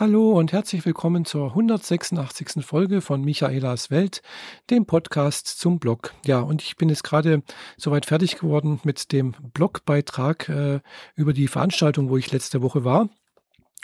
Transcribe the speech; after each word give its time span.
Hallo 0.00 0.32
und 0.32 0.52
herzlich 0.52 0.86
willkommen 0.86 1.26
zur 1.26 1.48
186. 1.48 2.64
Folge 2.64 3.02
von 3.02 3.22
Michaelas 3.22 3.90
Welt, 3.90 4.22
dem 4.70 4.86
Podcast 4.86 5.46
zum 5.46 5.78
Blog. 5.78 6.14
Ja, 6.24 6.40
und 6.40 6.62
ich 6.62 6.78
bin 6.78 6.88
jetzt 6.88 7.04
gerade 7.04 7.42
soweit 7.76 8.06
fertig 8.06 8.38
geworden 8.38 8.80
mit 8.82 9.12
dem 9.12 9.32
Blogbeitrag 9.52 10.48
äh, 10.48 10.80
über 11.16 11.34
die 11.34 11.48
Veranstaltung, 11.48 12.08
wo 12.08 12.16
ich 12.16 12.32
letzte 12.32 12.62
Woche 12.62 12.82
war. 12.82 13.10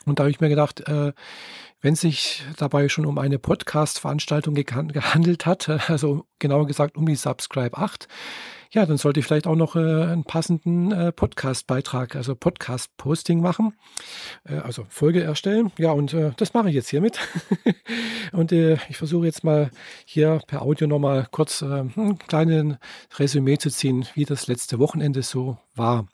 Und 0.06 0.18
da 0.18 0.22
habe 0.22 0.30
ich 0.30 0.40
mir 0.40 0.48
gedacht, 0.48 0.88
äh, 0.88 1.12
wenn 1.82 1.96
sich 1.96 2.42
dabei 2.56 2.88
schon 2.88 3.04
um 3.04 3.18
eine 3.18 3.38
Podcast-Veranstaltung 3.38 4.54
gehandelt 4.54 5.44
hat, 5.44 5.68
also 5.90 6.24
genauer 6.38 6.66
gesagt 6.66 6.96
um 6.96 7.04
die 7.04 7.16
Subscribe 7.16 7.76
8, 7.76 8.08
ja, 8.72 8.86
dann 8.86 8.96
sollte 8.96 9.20
ich 9.20 9.26
vielleicht 9.26 9.46
auch 9.46 9.56
noch 9.56 9.76
äh, 9.76 9.78
einen 9.78 10.24
passenden 10.24 10.92
äh, 10.92 11.12
Podcast-Beitrag, 11.12 12.16
also 12.16 12.34
Podcast-Posting 12.34 13.40
machen, 13.40 13.74
äh, 14.44 14.56
also 14.56 14.86
Folge 14.88 15.22
erstellen. 15.22 15.72
Ja, 15.78 15.92
und 15.92 16.14
äh, 16.14 16.32
das 16.36 16.54
mache 16.54 16.68
ich 16.68 16.74
jetzt 16.74 16.88
hiermit. 16.88 17.18
und 18.32 18.52
äh, 18.52 18.78
ich 18.88 18.96
versuche 18.96 19.26
jetzt 19.26 19.44
mal 19.44 19.70
hier 20.04 20.40
per 20.46 20.62
Audio 20.62 20.86
nochmal 20.86 21.26
kurz 21.30 21.62
äh, 21.62 21.84
ein 21.96 22.18
kleines 22.26 22.76
Resümee 23.18 23.58
zu 23.58 23.70
ziehen, 23.70 24.06
wie 24.14 24.24
das 24.24 24.46
letzte 24.46 24.78
Wochenende 24.78 25.22
so 25.22 25.58
war. 25.74 26.06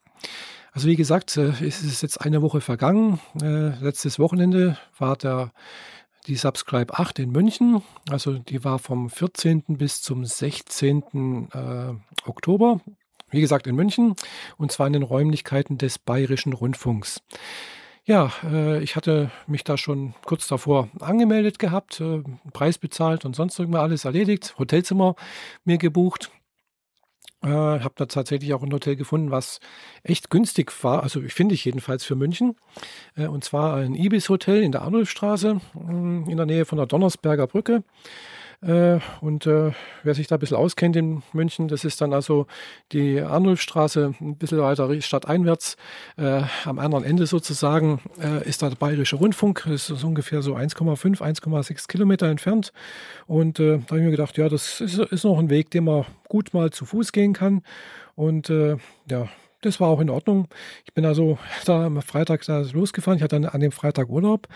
Also 0.73 0.89
wie 0.89 0.97
gesagt, 0.97 1.37
es 1.37 1.61
ist 1.61 2.03
jetzt 2.03 2.23
eine 2.23 2.41
Woche 2.41 2.63
vergangen. 2.63 3.21
letztes 3.35 4.19
Wochenende 4.19 4.79
war 4.97 5.17
der 5.17 5.53
die 6.27 6.37
Subscribe 6.37 6.99
8 6.99 7.19
in 7.21 7.31
München. 7.31 7.83
Also 8.11 8.39
die 8.39 8.65
war 8.65 8.79
vom 8.79 9.11
14. 9.11 9.63
bis 9.69 10.03
zum 10.03 10.25
16. 10.25 11.49
Äh, 11.53 12.29
Oktober. 12.29 12.81
Wie 13.31 13.41
gesagt, 13.41 13.67
in 13.67 13.77
München 13.77 14.15
und 14.59 14.73
zwar 14.73 14.87
in 14.87 14.93
den 14.93 15.03
Räumlichkeiten 15.03 15.79
des 15.79 15.99
Bayerischen 15.99 16.53
Rundfunks. 16.53 17.23
Ja, 18.05 18.33
äh, 18.45 18.83
ich 18.83 18.97
hatte 18.97 19.31
mich 19.47 19.65
da 19.65 19.79
schon 19.79 20.15
kurz 20.25 20.49
davor 20.49 20.89
angemeldet 21.01 21.59
gehabt, 21.59 22.01
äh, 22.01 22.23
Preis 22.53 22.79
bezahlt 22.79 23.25
und 23.25 23.37
sonst 23.37 23.59
irgendwas 23.59 23.83
alles 23.83 24.05
erledigt, 24.05 24.55
Hotelzimmer 24.59 25.15
mir 25.65 25.79
gebucht. 25.79 26.31
Äh, 27.43 27.49
habe 27.49 27.95
da 27.97 28.07
tatsächlich 28.07 28.55
auch 28.55 28.63
ein 28.63 28.73
Hotel 28.73 28.95
gefunden, 28.95 29.31
was 29.31 29.59
echt 30.05 30.31
günstig 30.31 30.73
war. 30.85 31.03
Also 31.03 31.21
ich 31.21 31.35
finde 31.35 31.55
ich 31.55 31.65
jedenfalls 31.65 32.05
für 32.05 32.15
München. 32.15 32.57
Äh, 33.17 33.27
und 33.27 33.43
zwar 33.43 33.77
ein 33.77 33.95
Ibis 33.95 34.29
Hotel 34.29 34.63
in 34.63 34.73
der 34.73 34.83
Arnulfstraße 34.83 35.61
mm, 35.75 36.29
in 36.29 36.37
der 36.37 36.47
Nähe 36.47 36.65
von 36.65 36.79
der 36.79 36.87
Donnersberger 36.87 37.49
Brücke. 37.49 37.83
Äh, 38.63 39.01
und 39.21 39.47
äh, 39.47 39.73
wer 40.05 40.15
sich 40.15 40.29
da 40.29 40.37
ein 40.37 40.39
bisschen 40.39 40.57
auskennt 40.57 40.95
in 40.95 41.23
München, 41.33 41.67
das 41.67 41.85
ist 41.85 42.01
dann 42.01 42.13
also 42.13 42.47
die 42.93 43.21
Arnulfstraße, 43.21 44.15
ein 44.21 44.37
bisschen 44.37 44.59
weiter 44.59 44.89
stadteinwärts. 45.01 45.77
Äh, 46.17 46.43
am 46.65 46.79
anderen 46.79 47.05
Ende 47.05 47.27
sozusagen 47.27 48.01
ist 48.45 48.63
da 48.63 48.69
der 48.69 48.77
Bayerische 48.77 49.17
Rundfunk. 49.17 49.65
Das 49.67 49.91
ist 49.91 50.05
ungefähr 50.05 50.43
so 50.43 50.55
1,5, 50.55 51.21
1,6 51.21 51.89
Kilometer 51.89 52.27
entfernt. 52.29 52.73
Und 53.27 53.59
da 53.59 53.65
habe 53.65 53.99
ich 53.99 54.05
mir 54.05 54.11
gedacht, 54.11 54.37
ja, 54.39 54.49
das 54.49 54.81
ist, 54.81 54.99
ist, 54.99 55.25
noch 55.25 55.39
ein 55.39 55.51
Weg, 55.51 55.71
den 55.71 55.85
man 55.85 56.05
gut 56.29 56.55
mal 56.55 56.71
zu 56.71 56.85
Fuß 56.85 57.13
gehen 57.13 57.33
kann. 57.33 57.63
Und 58.15 58.51
äh, 58.51 58.77
ja, 59.09 59.29
das 59.63 59.81
war 59.81 59.89
auch 59.89 60.01
in 60.01 60.11
Ordnung. 60.11 60.49
Ich 60.85 60.93
bin 60.93 61.05
also 61.05 61.39
da 61.65 61.87
am 61.87 62.01
Freitag 62.03 62.45
da 62.45 62.61
losgefahren. 62.61 63.17
Ich 63.17 63.23
hatte 63.23 63.41
dann 63.41 63.47
an 63.47 63.61
dem 63.61 63.73
Freitag 63.73 64.09
Urlaub. 64.09 64.49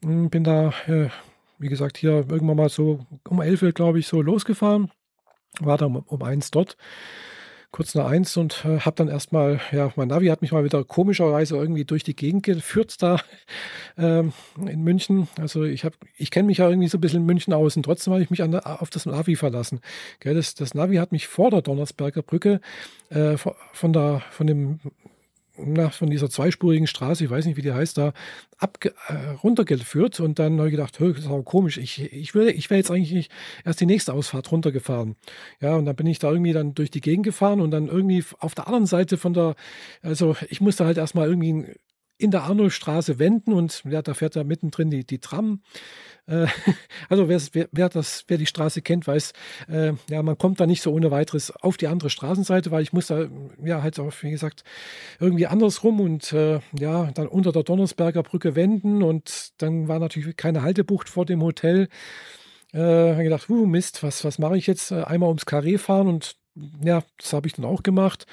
Bin 0.00 0.44
da 0.44 0.72
äh, 0.86 1.08
wie 1.58 1.68
gesagt, 1.68 1.98
hier 1.98 2.24
irgendwann 2.28 2.56
mal 2.56 2.68
so 2.68 3.06
um 3.28 3.40
11 3.40 3.74
glaube 3.74 3.98
ich, 3.98 4.06
so 4.06 4.22
losgefahren. 4.22 4.90
War 5.60 5.78
dann 5.78 5.96
um, 5.96 6.04
um 6.06 6.22
eins 6.22 6.50
dort, 6.50 6.76
kurz 7.70 7.94
nach 7.94 8.06
eins 8.06 8.36
und 8.36 8.64
äh, 8.64 8.80
habe 8.80 8.96
dann 8.96 9.08
erstmal, 9.08 9.60
ja, 9.72 9.92
mein 9.96 10.08
Navi 10.08 10.26
hat 10.28 10.42
mich 10.42 10.52
mal 10.52 10.64
wieder 10.64 10.84
komischerweise 10.84 11.56
irgendwie 11.56 11.84
durch 11.84 12.04
die 12.04 12.16
Gegend 12.16 12.44
geführt 12.44 13.02
da 13.02 13.20
ähm, 13.98 14.32
in 14.56 14.82
München. 14.82 15.28
Also 15.40 15.64
ich 15.64 15.84
habe, 15.84 15.96
ich 16.16 16.30
kenne 16.30 16.46
mich 16.46 16.58
ja 16.58 16.68
irgendwie 16.68 16.88
so 16.88 16.98
ein 16.98 17.00
bisschen 17.00 17.20
in 17.20 17.26
München 17.26 17.52
aus 17.52 17.76
und 17.76 17.82
trotzdem 17.82 18.12
habe 18.12 18.22
ich 18.22 18.30
mich 18.30 18.42
an, 18.42 18.54
auf 18.54 18.90
das 18.90 19.06
Navi 19.06 19.36
verlassen. 19.36 19.80
Gell, 20.20 20.34
das, 20.34 20.54
das 20.54 20.74
Navi 20.74 20.96
hat 20.96 21.12
mich 21.12 21.26
vor 21.26 21.50
der 21.50 21.62
Donnersberger 21.62 22.22
Brücke 22.22 22.60
äh, 23.10 23.36
von, 23.36 23.92
der, 23.92 24.22
von 24.30 24.46
dem 24.46 24.80
na, 25.58 25.90
von 25.90 26.10
dieser 26.10 26.30
zweispurigen 26.30 26.86
Straße, 26.86 27.24
ich 27.24 27.30
weiß 27.30 27.46
nicht, 27.46 27.56
wie 27.56 27.62
die 27.62 27.72
heißt, 27.72 27.98
da 27.98 28.12
ab, 28.58 28.78
äh, 28.84 29.12
runtergeführt 29.42 30.20
und 30.20 30.38
dann 30.38 30.58
habe 30.58 30.68
ich 30.68 30.72
gedacht, 30.72 30.98
das 31.00 31.18
ist 31.18 31.26
aber 31.26 31.42
komisch, 31.42 31.78
ich, 31.78 32.12
ich, 32.12 32.34
würde, 32.34 32.52
ich 32.52 32.70
wäre 32.70 32.78
jetzt 32.78 32.90
eigentlich 32.90 33.28
erst 33.64 33.80
die 33.80 33.86
nächste 33.86 34.12
Ausfahrt 34.12 34.50
runtergefahren. 34.50 35.16
Ja, 35.60 35.76
und 35.76 35.84
dann 35.84 35.96
bin 35.96 36.06
ich 36.06 36.18
da 36.18 36.30
irgendwie 36.30 36.52
dann 36.52 36.74
durch 36.74 36.90
die 36.90 37.00
Gegend 37.00 37.24
gefahren 37.24 37.60
und 37.60 37.70
dann 37.70 37.88
irgendwie 37.88 38.24
auf 38.38 38.54
der 38.54 38.66
anderen 38.66 38.86
Seite 38.86 39.16
von 39.16 39.34
der, 39.34 39.54
also 40.02 40.36
ich 40.48 40.60
musste 40.60 40.84
halt 40.84 40.98
erstmal 40.98 41.28
irgendwie 41.28 41.74
in 42.18 42.32
der 42.32 42.42
Arnoldstraße 42.42 43.18
wenden 43.18 43.52
und 43.52 43.82
ja, 43.88 44.02
da 44.02 44.12
fährt 44.12 44.36
da 44.36 44.44
mittendrin 44.44 44.90
die, 44.90 45.04
die 45.04 45.20
Tram. 45.20 45.62
Äh, 46.26 46.46
also 47.08 47.28
wer, 47.28 47.40
wer, 47.72 47.88
das, 47.88 48.24
wer 48.26 48.38
die 48.38 48.46
Straße 48.46 48.82
kennt, 48.82 49.06
weiß, 49.06 49.32
äh, 49.68 49.92
ja, 50.10 50.22
man 50.22 50.36
kommt 50.36 50.60
da 50.60 50.66
nicht 50.66 50.82
so 50.82 50.92
ohne 50.92 51.10
weiteres 51.12 51.50
auf 51.50 51.76
die 51.76 51.86
andere 51.86 52.10
Straßenseite, 52.10 52.70
weil 52.72 52.82
ich 52.82 52.92
muss 52.92 53.06
da 53.06 53.28
ja 53.64 53.82
halt 53.82 53.98
auch, 54.00 54.12
wie 54.22 54.32
gesagt, 54.32 54.64
irgendwie 55.20 55.46
andersrum 55.46 56.00
und 56.00 56.32
äh, 56.32 56.60
ja, 56.78 57.10
dann 57.12 57.28
unter 57.28 57.52
der 57.52 57.62
Donnersberger 57.62 58.24
Brücke 58.24 58.56
wenden 58.56 59.02
und 59.02 59.52
dann 59.58 59.86
war 59.86 60.00
natürlich 60.00 60.36
keine 60.36 60.62
Haltebucht 60.62 61.08
vor 61.08 61.24
dem 61.24 61.42
Hotel. 61.42 61.88
Äh, 62.72 63.12
habe 63.12 63.22
gedacht, 63.22 63.48
uh, 63.48 63.64
Mist, 63.64 64.02
was, 64.02 64.24
was 64.24 64.38
mache 64.38 64.58
ich 64.58 64.66
jetzt? 64.66 64.90
Äh, 64.90 65.04
einmal 65.04 65.28
ums 65.28 65.46
Karree 65.46 65.78
fahren 65.78 66.08
und 66.08 66.36
ja, 66.84 67.04
das 67.16 67.32
habe 67.32 67.46
ich 67.46 67.54
dann 67.54 67.64
auch 67.64 67.84
gemacht 67.84 68.26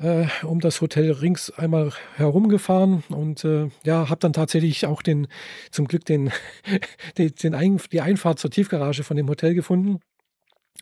äh, 0.00 0.26
um 0.44 0.60
das 0.60 0.80
Hotel 0.80 1.12
rings 1.12 1.50
einmal 1.50 1.92
herumgefahren 2.16 3.04
und 3.10 3.44
äh, 3.44 3.68
ja, 3.84 4.08
habe 4.08 4.20
dann 4.20 4.32
tatsächlich 4.32 4.86
auch 4.86 5.02
den, 5.02 5.28
zum 5.70 5.86
Glück 5.86 6.04
den, 6.04 6.32
den, 7.18 7.34
den 7.34 7.54
Ein, 7.54 7.80
die 7.92 8.00
Einfahrt 8.00 8.38
zur 8.38 8.50
Tiefgarage 8.50 9.04
von 9.04 9.16
dem 9.16 9.28
Hotel 9.28 9.54
gefunden. 9.54 10.00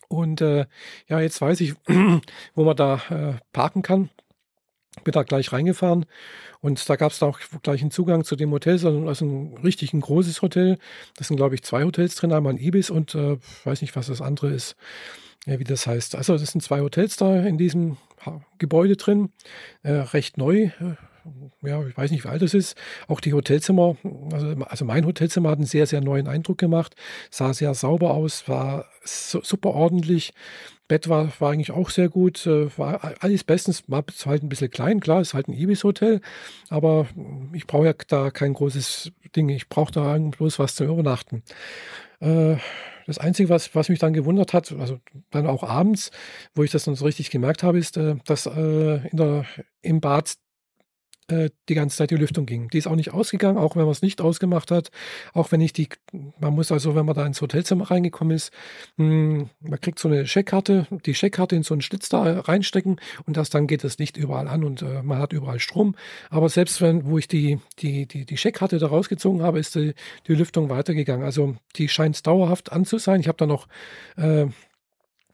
Und 0.08 0.40
äh, 0.40 0.66
ja, 1.08 1.20
jetzt 1.20 1.40
weiß 1.40 1.60
ich, 1.60 1.74
wo 2.54 2.64
man 2.64 2.76
da 2.76 3.02
äh, 3.10 3.40
parken 3.52 3.82
kann. 3.82 4.10
Bin 5.04 5.12
da 5.12 5.22
gleich 5.22 5.52
reingefahren 5.52 6.06
und 6.60 6.88
da 6.88 6.96
gab 6.96 7.12
es 7.12 7.22
auch 7.22 7.38
gleich 7.62 7.82
einen 7.82 7.92
Zugang 7.92 8.24
zu 8.24 8.34
dem 8.34 8.50
Hotel, 8.50 8.72
also 8.84 9.24
ein 9.24 9.56
richtig 9.62 9.92
ein 9.92 10.00
großes 10.00 10.42
Hotel. 10.42 10.78
Das 11.16 11.28
sind, 11.28 11.36
glaube 11.36 11.54
ich, 11.54 11.62
zwei 11.62 11.84
Hotels 11.84 12.16
drin, 12.16 12.32
einmal 12.32 12.54
ein 12.54 12.58
Ibis 12.58 12.90
und 12.90 13.14
äh, 13.14 13.36
weiß 13.62 13.80
nicht, 13.82 13.94
was 13.94 14.08
das 14.08 14.20
andere 14.20 14.50
ist 14.50 14.74
wie 15.48 15.64
das 15.64 15.86
heißt. 15.86 16.14
Also 16.16 16.36
das 16.36 16.53
sind 16.53 16.60
zwei 16.60 16.81
Hotels 16.81 17.16
da 17.16 17.41
in 17.41 17.59
diesem 17.59 17.97
Gebäude 18.59 18.97
drin, 18.97 19.31
äh, 19.82 19.92
recht 19.92 20.38
neu. 20.38 20.64
Äh, 20.64 20.70
ja, 21.62 21.84
ich 21.86 21.97
weiß 21.97 22.10
nicht, 22.10 22.25
wie 22.25 22.28
alt 22.28 22.42
das 22.42 22.54
ist. 22.54 22.76
Auch 23.06 23.20
die 23.20 23.32
Hotelzimmer, 23.32 23.97
also, 24.32 24.48
also, 24.64 24.84
mein 24.84 25.04
Hotelzimmer 25.04 25.50
hat 25.50 25.58
einen 25.58 25.66
sehr, 25.66 25.87
sehr 25.87 26.00
neuen 26.00 26.26
Eindruck 26.26 26.58
gemacht. 26.58 26.94
Sah 27.31 27.53
sehr 27.53 27.75
sauber 27.75 28.12
aus, 28.12 28.48
war 28.48 28.87
so, 29.04 29.42
super 29.42 29.70
ordentlich. 29.70 30.32
Bett 30.87 31.08
war, 31.10 31.31
war 31.38 31.53
eigentlich 31.53 31.70
auch 31.70 31.91
sehr 31.91 32.08
gut, 32.08 32.47
äh, 32.47 32.76
war 32.78 33.14
alles 33.20 33.44
bestens, 33.44 33.84
war 33.88 34.04
halt 34.25 34.42
ein 34.42 34.48
bisschen 34.48 34.70
klein, 34.70 35.00
klar, 35.00 35.20
ist 35.20 35.34
halt 35.34 35.48
ein 35.48 35.53
Ibis-Hotel, 35.53 36.22
aber 36.70 37.06
ich 37.53 37.66
brauche 37.66 37.87
ja 37.87 37.92
da 38.08 38.31
kein 38.31 38.54
großes 38.54 39.12
Ding, 39.37 39.50
ich 39.50 39.69
brauche 39.69 39.92
da 39.92 40.16
bloß 40.16 40.58
was 40.58 40.75
zum 40.75 40.88
Übernachten. 40.88 41.42
Äh, 42.20 42.56
das 43.08 43.19
Einzige, 43.19 43.48
was, 43.48 43.74
was 43.74 43.88
mich 43.88 43.98
dann 43.98 44.12
gewundert 44.12 44.52
hat, 44.52 44.70
also 44.72 45.00
dann 45.30 45.46
auch 45.46 45.62
abends, 45.62 46.10
wo 46.54 46.62
ich 46.62 46.70
das 46.70 46.84
dann 46.84 46.94
so 46.94 47.06
richtig 47.06 47.30
gemerkt 47.30 47.62
habe, 47.62 47.78
ist, 47.78 47.96
äh, 47.96 48.16
dass 48.26 48.46
äh, 48.46 49.08
in 49.08 49.16
der, 49.16 49.46
im 49.80 50.00
Bad 50.00 50.34
äh, 51.28 51.50
die 51.68 51.74
ganze 51.74 51.96
Zeit 51.96 52.10
die 52.10 52.16
Lüftung 52.16 52.46
ging. 52.46 52.68
Die 52.68 52.78
ist 52.78 52.86
auch 52.86 52.96
nicht 52.96 53.12
ausgegangen, 53.12 53.58
auch 53.58 53.76
wenn 53.76 53.82
man 53.82 53.92
es 53.92 54.02
nicht 54.02 54.20
ausgemacht 54.20 54.70
hat. 54.70 54.90
Auch 55.34 55.52
wenn 55.52 55.60
ich 55.60 55.72
die, 55.72 55.88
man 56.40 56.54
muss 56.54 56.72
also, 56.72 56.94
wenn 56.94 57.06
man 57.06 57.14
da 57.14 57.26
ins 57.26 57.40
Hotelzimmer 57.40 57.90
reingekommen 57.90 58.36
ist, 58.36 58.52
mh, 58.96 59.06
hm, 59.06 59.50
man 59.60 59.80
kriegt 59.80 59.98
so 59.98 60.08
eine 60.08 60.26
Scheckkarte, 60.26 60.86
die 61.06 61.14
Scheckkarte 61.14 61.56
in 61.56 61.62
so 61.62 61.74
einen 61.74 61.82
Schlitz 61.82 62.08
da 62.08 62.40
reinstecken 62.40 63.00
und 63.26 63.36
das 63.36 63.50
dann 63.50 63.66
geht 63.66 63.84
das 63.84 63.98
Licht 63.98 64.16
überall 64.16 64.48
an 64.48 64.64
und 64.64 64.82
äh, 64.82 65.02
man 65.02 65.18
hat 65.18 65.32
überall 65.32 65.60
Strom. 65.60 65.94
Aber 66.30 66.48
selbst 66.48 66.80
wenn, 66.80 67.06
wo 67.06 67.18
ich 67.18 67.28
die, 67.28 67.58
die, 67.78 68.06
die, 68.06 68.24
die 68.24 68.36
Scheckkarte 68.36 68.78
da 68.78 68.86
rausgezogen 68.86 69.42
habe, 69.42 69.58
ist 69.58 69.74
die, 69.74 69.94
die 70.26 70.34
Lüftung 70.34 70.70
weitergegangen. 70.70 71.24
Also 71.24 71.56
die 71.76 71.88
scheint 71.88 72.26
dauerhaft 72.26 72.72
an 72.72 72.84
zu 72.84 72.98
sein. 72.98 73.20
Ich 73.20 73.28
habe 73.28 73.38
da 73.38 73.46
noch 73.46 73.69
äh, 74.16 74.46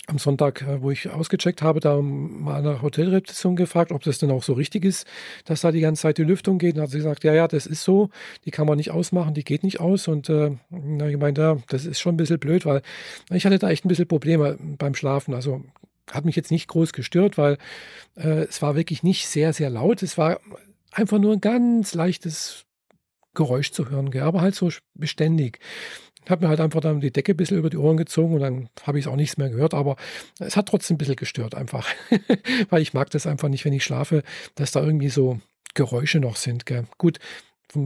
am 0.07 0.19
Sonntag, 0.19 0.63
äh, 0.63 0.83
wo 0.83 0.91
ich 0.91 1.09
ausgecheckt 1.09 1.63
habe, 1.63 1.81
da 1.81 2.01
mal 2.01 2.63
der 2.63 2.83
Hotelrezeption 2.83 3.57
gefragt, 3.57 3.93
ob 3.93 4.03
das 4.03 4.19
denn 4.19 4.31
auch 4.31 4.43
so 4.43 4.53
richtig 4.53 4.85
ist, 4.85 5.07
dass 5.45 5.63
da 5.63 5.73
die 5.73 5.81
ganze 5.81 6.03
Zeit 6.03 6.19
die 6.19 6.25
Lüftung 6.25 6.59
geht. 6.59 6.77
Und 6.77 6.83
hat 6.83 6.91
sie 6.91 6.99
gesagt, 6.99 7.25
ja, 7.25 7.35
ja, 7.35 7.49
das 7.49 7.67
ist 7.67 7.85
so, 7.85 8.11
die 8.45 8.51
kann 8.51 8.67
man 8.67 8.77
nicht 8.77 8.91
ausmachen, 8.91 9.35
die 9.35 9.45
geht 9.45 9.63
nicht 9.63 9.81
aus. 9.81 10.09
Und 10.09 10.29
äh, 10.29 10.53
na, 10.71 11.09
ich 11.09 11.17
meine, 11.17 11.39
ja, 11.39 11.57
das 11.69 11.87
ist 11.87 12.01
schon 12.01 12.15
ein 12.15 12.19
bisschen 12.19 12.39
blöd, 12.39 12.67
weil 12.67 12.83
ich 13.31 13.47
hatte 13.47 13.59
da 13.59 13.71
echt 13.71 13.85
ein 13.85 13.89
bisschen 13.89 14.09
Probleme 14.09 14.59
beim 14.61 14.95
Schlafen. 14.95 15.35
Also 15.35 15.65
hat 16.11 16.25
mich 16.25 16.37
jetzt 16.37 16.51
nicht 16.51 16.69
groß 16.69 16.93
gestört, 16.93 17.39
weil 17.39 17.57
äh, 18.17 18.45
es 18.45 18.61
war 18.61 18.77
wirklich 18.77 19.03
nicht 19.03 19.27
sehr, 19.27 19.53
sehr 19.53 19.71
laut. 19.71 20.03
Es 20.03 20.19
war 20.19 20.41
einfach 20.93 21.19
nur 21.19 21.33
ein 21.33 21.41
ganz 21.41 21.95
leichtes 21.95 22.65
Geräusch 23.35 23.73
zu 23.73 23.91
hören, 23.91 24.17
aber 24.21 24.43
halt 24.43 24.55
so 24.55 24.71
beständig 24.95 25.59
habe 26.31 26.45
mir 26.45 26.49
halt 26.49 26.61
einfach 26.61 26.81
dann 26.81 27.01
die 27.01 27.13
Decke 27.13 27.33
ein 27.33 27.37
bisschen 27.37 27.59
über 27.59 27.71
die 27.71 27.77
Ohren 27.77 27.97
gezogen 27.97 28.35
und 28.35 28.41
dann 28.41 28.69
habe 28.83 28.99
ich 28.99 29.07
es 29.07 29.11
auch 29.11 29.17
nichts 29.17 29.37
mehr 29.37 29.51
gehört, 29.51 29.75
aber 29.75 29.97
es 30.39 30.57
hat 30.57 30.67
trotzdem 30.67 30.95
ein 30.95 30.99
bisschen 30.99 31.17
gestört 31.17 31.55
einfach, 31.55 31.87
weil 32.71 32.83
ich 32.83 32.95
mag 32.95 33.11
das 33.11 33.27
einfach 33.27 33.49
nicht, 33.49 33.65
wenn 33.65 33.73
ich 33.73 33.85
schlafe, 33.85 34.23
dass 34.55 34.73
da 34.73 34.83
irgendwie 34.83 35.11
so 35.11 35.41
Geräusche 35.75 36.21
noch 36.21 36.37
sind. 36.37 36.67
Gell. 36.67 36.85
Gut, 36.99 37.19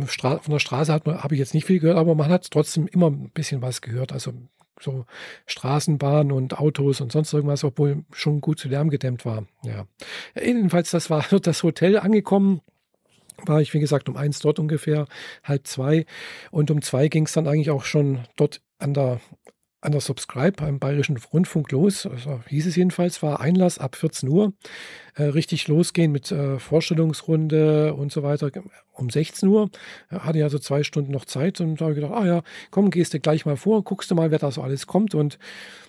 Stra 0.06 0.38
von 0.38 0.52
der 0.52 0.58
Straße 0.58 0.92
habe 0.92 1.34
ich 1.34 1.38
jetzt 1.38 1.54
nicht 1.54 1.64
viel 1.64 1.80
gehört, 1.80 1.98
aber 1.98 2.14
man 2.14 2.28
hat 2.28 2.50
trotzdem 2.50 2.86
immer 2.86 3.10
ein 3.10 3.30
bisschen 3.30 3.62
was 3.62 3.80
gehört. 3.80 4.12
Also 4.12 4.32
so 4.80 5.06
Straßenbahnen 5.46 6.32
und 6.32 6.58
Autos 6.58 7.00
und 7.00 7.10
sonst 7.10 7.32
irgendwas, 7.32 7.64
obwohl 7.64 8.04
schon 8.12 8.40
gut 8.40 8.58
zu 8.58 8.68
Lärm 8.68 8.90
gedämmt 8.90 9.24
war. 9.24 9.46
Ja. 9.64 9.86
Jedenfalls, 10.40 10.90
das 10.90 11.10
war 11.10 11.24
das 11.42 11.62
Hotel 11.62 11.98
angekommen 11.98 12.60
war 13.46 13.60
ich, 13.60 13.74
wie 13.74 13.80
gesagt, 13.80 14.08
um 14.08 14.16
eins 14.16 14.40
dort 14.40 14.58
ungefähr, 14.58 15.06
halb 15.44 15.66
zwei. 15.66 16.06
Und 16.50 16.70
um 16.70 16.82
zwei 16.82 17.08
ging 17.08 17.26
es 17.26 17.32
dann 17.32 17.46
eigentlich 17.46 17.70
auch 17.70 17.84
schon 17.84 18.20
dort 18.36 18.60
an 18.78 18.94
der, 18.94 19.20
an 19.80 19.92
der 19.92 20.00
Subscribe 20.00 20.52
beim 20.52 20.78
Bayerischen 20.78 21.16
Rundfunk 21.16 21.70
los. 21.70 22.06
Also 22.06 22.40
hieß 22.48 22.66
es 22.66 22.76
jedenfalls, 22.76 23.22
war 23.22 23.40
Einlass 23.40 23.78
ab 23.78 23.94
14 23.96 24.28
Uhr. 24.28 24.52
Äh, 25.14 25.24
richtig 25.24 25.68
losgehen 25.68 26.10
mit 26.10 26.32
äh, 26.32 26.58
Vorstellungsrunde 26.58 27.94
und 27.94 28.12
so 28.12 28.22
weiter 28.22 28.50
um 28.92 29.08
16 29.08 29.48
Uhr. 29.48 29.70
Hatte 30.10 30.38
ja 30.38 30.48
so 30.48 30.58
zwei 30.58 30.82
Stunden 30.82 31.12
noch 31.12 31.24
Zeit 31.24 31.60
und 31.60 31.80
da 31.80 31.86
habe 31.86 31.92
ich 31.92 32.00
gedacht, 32.00 32.14
ah 32.14 32.26
ja, 32.26 32.42
komm, 32.70 32.90
gehst 32.90 33.14
du 33.14 33.20
gleich 33.20 33.46
mal 33.46 33.56
vor, 33.56 33.84
guckst 33.84 34.10
du 34.10 34.14
mal, 34.14 34.30
wer 34.30 34.38
da 34.38 34.50
so 34.50 34.62
alles 34.62 34.86
kommt. 34.86 35.14
Und 35.14 35.38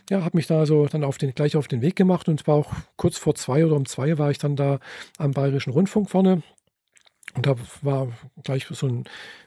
ja, 0.09 0.23
habe 0.23 0.37
mich 0.37 0.47
da 0.47 0.65
so 0.65 0.85
dann 0.87 1.03
auf 1.03 1.17
den, 1.17 1.33
gleich 1.33 1.55
auf 1.55 1.67
den 1.67 1.81
Weg 1.81 1.95
gemacht 1.95 2.27
und 2.27 2.39
zwar 2.39 2.55
auch 2.55 2.73
kurz 2.95 3.17
vor 3.17 3.35
zwei 3.35 3.65
oder 3.65 3.75
um 3.75 3.85
zwei 3.85 4.17
war 4.17 4.31
ich 4.31 4.37
dann 4.37 4.55
da 4.55 4.79
am 5.17 5.31
Bayerischen 5.31 5.71
Rundfunk 5.71 6.09
vorne. 6.09 6.43
Und 7.39 7.45
da 7.45 7.55
war 7.83 8.09
gleich 8.43 8.67
so 8.69 8.85
ein 8.85 9.05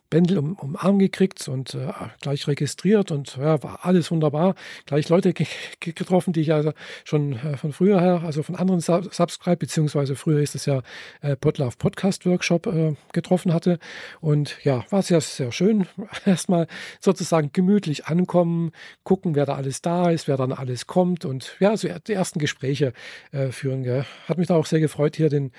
Bändel 0.09 0.39
um, 0.39 0.55
um 0.55 0.77
Arm 0.77 0.99
gekriegt 0.99 1.47
und 1.47 1.75
äh, 1.75 1.93
gleich 2.23 2.49
registriert 2.49 3.11
und 3.11 3.37
ja, 3.37 3.63
war 3.63 3.81
alles 3.83 4.11
wunderbar. 4.11 4.55
Gleich 4.87 5.11
Leute 5.11 5.35
getroffen, 5.81 6.33
die 6.33 6.41
ich 6.41 6.47
ja 6.47 6.73
schon 7.05 7.35
äh, 7.35 7.59
von 7.59 7.75
früher 7.75 8.01
her, 8.01 8.23
also 8.25 8.43
von 8.43 8.57
anderen 8.57 8.81
Sub 8.81 9.13
Subscribe, 9.13 9.59
beziehungsweise 9.59 10.17
früher 10.17 10.41
ist 10.41 10.55
es 10.55 10.65
ja 10.65 10.81
äh, 11.21 11.37
Podlove 11.37 11.77
Podcast 11.77 12.25
Workshop 12.25 12.67
äh, 12.67 12.95
getroffen 13.13 13.53
hatte. 13.53 13.79
Und 14.23 14.57
ja, 14.65 14.87
war 14.89 15.03
sehr, 15.03 15.21
sehr 15.21 15.53
schön. 15.53 15.87
Erstmal 16.25 16.67
sozusagen 16.99 17.51
gemütlich 17.53 18.07
ankommen, 18.07 18.73
gucken, 19.05 19.35
wer 19.35 19.45
da 19.45 19.55
alles 19.57 19.83
da 19.83 20.11
ist, 20.11 20.29
wer 20.29 20.39
dann 20.39 20.53
alles 20.53 20.87
kommt 20.87 21.27
und 21.27 21.57
ja, 21.61 21.77
so 21.77 21.89
die 21.89 22.13
ersten 22.15 22.39
Gespräche 22.39 22.95
äh, 23.33 23.49
führen. 23.49 23.83
Gell. 23.83 24.07
Hat 24.29 24.39
mich 24.39 24.49
da 24.49 24.57
auch 24.57 24.67
sehr 24.67 24.81
gefreut, 24.81 25.17
hier 25.17 25.29
den 25.29 25.53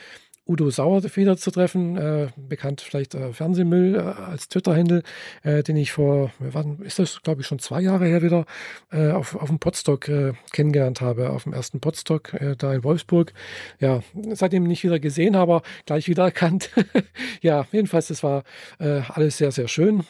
Udo 0.45 0.69
Sauerfeder 0.69 1.37
zu 1.37 1.51
treffen, 1.51 1.95
äh, 1.95 2.27
bekannt 2.35 2.81
vielleicht 2.81 3.15
äh, 3.15 3.31
Fernsehmüll 3.31 3.95
äh, 3.95 3.99
als 3.99 4.49
Twitter-Händel, 4.49 5.03
äh, 5.43 5.63
den 5.63 5.77
ich 5.77 5.93
vor, 5.93 6.31
wann 6.39 6.79
ist 6.79 6.99
das, 6.99 7.21
glaube 7.21 7.41
ich, 7.41 7.47
schon 7.47 7.59
zwei 7.59 7.81
Jahre 7.81 8.05
her 8.05 8.21
wieder 8.21 8.45
äh, 8.91 9.11
auf, 9.11 9.35
auf 9.35 9.47
dem 9.47 9.59
Podstock 9.59 10.09
äh, 10.09 10.33
kennengelernt 10.51 10.99
habe, 10.99 11.29
auf 11.29 11.43
dem 11.43 11.53
ersten 11.53 11.79
Podstock 11.79 12.35
da 12.57 12.73
in 12.73 12.83
Wolfsburg. 12.83 13.33
Ja, 13.79 14.01
seitdem 14.33 14.63
nicht 14.63 14.83
wieder 14.83 14.99
gesehen, 14.99 15.35
aber 15.35 15.61
gleich 15.85 16.07
wieder 16.07 16.23
erkannt. 16.23 16.71
ja, 17.41 17.65
jedenfalls, 17.71 18.07
das 18.07 18.23
war 18.23 18.43
alles 18.79 19.37
sehr, 19.37 19.51
sehr 19.51 19.67
schön 19.67 20.03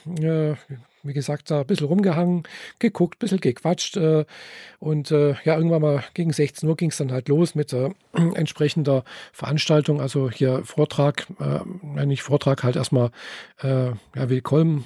wie 1.04 1.14
gesagt, 1.14 1.52
da 1.52 1.62
ein 1.62 1.68
bisschen 1.68 1.88
rumgehangen, 1.88 2.44
geguckt, 2.80 3.16
ein 3.16 3.20
bisschen 3.20 3.40
gequatscht. 3.40 3.98
Äh, 3.98 4.26
und 4.80 5.12
äh, 5.12 5.36
ja, 5.44 5.56
irgendwann 5.56 5.82
mal 5.82 6.04
gegen 6.14 6.32
16 6.32 6.68
Uhr 6.68 6.76
ging 6.76 6.90
es 6.90 6.98
dann 6.98 7.12
halt 7.12 7.28
los 7.28 7.56
mit 7.56 7.74
äh, 7.74 7.90
entsprechender 8.14 9.04
Veranstaltung. 9.34 10.02
Also 10.02 10.30
hier 10.32 10.64
Vortrag, 10.64 11.28
äh, 11.40 12.06
nicht 12.06 12.24
Vortrag, 12.24 12.64
halt 12.64 12.76
erstmal 12.76 13.12
äh, 13.62 13.88
ja, 13.88 14.30
willkommen. 14.30 14.86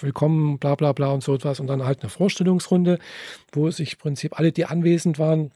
Willkommen, 0.00 0.58
bla 0.58 0.76
bla 0.76 0.92
bla 0.92 1.10
und 1.10 1.24
so 1.24 1.34
etwas. 1.34 1.58
Und 1.58 1.66
dann 1.66 1.84
halt 1.84 2.02
eine 2.02 2.10
Vorstellungsrunde, 2.10 3.00
wo 3.52 3.70
sich 3.70 3.94
im 3.94 3.98
Prinzip 3.98 4.38
alle, 4.38 4.52
die 4.52 4.64
anwesend 4.64 5.18
waren, 5.18 5.50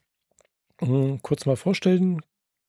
kurz 1.23 1.47
mal 1.47 1.57
vorstellen 1.57 2.21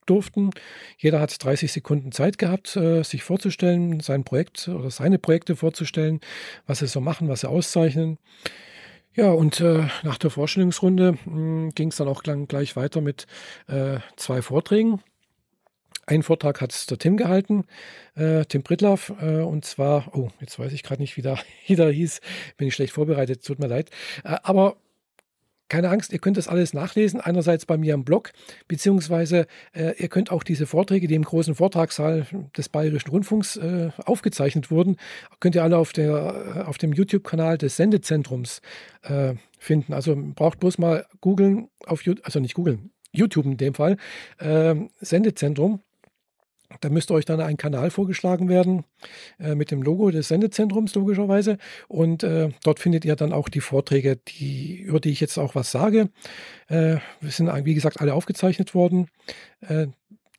durften. 0.10 0.52
Jeder 0.98 1.20
hat 1.20 1.44
30 1.44 1.72
Sekunden 1.72 2.12
Zeit 2.12 2.38
gehabt, 2.38 2.76
äh, 2.76 3.04
sich 3.04 3.24
vorzustellen, 3.24 4.00
sein 4.00 4.24
Projekt 4.24 4.68
oder 4.68 4.90
seine 4.90 5.20
Projekte 5.20 5.56
vorzustellen, 5.56 6.20
was 6.68 6.80
sie 6.80 6.88
so 6.88 7.02
machen, 7.02 7.28
was 7.28 7.42
sie 7.42 7.50
auszeichnen. 7.50 8.18
Ja, 9.16 9.32
und 9.32 9.60
äh, 9.60 9.86
nach 10.04 10.18
der 10.18 10.30
Vorstellungsrunde 10.30 11.18
hm, 11.24 11.72
ging 11.76 11.90
es 11.90 11.98
dann 11.98 12.08
auch 12.08 12.24
gleich 12.24 12.76
weiter 12.76 13.02
mit 13.02 13.26
äh, 13.68 14.00
zwei 14.16 14.42
Vorträgen. 14.42 15.02
Einen 16.06 16.24
Vortrag 16.24 16.62
hat 16.62 16.90
der 16.90 16.98
Tim 16.98 17.18
gehalten, 17.18 17.66
äh, 18.16 18.46
Tim 18.46 18.64
Brittlaff, 18.64 19.14
äh, 19.22 19.42
und 19.42 19.66
zwar, 19.66 20.16
oh, 20.16 20.30
jetzt 20.40 20.58
weiß 20.58 20.74
ich 20.74 20.84
gerade 20.84 21.02
nicht, 21.02 21.18
wie 21.18 21.22
der, 21.22 21.38
wie 21.68 21.76
der 21.76 21.92
hieß, 21.92 22.22
bin 22.58 22.68
ich 22.68 22.76
schlecht 22.76 22.94
vorbereitet, 22.94 23.46
tut 23.46 23.60
mir 23.60 23.68
leid. 23.68 23.90
Äh, 24.24 24.38
aber 24.44 24.78
keine 25.70 25.90
Angst, 25.90 26.12
ihr 26.12 26.20
könnt 26.20 26.38
das 26.38 26.48
alles 26.48 26.74
nachlesen, 26.74 27.22
einerseits 27.22 27.66
bei 27.66 27.78
mir 27.78 27.94
im 27.94 28.04
Blog, 28.04 28.32
beziehungsweise 28.68 29.48
äh, 29.74 29.94
ihr 29.98 30.10
könnt 30.10 30.32
auch 30.32 30.44
diese 30.44 30.66
Vorträge, 30.66 31.08
die 31.08 31.16
im 31.16 31.24
großen 31.24 31.56
Vortragssaal 31.56 32.26
des 32.58 32.70
Bayerischen 32.70 33.10
Rundfunks 33.10 33.58
äh, 33.58 33.90
aufgezeichnet 34.06 34.72
wurden, 34.72 34.98
könnt 35.40 35.56
ihr 35.56 35.64
alle 35.64 35.78
auf, 35.78 35.94
der, 35.94 36.56
äh, 36.58 36.60
auf 36.62 36.78
dem 36.78 36.94
YouTube-Kanal 36.94 37.58
des 37.58 37.78
Sendezentrums 37.78 38.62
äh, 39.04 39.36
finden. 39.58 39.94
Also 39.94 40.16
braucht 40.18 40.60
bloß 40.60 40.80
mal 40.80 41.06
googeln, 41.22 41.70
also 41.86 42.40
nicht 42.40 42.56
googeln, 42.56 42.92
YouTube 43.12 43.46
in 43.46 43.58
dem 43.58 43.74
Fall, 43.74 43.98
ähm, 44.40 44.90
Sendezentrum 45.00 45.82
da 46.82 46.90
müsste 46.90 47.14
euch 47.14 47.26
dann 47.26 47.42
ein 47.42 47.58
Kanal 47.58 47.90
vorgeschlagen 47.90 48.48
werden 48.48 48.86
äh, 49.40 49.56
mit 49.56 49.72
dem 49.72 49.82
Logo 49.82 50.12
des 50.12 50.28
Sendezentrums 50.28 50.94
logischerweise. 50.96 51.58
Und 51.88 52.24
äh, 52.24 52.50
dort 52.64 52.80
findet 52.80 53.06
ihr 53.06 53.16
dann 53.16 53.34
auch 53.34 53.50
die 53.50 53.62
Vorträge, 53.62 54.18
die, 54.18 54.80
über 54.82 55.00
die 55.00 55.10
ich 55.10 55.20
jetzt 55.20 55.38
auch 55.38 55.56
was 55.56 55.72
sage. 55.72 56.10
Äh, 56.68 56.98
wir 57.22 57.32
sind, 57.32 57.50
wie 57.66 57.74
gesagt, 57.74 58.00
alle 58.02 58.14
aufgezeichnet 58.14 58.76
worden. 58.76 59.08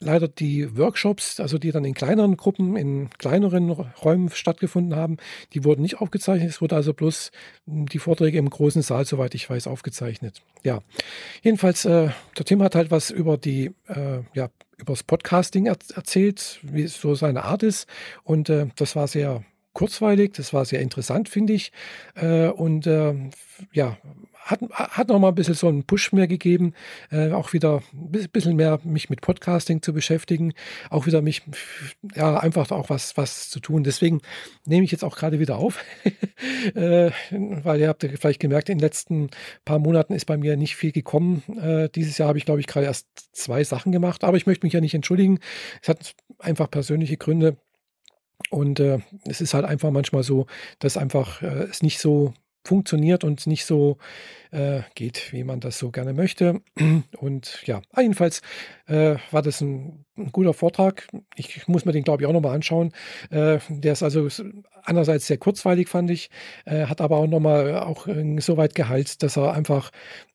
Leider 0.02 0.28
die 0.28 0.76
Workshops, 0.78 1.40
also 1.40 1.58
die 1.58 1.72
dann 1.72 1.84
in 1.84 1.92
kleineren 1.92 2.38
Gruppen, 2.38 2.76
in 2.76 3.10
kleineren 3.18 3.70
Räumen 3.70 4.30
stattgefunden 4.30 4.96
haben, 4.96 5.18
die 5.52 5.64
wurden 5.64 5.82
nicht 5.82 6.00
aufgezeichnet. 6.00 6.48
Es 6.50 6.62
wurde 6.62 6.76
also 6.76 6.94
bloß 6.94 7.30
hm, 7.66 7.86
die 7.86 7.98
Vorträge 7.98 8.38
im 8.38 8.48
großen 8.48 8.80
Saal, 8.80 9.04
soweit 9.04 9.34
ich 9.34 9.48
weiß, 9.48 9.66
aufgezeichnet. 9.66 10.42
Ja, 10.64 10.80
jedenfalls, 11.42 11.84
äh, 11.84 12.08
der 12.38 12.44
Tim 12.44 12.62
hat 12.62 12.74
halt 12.74 12.90
was 12.90 13.10
über 13.10 13.36
die, 13.36 13.72
äh, 13.88 14.20
ja, 14.34 14.48
übers 14.78 15.02
Podcasting 15.02 15.66
er 15.66 15.76
erzählt, 15.94 16.60
wie 16.62 16.84
es 16.84 17.00
so 17.00 17.14
seine 17.14 17.44
Art 17.44 17.62
ist. 17.62 17.86
Und 18.24 18.48
äh, 18.48 18.68
das 18.76 18.96
war 18.96 19.06
sehr 19.06 19.44
kurzweilig, 19.72 20.32
das 20.32 20.52
war 20.52 20.64
sehr 20.64 20.80
interessant, 20.80 21.28
finde 21.28 21.52
ich. 21.52 21.72
Äh, 22.14 22.48
und 22.48 22.86
äh, 22.86 23.14
ja, 23.72 23.98
hat, 24.42 24.60
hat 24.72 25.08
noch 25.08 25.18
mal 25.18 25.28
ein 25.28 25.34
bisschen 25.34 25.54
so 25.54 25.68
einen 25.68 25.84
Push 25.84 26.12
mehr 26.12 26.26
gegeben, 26.26 26.74
äh, 27.10 27.30
auch 27.30 27.52
wieder 27.52 27.82
ein 27.92 28.28
bisschen 28.32 28.56
mehr 28.56 28.80
mich 28.84 29.10
mit 29.10 29.20
Podcasting 29.20 29.82
zu 29.82 29.92
beschäftigen, 29.92 30.52
auch 30.88 31.06
wieder 31.06 31.22
mich, 31.22 31.42
ja, 32.14 32.38
einfach 32.38 32.70
auch 32.70 32.90
was, 32.90 33.16
was 33.16 33.50
zu 33.50 33.60
tun. 33.60 33.84
Deswegen 33.84 34.20
nehme 34.66 34.84
ich 34.84 34.90
jetzt 34.90 35.04
auch 35.04 35.16
gerade 35.16 35.38
wieder 35.38 35.58
auf, 35.58 35.84
äh, 36.74 37.10
weil 37.30 37.80
ihr 37.80 37.88
habt 37.88 38.02
vielleicht 38.02 38.40
gemerkt, 38.40 38.68
in 38.68 38.78
den 38.78 38.84
letzten 38.84 39.30
paar 39.64 39.78
Monaten 39.78 40.14
ist 40.14 40.26
bei 40.26 40.36
mir 40.36 40.56
nicht 40.56 40.76
viel 40.76 40.92
gekommen. 40.92 41.42
Äh, 41.60 41.88
dieses 41.90 42.18
Jahr 42.18 42.28
habe 42.28 42.38
ich, 42.38 42.44
glaube 42.44 42.60
ich, 42.60 42.66
gerade 42.66 42.86
erst 42.86 43.06
zwei 43.32 43.62
Sachen 43.64 43.92
gemacht, 43.92 44.24
aber 44.24 44.36
ich 44.36 44.46
möchte 44.46 44.66
mich 44.66 44.72
ja 44.72 44.80
nicht 44.80 44.94
entschuldigen. 44.94 45.38
Es 45.82 45.88
hat 45.88 46.14
einfach 46.38 46.70
persönliche 46.70 47.16
Gründe. 47.16 47.56
Und 48.48 48.80
äh, 48.80 49.00
es 49.26 49.40
ist 49.40 49.52
halt 49.52 49.66
einfach 49.66 49.90
manchmal 49.90 50.22
so, 50.22 50.46
dass 50.78 50.96
einfach 50.96 51.42
äh, 51.42 51.64
es 51.64 51.82
nicht 51.82 51.98
so 51.98 52.32
funktioniert 52.64 53.24
und 53.24 53.46
nicht 53.46 53.64
so 53.64 53.96
äh, 54.50 54.80
geht, 54.94 55.32
wie 55.32 55.44
man 55.44 55.60
das 55.60 55.78
so 55.78 55.90
gerne 55.90 56.12
möchte. 56.12 56.60
Und 57.18 57.62
ja, 57.66 57.80
jedenfalls 57.96 58.42
äh, 58.86 59.16
war 59.30 59.42
das 59.42 59.60
ein, 59.60 60.04
ein, 60.16 60.32
guter 60.32 60.54
Vortrag. 60.54 61.06
Ich 61.36 61.68
muss 61.68 61.84
mir 61.84 61.92
den, 61.92 62.02
glaube 62.02 62.22
ich, 62.22 62.28
auch 62.28 62.32
nochmal 62.32 62.54
anschauen. 62.54 62.92
Äh, 63.30 63.58
der 63.68 63.92
ist 63.92 64.02
also 64.02 64.28
einerseits 64.82 65.26
sehr 65.26 65.38
kurzweilig, 65.38 65.88
fand 65.88 66.10
ich, 66.10 66.30
äh, 66.64 66.86
hat 66.86 67.00
aber 67.00 67.18
auch 67.18 67.26
nochmal 67.26 67.78
auch 67.78 68.06
äh, 68.06 68.40
so 68.40 68.56
weit 68.56 68.74
geheilt, 68.74 69.22
dass 69.22 69.36
er 69.36 69.54
einfach 69.54 69.90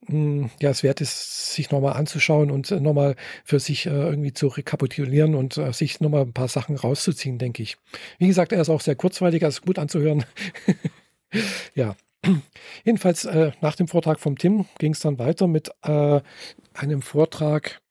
mh, 0.08 0.13
hm, 0.13 0.50
ja, 0.62 0.70
es 0.70 0.84
wert 0.84 1.01
ist, 1.01 1.53
sich 1.53 1.70
nochmal 1.72 1.94
anzuschauen 1.94 2.51
und 2.51 2.72
äh, 2.72 2.79
nochmal 2.79 3.15
für 3.44 3.60
sich 3.60 3.86
irgendwie 3.86 4.34
zu 4.34 4.48
rekapitulieren 4.48 5.36
und 5.36 5.60
sich 5.72 6.00
nochmal 6.00 6.22
ein 6.22 6.34
paar 6.34 6.48
Sachen 6.48 6.75
rauszuziehen, 6.75 7.38
denke 7.38 7.63
ich. 7.63 7.77
Wie 8.17 8.27
gesagt, 8.27 8.51
er 8.51 8.62
ist 8.62 8.70
auch 8.70 8.82
sehr 8.82 8.96
kurzweilig, 8.96 9.44
also 9.44 9.62
gut 9.62 9.77
anzuhören. 9.77 10.25
ja, 11.75 11.96
Jedenfalls 12.84 13.25
äh, 13.25 13.51
nach 13.62 13.75
dem 13.75 13.88
Vortrag 13.88 14.20
vom 14.20 14.38
Tim 14.38 14.65
ging 14.79 14.94
es 14.94 15.00
dann 15.00 15.20
weiter 15.20 15.48
mit 15.48 15.72
äh, 15.84 16.22
einem 16.74 17.01
Vortrag 17.01 17.82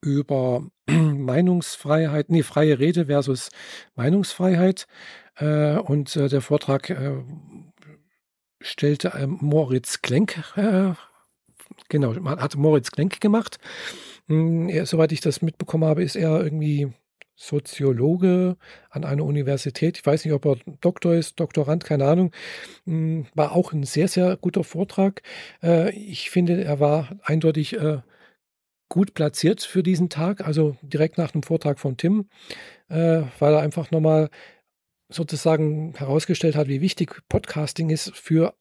über 0.00 0.66
Meinungsfreiheit, 0.86 2.30
nee, 2.30 2.42
freie 2.42 2.78
Rede 2.78 3.06
versus 3.06 3.50
Meinungsfreiheit. 3.94 4.86
Äh, 5.36 5.76
und 5.76 6.14
äh, 6.16 6.28
der 6.28 6.40
Vortrag 6.40 6.90
äh, 6.90 7.22
stellte 8.60 9.12
ähm, 9.18 9.38
Moritz 9.40 10.02
Klenk, 10.02 10.42
äh, 10.56 10.94
genau, 11.88 12.14
hat 12.38 12.56
Moritz 12.56 12.90
Klenk 12.90 13.20
gemacht. 13.20 13.58
Hm, 14.28 14.68
er, 14.68 14.86
soweit 14.86 15.12
ich 15.12 15.20
das 15.20 15.42
mitbekommen 15.42 15.84
habe, 15.84 16.02
ist 16.02 16.16
er 16.16 16.42
irgendwie 16.42 16.92
Soziologe 17.36 18.56
an 18.90 19.04
einer 19.04 19.24
Universität. 19.24 19.98
Ich 19.98 20.06
weiß 20.06 20.24
nicht, 20.24 20.34
ob 20.34 20.46
er 20.46 20.56
Doktor 20.80 21.14
ist, 21.14 21.38
Doktorand, 21.38 21.84
keine 21.84 22.06
Ahnung. 22.06 22.32
Hm, 22.86 23.26
war 23.34 23.52
auch 23.52 23.72
ein 23.72 23.84
sehr, 23.84 24.08
sehr 24.08 24.36
guter 24.36 24.64
Vortrag. 24.64 25.22
Äh, 25.62 25.90
ich 25.94 26.30
finde, 26.30 26.64
er 26.64 26.80
war 26.80 27.16
eindeutig 27.22 27.74
äh, 27.74 27.98
gut 28.88 29.14
platziert 29.14 29.62
für 29.62 29.82
diesen 29.82 30.08
Tag, 30.08 30.46
also 30.46 30.76
direkt 30.82 31.18
nach 31.18 31.32
dem 31.32 31.42
Vortrag 31.42 31.78
von 31.78 31.96
Tim, 31.96 32.28
äh, 32.88 33.22
weil 33.38 33.54
er 33.54 33.60
einfach 33.60 33.90
nochmal 33.90 34.30
sozusagen 35.08 35.94
herausgestellt 35.96 36.56
hat, 36.56 36.68
wie 36.68 36.80
wichtig 36.80 37.22
Podcasting 37.28 37.90
ist 37.90 38.16
für 38.16 38.54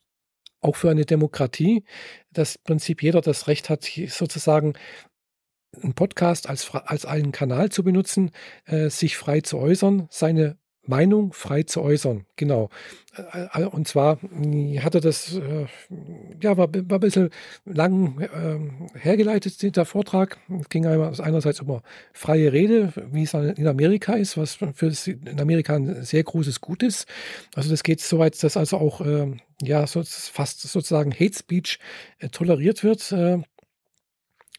auch 0.62 0.75
für 0.75 0.89
eine 0.89 1.05
Demokratie, 1.05 1.84
dass 2.32 2.55
im 2.55 2.63
Prinzip 2.63 3.03
jeder 3.03 3.22
das 3.22 3.48
Recht 3.48 3.70
hat, 3.70 3.84
sozusagen 3.84 4.74
einen 5.82 5.94
Podcast 5.94 6.50
als, 6.50 6.74
als 6.74 7.05
einen 7.05 7.32
Kanal 7.32 7.70
zu 7.70 7.84
benutzen, 7.84 8.32
äh, 8.65 8.89
sich 8.89 9.17
frei 9.17 9.41
zu 9.41 9.58
äußern, 9.58 10.08
seine 10.10 10.58
Meinung 10.88 11.34
frei 11.34 11.63
zu 11.63 11.82
äußern. 11.82 12.25
Genau. 12.36 12.70
Äh, 13.34 13.63
äh, 13.63 13.65
und 13.65 13.88
zwar 13.88 14.20
hatte 14.79 15.01
das, 15.01 15.36
äh, 15.36 15.65
ja, 16.41 16.58
war, 16.58 16.74
war 16.74 16.98
ein 16.98 17.00
bisschen 17.00 17.29
lang 17.65 18.20
äh, 18.22 19.00
hergeleitet, 19.00 19.75
der 19.75 19.86
Vortrag. 19.86 20.38
Es 20.60 20.70
ging 20.70 20.86
einerseits 20.86 21.62
um 21.62 21.82
freie 22.13 22.53
Rede, 22.53 22.94
wie 23.12 23.24
es 23.24 23.34
in 23.34 23.67
Amerika 23.67 24.13
ist, 24.13 24.38
was 24.38 24.55
für 24.55 24.91
in 25.08 25.39
Amerika 25.39 25.75
ein 25.75 26.03
sehr 26.03 26.24
großes 26.24 26.62
Gut 26.62 26.84
ist. 26.84 27.08
Also 27.55 27.70
das 27.70 27.84
geht 27.84 28.01
so 28.01 28.20
weit, 28.20 28.41
dass 28.44 28.58
also 28.58 28.77
auch, 28.77 29.01
äh, 29.01 29.32
ja, 29.62 29.86
fast 29.88 30.62
sozusagen 30.62 31.13
Hate 31.13 31.38
Speech 31.38 31.79
äh, 32.20 32.29
toleriert 32.29 32.84
wird 32.84 33.12
äh, 33.12 33.39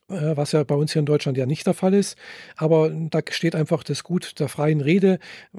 was 0.08 0.52
ja 0.52 0.62
bei 0.64 0.74
uns 0.74 0.92
hier 0.92 1.00
in 1.00 1.06
Deutschland 1.06 1.36
ja 1.36 1.46
nicht 1.46 1.66
der 1.66 1.74
Fall 1.74 1.94
ist. 1.94 2.16
Aber 2.56 2.90
da 2.90 3.20
steht 3.30 3.54
einfach 3.54 3.82
das 3.82 4.04
Gut 4.04 4.38
der 4.38 4.48
freien 4.48 4.80
Rede 4.80 5.18
äh, 5.54 5.58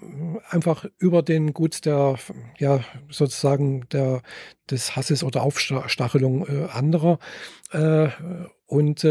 einfach 0.50 0.86
über 0.98 1.22
den 1.22 1.54
Gut 1.54 1.86
der, 1.86 2.18
ja, 2.58 2.84
sozusagen 3.10 3.88
der, 3.89 4.22
des 4.70 4.96
Hasses 4.96 5.24
oder 5.24 5.44
Aufstachelung 5.44 6.48
äh, 6.48 6.68
anderer. 6.72 7.20
Äh, 7.72 8.10
und 8.66 9.06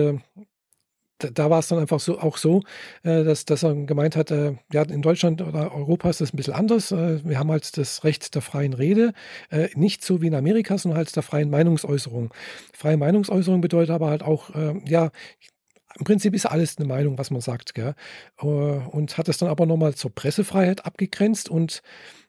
da 1.18 1.50
war 1.50 1.60
es 1.60 1.68
dann 1.68 1.78
einfach 1.78 2.00
so 2.00 2.18
auch 2.18 2.36
so, 2.36 2.62
äh, 3.02 3.24
dass, 3.24 3.44
dass 3.44 3.62
er 3.62 3.74
gemeint 3.74 4.16
hat, 4.16 4.30
äh, 4.30 4.54
ja, 4.72 4.82
in 4.82 5.02
Deutschland 5.02 5.42
oder 5.42 5.74
Europa 5.74 6.10
ist 6.10 6.20
das 6.20 6.32
ein 6.32 6.36
bisschen 6.36 6.54
anders. 6.54 6.92
Äh, 6.92 7.24
wir 7.24 7.38
haben 7.38 7.50
halt 7.50 7.76
das 7.76 8.04
Recht 8.04 8.34
der 8.34 8.42
freien 8.42 8.74
Rede, 8.74 9.12
äh, 9.50 9.68
nicht 9.74 10.04
so 10.04 10.20
wie 10.22 10.26
in 10.26 10.34
Amerika, 10.34 10.76
sondern 10.78 10.98
halt 10.98 11.14
der 11.14 11.22
freien 11.22 11.50
Meinungsäußerung. 11.50 12.32
Freie 12.72 12.96
Meinungsäußerung 12.96 13.60
bedeutet 13.60 13.90
aber 13.90 14.10
halt 14.10 14.22
auch, 14.22 14.54
äh, 14.54 14.74
ja, 14.86 15.10
im 15.98 16.04
Prinzip 16.04 16.34
ist 16.34 16.46
alles 16.46 16.76
eine 16.76 16.86
Meinung, 16.86 17.16
was 17.16 17.30
man 17.30 17.40
sagt, 17.40 17.74
gell? 17.74 17.94
Äh, 18.40 18.46
und 18.46 19.16
hat 19.16 19.28
es 19.28 19.38
dann 19.38 19.48
aber 19.48 19.66
nochmal 19.66 19.94
zur 19.94 20.14
Pressefreiheit 20.14 20.84
abgegrenzt 20.84 21.48
und 21.48 21.82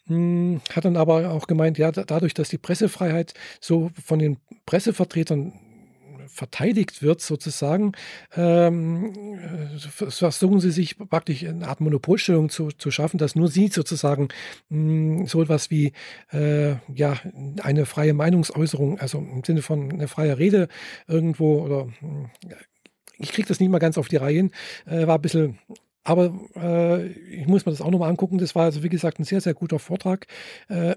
mh, 0.06 0.16
hm, 0.16 0.62
hat 0.74 0.86
dann 0.86 0.96
aber 0.98 1.32
auch 1.32 1.48
gemeint, 1.48 1.78
ja, 1.78 1.92
dadurch, 1.92 2.34
dass 2.34 2.50
die 2.50 2.58
Pressefreiheit 2.58 3.34
so 3.60 3.92
von 4.02 4.20
den 4.20 4.38
Pressevertretern 4.66 5.54
verteidigt 6.28 7.02
wird, 7.02 7.22
sozusagen, 7.22 7.94
ähm, 8.36 9.14
versuchen 9.78 10.60
sie 10.60 10.72
sich 10.72 10.98
praktisch 10.98 11.46
eine 11.46 11.68
Art 11.68 11.82
Monopolstellung 11.82 12.50
zu, 12.50 12.70
zu 12.70 12.92
schaffen, 12.92 13.18
dass 13.18 13.36
nur 13.36 13.48
sie 13.48 13.68
sozusagen 13.68 14.30
mh, 14.70 15.20
hm, 15.20 15.28
so 15.28 15.42
etwas 15.42 15.72
wie 15.72 15.94
äh, 16.32 16.76
ja, 16.94 17.18
eine 17.62 17.86
freie 17.86 18.14
Meinungsäußerung, 18.14 19.00
also 19.00 19.20
im 19.20 19.44
Sinne 19.44 19.62
von 19.62 19.92
eine 19.92 20.08
freie 20.08 20.38
Rede 20.38 20.68
irgendwo 21.08 21.62
oder 21.62 21.88
hm, 22.00 22.30
ich 23.20 23.32
kriege 23.32 23.48
das 23.48 23.60
nicht 23.60 23.70
mal 23.70 23.80
ganz 23.80 23.98
auf 23.98 24.08
die 24.08 24.18
Reihe 24.18 24.36
hin, 24.36 24.52
äh, 24.86 25.08
war 25.08 25.16
ein 25.16 25.22
bisschen 25.22 25.60
aber 26.08 26.34
äh, 26.56 27.08
ich 27.08 27.48
muss 27.48 27.66
mir 27.66 27.74
das 27.74 27.82
auch 27.82 27.92
nochmal 27.92 28.10
angucken. 28.10 28.38
Das 28.38 28.56
war 28.56 28.64
also, 28.64 28.82
wie 28.82 28.88
gesagt, 28.88 29.20
ein 29.20 29.26
sehr, 29.26 29.42
sehr 29.42 29.54
guter 29.54 29.78
Vortrag. 29.78 30.26
Äh, 30.70 30.96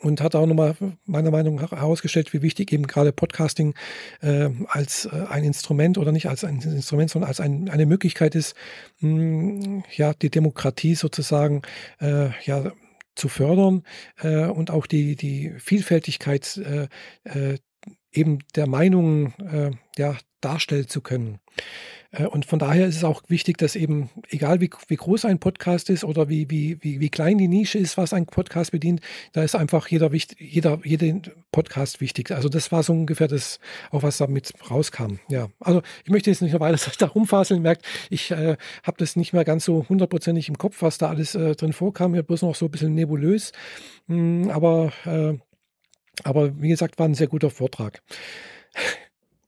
und 0.00 0.20
hat 0.20 0.34
auch 0.34 0.46
nochmal 0.46 0.76
meiner 1.06 1.30
Meinung 1.30 1.56
nach 1.56 1.72
herausgestellt, 1.72 2.32
wie 2.32 2.42
wichtig 2.42 2.72
eben 2.72 2.86
gerade 2.86 3.12
Podcasting 3.12 3.74
äh, 4.20 4.50
als 4.68 5.06
äh, 5.06 5.24
ein 5.28 5.44
Instrument 5.44 5.98
oder 5.98 6.12
nicht 6.12 6.28
als 6.28 6.44
ein 6.44 6.60
Instrument, 6.60 7.10
sondern 7.10 7.28
als 7.28 7.40
ein, 7.40 7.68
eine 7.70 7.86
Möglichkeit 7.86 8.34
ist, 8.34 8.54
mh, 9.00 9.64
hm, 9.64 9.84
ja, 9.94 10.12
die 10.14 10.30
Demokratie 10.30 10.94
sozusagen 10.94 11.62
äh, 12.00 12.30
ja, 12.44 12.72
zu 13.14 13.28
fördern 13.28 13.82
äh, 14.20 14.46
und 14.46 14.70
auch 14.70 14.86
die, 14.86 15.16
die 15.16 15.54
Vielfältigkeit 15.58 16.56
äh, 16.58 16.88
äh, 17.24 17.58
eben 18.12 18.38
der 18.54 18.68
Meinungen 18.68 19.34
ja, 19.98 20.16
darstellen 20.40 20.86
zu 20.86 21.00
können. 21.00 21.40
Äh, 22.14 22.26
und 22.26 22.44
von 22.46 22.58
daher 22.58 22.86
ist 22.86 22.96
es 22.96 23.04
auch 23.04 23.22
wichtig, 23.28 23.58
dass 23.58 23.76
eben, 23.76 24.10
egal 24.28 24.60
wie, 24.60 24.70
wie 24.88 24.96
groß 24.96 25.24
ein 25.24 25.38
Podcast 25.38 25.90
ist 25.90 26.04
oder 26.04 26.28
wie, 26.28 26.50
wie, 26.50 26.78
wie, 26.82 27.00
wie 27.00 27.08
klein 27.08 27.38
die 27.38 27.48
Nische 27.48 27.78
ist, 27.78 27.96
was 27.96 28.12
ein 28.12 28.26
Podcast 28.26 28.72
bedient, 28.72 29.00
da 29.32 29.42
ist 29.42 29.54
einfach 29.54 29.88
jeder, 29.88 30.10
jeder, 30.12 30.80
jeder 30.84 31.20
Podcast 31.52 32.00
wichtig. 32.00 32.30
Also 32.30 32.48
das 32.48 32.72
war 32.72 32.82
so 32.82 32.92
ungefähr 32.92 33.28
das, 33.28 33.60
auch 33.90 34.02
was 34.02 34.18
damit 34.18 34.52
rauskam. 34.70 35.18
Ja, 35.28 35.48
also 35.60 35.82
ich 36.04 36.10
möchte 36.10 36.30
jetzt 36.30 36.42
nicht 36.42 36.52
noch 36.52 36.60
weiter 36.60 36.78
da 36.98 37.06
rumfaseln, 37.06 37.62
merkt, 37.62 37.84
ich 38.10 38.30
äh, 38.30 38.56
habe 38.82 38.96
das 38.98 39.16
nicht 39.16 39.32
mehr 39.32 39.44
ganz 39.44 39.64
so 39.64 39.86
hundertprozentig 39.88 40.48
im 40.48 40.58
Kopf, 40.58 40.82
was 40.82 40.98
da 40.98 41.08
alles 41.08 41.34
äh, 41.34 41.54
drin 41.54 41.72
vorkam, 41.72 42.12
mir 42.12 42.22
bloß 42.22 42.42
noch 42.42 42.54
so 42.54 42.66
ein 42.66 42.70
bisschen 42.70 42.94
nebulös. 42.94 43.52
Mm, 44.06 44.50
aber, 44.50 44.92
äh, 45.04 45.34
aber 46.22 46.60
wie 46.60 46.68
gesagt, 46.68 46.98
war 46.98 47.06
ein 47.06 47.14
sehr 47.14 47.26
guter 47.26 47.50
Vortrag 47.50 48.02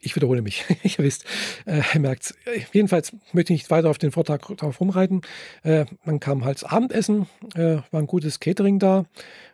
ich 0.06 0.16
wiederhole 0.16 0.42
mich. 0.42 0.64
Ihr 0.82 0.98
wisst, 0.98 1.24
äh, 1.66 1.82
ihr 1.92 2.00
merkt 2.00 2.34
Jedenfalls 2.72 3.12
möchte 3.32 3.52
ich 3.52 3.60
nicht 3.60 3.70
weiter 3.70 3.90
auf 3.90 3.98
den 3.98 4.12
Vortrag 4.12 4.42
drauf 4.56 4.80
rumreiten. 4.80 5.20
Äh, 5.62 5.84
man 6.04 6.20
kam 6.20 6.44
halt 6.44 6.64
Abendessen, 6.64 7.26
äh, 7.54 7.78
war 7.90 8.00
ein 8.00 8.06
gutes 8.06 8.40
Catering 8.40 8.78
da. 8.78 9.04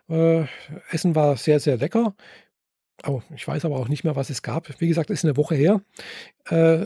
Äh, 0.09 0.45
Essen 0.91 1.15
war 1.15 1.37
sehr, 1.37 1.59
sehr 1.59 1.79
lecker. 1.79 2.15
Oh, 3.05 3.23
ich 3.35 3.49
weiß 3.49 3.65
aber 3.65 3.77
auch 3.77 3.89
nicht 3.89 4.05
mehr, 4.05 4.15
was 4.15 4.31
es 4.31 4.43
gab. 4.43 4.69
Wie 4.81 4.89
gesagt, 4.89 5.11
ist 5.11 5.25
eine 5.25 5.37
Woche 5.37 5.57
her. 5.57 5.81
Äh, 6.49 6.85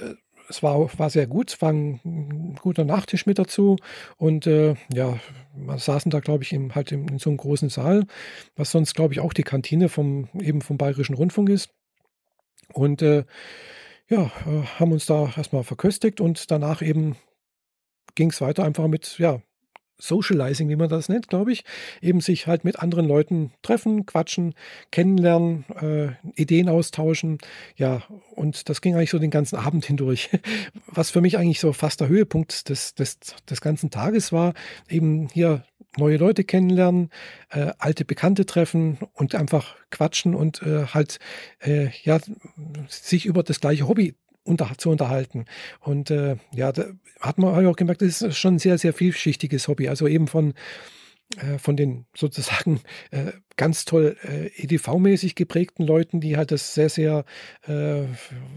es 0.49 0.63
war, 0.63 0.89
war 0.99 1.11
sehr 1.11 1.27
gut, 1.27 1.53
es 1.53 1.61
war 1.61 1.73
ein 1.73 2.57
guter 2.63 2.85
Nachtisch 2.85 3.27
mit 3.27 3.39
dazu 3.39 3.77
und 4.17 4.47
äh, 4.47 4.75
ja, 4.93 5.19
wir 5.57 5.79
saßen 5.79 6.11
da, 6.11 6.21
glaube 6.21 6.45
ich, 6.45 6.53
im, 6.53 6.75
halt 6.75 6.93
in, 6.93 7.09
in 7.09 7.19
so 7.19 7.31
einem 7.31 7.39
großen 7.39 7.69
Saal, 7.69 8.07
was 8.55 8.71
sonst, 8.71 8.95
glaube 8.95 9.13
ich, 9.13 9.21
auch 9.21 9.33
die 9.33 9.43
Kantine 9.43 9.89
vom, 9.89 10.29
eben 10.39 10.61
vom 10.61 10.79
Bayerischen 10.79 11.15
Rundfunk 11.15 11.49
ist. 11.49 11.71
Und 12.73 13.03
äh, 13.03 13.25
ja, 14.09 14.31
äh, 14.47 14.63
haben 14.79 14.93
uns 14.93 15.07
da 15.07 15.33
erstmal 15.37 15.65
verköstigt 15.65 16.21
und 16.21 16.51
danach 16.51 16.83
eben 16.83 17.17
ging 18.15 18.31
es 18.31 18.41
weiter 18.41 18.65
einfach 18.65 18.87
mit, 18.89 19.19
ja, 19.19 19.41
Socializing, 19.99 20.69
wie 20.69 20.77
man 20.77 20.89
das 20.89 21.09
nennt, 21.09 21.29
glaube 21.29 21.53
ich. 21.53 21.65
Eben 22.03 22.21
sich 22.21 22.47
halt 22.47 22.65
mit 22.65 22.79
anderen 22.79 23.07
Leuten 23.07 23.53
treffen, 23.63 24.05
quatschen, 24.05 24.55
kennenlernen, 24.91 25.65
äh, 25.81 26.09
Ideen 26.41 26.69
austauschen. 26.69 27.39
Ja, 27.77 28.03
und 28.35 28.69
das 28.69 28.83
ging 28.83 28.95
eigentlich 28.95 29.11
so 29.11 29.19
den 29.19 29.31
ganzen 29.31 29.57
Abend 29.57 29.87
hindurch. 29.87 30.29
Was 30.87 31.11
für 31.11 31.23
mich 31.23 31.39
eigentlich 31.39 31.61
so 31.61 31.73
fast 31.73 32.01
der 32.01 32.09
Höhepunkt 32.09 32.69
des, 32.69 32.95
des, 32.95 33.19
des 33.49 33.61
ganzen 33.61 33.91
Tages 33.91 34.33
war, 34.33 34.53
eben 34.89 35.29
hier 35.29 35.65
neue 35.97 36.17
Leute 36.17 36.45
kennenlernen, 36.45 37.11
äh, 37.51 37.73
alte 37.79 38.05
Bekannte 38.05 38.47
treffen 38.47 38.99
und 39.15 39.35
einfach 39.35 39.77
quatschen 39.91 40.35
und 40.35 40.63
äh, 40.63 40.87
halt 40.87 41.19
äh, 41.61 41.89
ja 42.03 42.19
sich 42.89 43.27
über 43.27 43.43
das 43.43 43.61
gleiche 43.61 43.89
Hobby 43.89 44.15
unter, 44.45 44.71
zu 44.79 44.91
unterhalten. 44.91 45.45
Und 45.81 46.11
äh, 46.11 46.37
ja, 46.55 46.73
da 46.73 46.85
hat 47.21 47.39
man 47.39 47.67
auch 47.67 47.77
gemerkt, 47.77 48.03
das 48.03 48.23
ist 48.23 48.39
schon 48.39 48.55
ein 48.55 48.59
sehr, 48.59 48.79
sehr 48.79 48.93
vielschichtiges 48.93 49.69
Hobby. 49.69 49.89
Also 49.89 50.07
eben 50.07 50.29
von 50.29 50.55
äh, 51.39 51.59
von 51.59 51.77
den 51.77 52.07
sozusagen 52.15 52.81
äh, 53.11 53.33
ganz 53.57 53.85
toll 53.85 54.17
äh, 54.23 54.47
EDV-mäßig 54.63 55.35
geprägten 55.35 55.85
Leuten, 55.85 56.21
die 56.21 56.37
halt 56.37 56.53
das 56.53 56.75
sehr, 56.75 56.89
sehr 56.89 57.25
äh, 57.67 58.05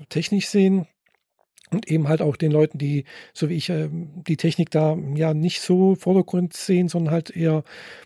technisch 0.09 0.47
sehen, 0.47 0.87
und 1.71 1.87
eben 1.87 2.07
halt 2.07 2.21
auch 2.21 2.35
den 2.35 2.51
Leuten, 2.51 2.77
die, 2.77 3.05
so 3.33 3.49
wie 3.49 3.55
ich, 3.55 3.69
ähm, 3.69 4.23
die 4.27 4.37
Technik 4.37 4.71
da 4.71 4.97
ja 5.15 5.33
nicht 5.33 5.61
so 5.61 5.95
Vordergrund 5.95 6.53
sehen, 6.53 6.87
sondern 6.87 7.13
halt 7.13 7.29
eher 7.29 7.57
ein 7.57 7.63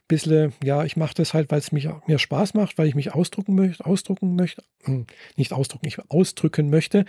bisschen, 0.08 0.54
ja, 0.64 0.84
ich 0.84 0.98
mache 0.98 1.14
das 1.16 1.34
halt, 1.34 1.52
weil 1.52 1.60
es 1.60 1.72
mich, 1.72 1.88
mir 2.08 2.20
Spaß 2.20 2.54
macht, 2.56 2.78
weil 2.78 2.88
ich 2.88 2.96
mich 2.96 3.14
ausdrucken 3.14 3.56
möchte, 3.56 3.86
ausdrucken 3.86 4.36
möchte, 4.36 4.64
hm, 4.84 5.06
nicht 5.38 5.54
ausdrucken, 5.54 5.88
ich 5.88 6.00
ausdrücken 6.10 6.70
möchte. 6.70 7.06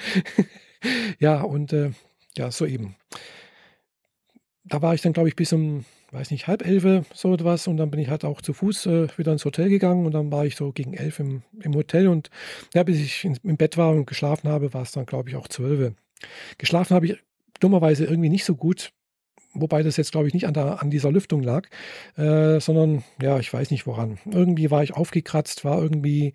ja, 1.19 1.43
und 1.43 1.73
äh, 1.73 1.91
ja, 2.37 2.51
so 2.51 2.67
eben. 2.67 2.97
Da 4.65 4.81
war 4.81 4.95
ich 4.95 5.03
dann, 5.03 5.13
glaube 5.13 5.29
ich, 5.29 5.37
bis 5.37 5.53
um, 5.53 5.85
weiß 6.13 6.31
nicht, 6.31 6.47
halb 6.47 6.65
elf 6.65 7.05
so 7.13 7.35
etwas 7.35 7.67
und 7.67 7.77
dann 7.77 7.91
bin 7.91 8.01
ich 8.01 8.09
halt 8.09 8.25
auch 8.25 8.41
zu 8.41 8.53
Fuß 8.53 8.87
äh, 8.87 9.09
wieder 9.19 9.33
ins 9.33 9.45
Hotel 9.45 9.69
gegangen 9.69 10.07
und 10.07 10.13
dann 10.13 10.31
war 10.33 10.47
ich 10.47 10.57
so 10.57 10.73
gegen 10.73 10.95
elf 10.95 11.19
im, 11.19 11.43
im 11.61 11.75
Hotel 11.75 12.09
und 12.09 12.31
ja, 12.73 12.83
bis 12.85 12.99
ich 12.99 13.25
in, 13.25 13.37
im 13.43 13.57
Bett 13.57 13.77
war 13.77 13.91
und 13.91 14.07
geschlafen 14.07 14.49
habe, 14.49 14.73
war 14.73 14.83
es 14.83 14.93
dann, 14.93 15.05
glaube 15.05 15.29
ich, 15.29 15.37
auch 15.37 15.49
zwölf. 15.49 15.95
Geschlafen 16.59 16.95
habe 16.95 17.07
ich 17.07 17.16
dummerweise 17.61 18.04
irgendwie 18.04 18.28
nicht 18.28 18.45
so 18.45 18.54
gut, 18.54 18.93
wobei 19.54 19.83
das 19.83 19.97
jetzt, 19.97 20.12
glaube 20.12 20.26
ich, 20.28 20.35
nicht 20.35 20.47
an, 20.47 20.54
der, 20.54 20.83
an 20.83 20.90
dieser 20.90 21.11
Lüftung 21.11 21.43
lag, 21.43 21.69
äh, 22.16 22.61
sondern 22.61 23.04
ja, 23.21 23.38
ich 23.38 23.52
weiß 23.52 23.71
nicht 23.71 23.87
woran. 23.87 24.19
Irgendwie 24.31 24.71
war 24.71 24.83
ich 24.83 24.95
aufgekratzt, 24.95 25.64
war 25.64 25.81
irgendwie, 25.81 26.35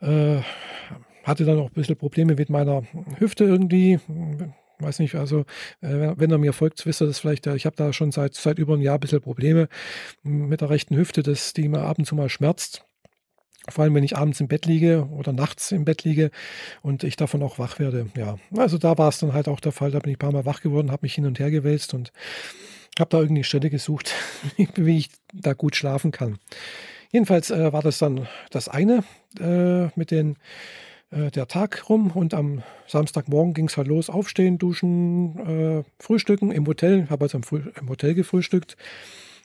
äh, 0.00 0.40
hatte 1.24 1.44
dann 1.44 1.58
auch 1.58 1.68
ein 1.68 1.74
bisschen 1.74 1.96
Probleme 1.96 2.34
mit 2.34 2.50
meiner 2.50 2.82
Hüfte 3.18 3.44
irgendwie. 3.44 4.00
Weiß 4.78 4.98
nicht, 4.98 5.14
also 5.14 5.40
äh, 5.80 6.14
wenn 6.16 6.32
er 6.32 6.38
mir 6.38 6.52
folgt, 6.52 6.84
wisst 6.86 7.00
ihr 7.00 7.06
das 7.06 7.20
vielleicht. 7.20 7.46
Ich 7.46 7.66
habe 7.66 7.76
da 7.76 7.92
schon 7.92 8.10
seit, 8.10 8.34
seit 8.34 8.58
über 8.58 8.74
einem 8.74 8.82
Jahr 8.82 8.94
ein 8.94 9.00
bisschen 9.00 9.20
Probleme 9.20 9.68
mit 10.24 10.60
der 10.60 10.70
rechten 10.70 10.96
Hüfte, 10.96 11.22
dass 11.22 11.52
die 11.52 11.68
mir 11.68 11.82
ab 11.82 11.98
und 11.98 12.04
zu 12.04 12.16
mal 12.16 12.28
schmerzt. 12.28 12.84
Vor 13.68 13.84
allem, 13.84 13.94
wenn 13.94 14.02
ich 14.02 14.16
abends 14.16 14.40
im 14.40 14.48
Bett 14.48 14.66
liege 14.66 15.08
oder 15.12 15.32
nachts 15.32 15.70
im 15.70 15.84
Bett 15.84 16.02
liege 16.02 16.30
und 16.82 17.04
ich 17.04 17.16
davon 17.16 17.42
auch 17.42 17.58
wach 17.58 17.78
werde. 17.78 18.06
Ja, 18.16 18.36
also 18.56 18.76
da 18.76 18.98
war 18.98 19.08
es 19.08 19.18
dann 19.18 19.32
halt 19.32 19.48
auch 19.48 19.60
der 19.60 19.72
Fall. 19.72 19.92
Da 19.92 20.00
bin 20.00 20.10
ich 20.10 20.16
ein 20.16 20.18
paar 20.18 20.32
Mal 20.32 20.46
wach 20.46 20.62
geworden, 20.62 20.90
habe 20.90 21.04
mich 21.04 21.14
hin 21.14 21.26
und 21.26 21.38
her 21.38 21.50
gewälzt 21.50 21.94
und 21.94 22.12
habe 22.98 23.10
da 23.10 23.20
irgendwie 23.20 23.44
Stelle 23.44 23.70
gesucht, 23.70 24.14
wie 24.74 24.98
ich 24.98 25.10
da 25.32 25.52
gut 25.52 25.76
schlafen 25.76 26.10
kann. 26.10 26.38
Jedenfalls 27.12 27.50
äh, 27.50 27.72
war 27.72 27.82
das 27.82 27.98
dann 27.98 28.26
das 28.50 28.68
eine 28.68 29.04
äh, 29.38 29.88
mit 29.96 30.10
den 30.10 30.36
äh, 31.10 31.30
der 31.30 31.46
Tag 31.46 31.88
rum 31.88 32.10
und 32.10 32.34
am 32.34 32.62
Samstagmorgen 32.86 33.54
ging 33.54 33.68
es 33.68 33.76
halt 33.76 33.86
los, 33.86 34.10
aufstehen, 34.10 34.58
duschen, 34.58 35.38
äh, 35.38 35.84
frühstücken 35.98 36.50
im 36.50 36.66
Hotel. 36.66 37.08
Habe 37.10 37.26
also 37.26 37.38
im, 37.38 37.72
im, 37.80 37.88
Hotel 37.88 38.14
gefrühstückt, 38.14 38.76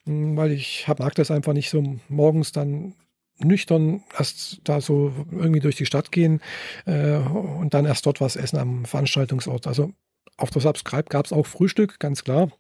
hm, 0.06 0.38
weil 0.38 0.52
ich 0.52 0.88
hab, 0.88 1.00
mag 1.00 1.14
das 1.16 1.30
einfach 1.30 1.54
nicht 1.54 1.70
so 1.70 2.00
morgens 2.08 2.52
dann 2.52 2.94
nüchtern 3.40 4.04
erst 4.18 4.62
da 4.64 4.82
so 4.82 5.14
irgendwie 5.32 5.60
durch 5.60 5.76
die 5.76 5.86
Stadt 5.86 6.12
gehen 6.12 6.42
äh, 6.86 7.18
und 7.18 7.74
dann 7.74 7.86
erst 7.86 8.06
dort 8.06 8.22
was 8.22 8.36
essen 8.36 8.58
am 8.58 8.86
Veranstaltungsort. 8.86 9.68
Also 9.68 9.92
auf 10.38 10.50
der 10.50 10.62
Subscribe 10.62 11.06
gab 11.10 11.26
es 11.26 11.34
auch 11.34 11.46
Frühstück, 11.46 12.00
ganz 12.00 12.24
klar. 12.24 12.52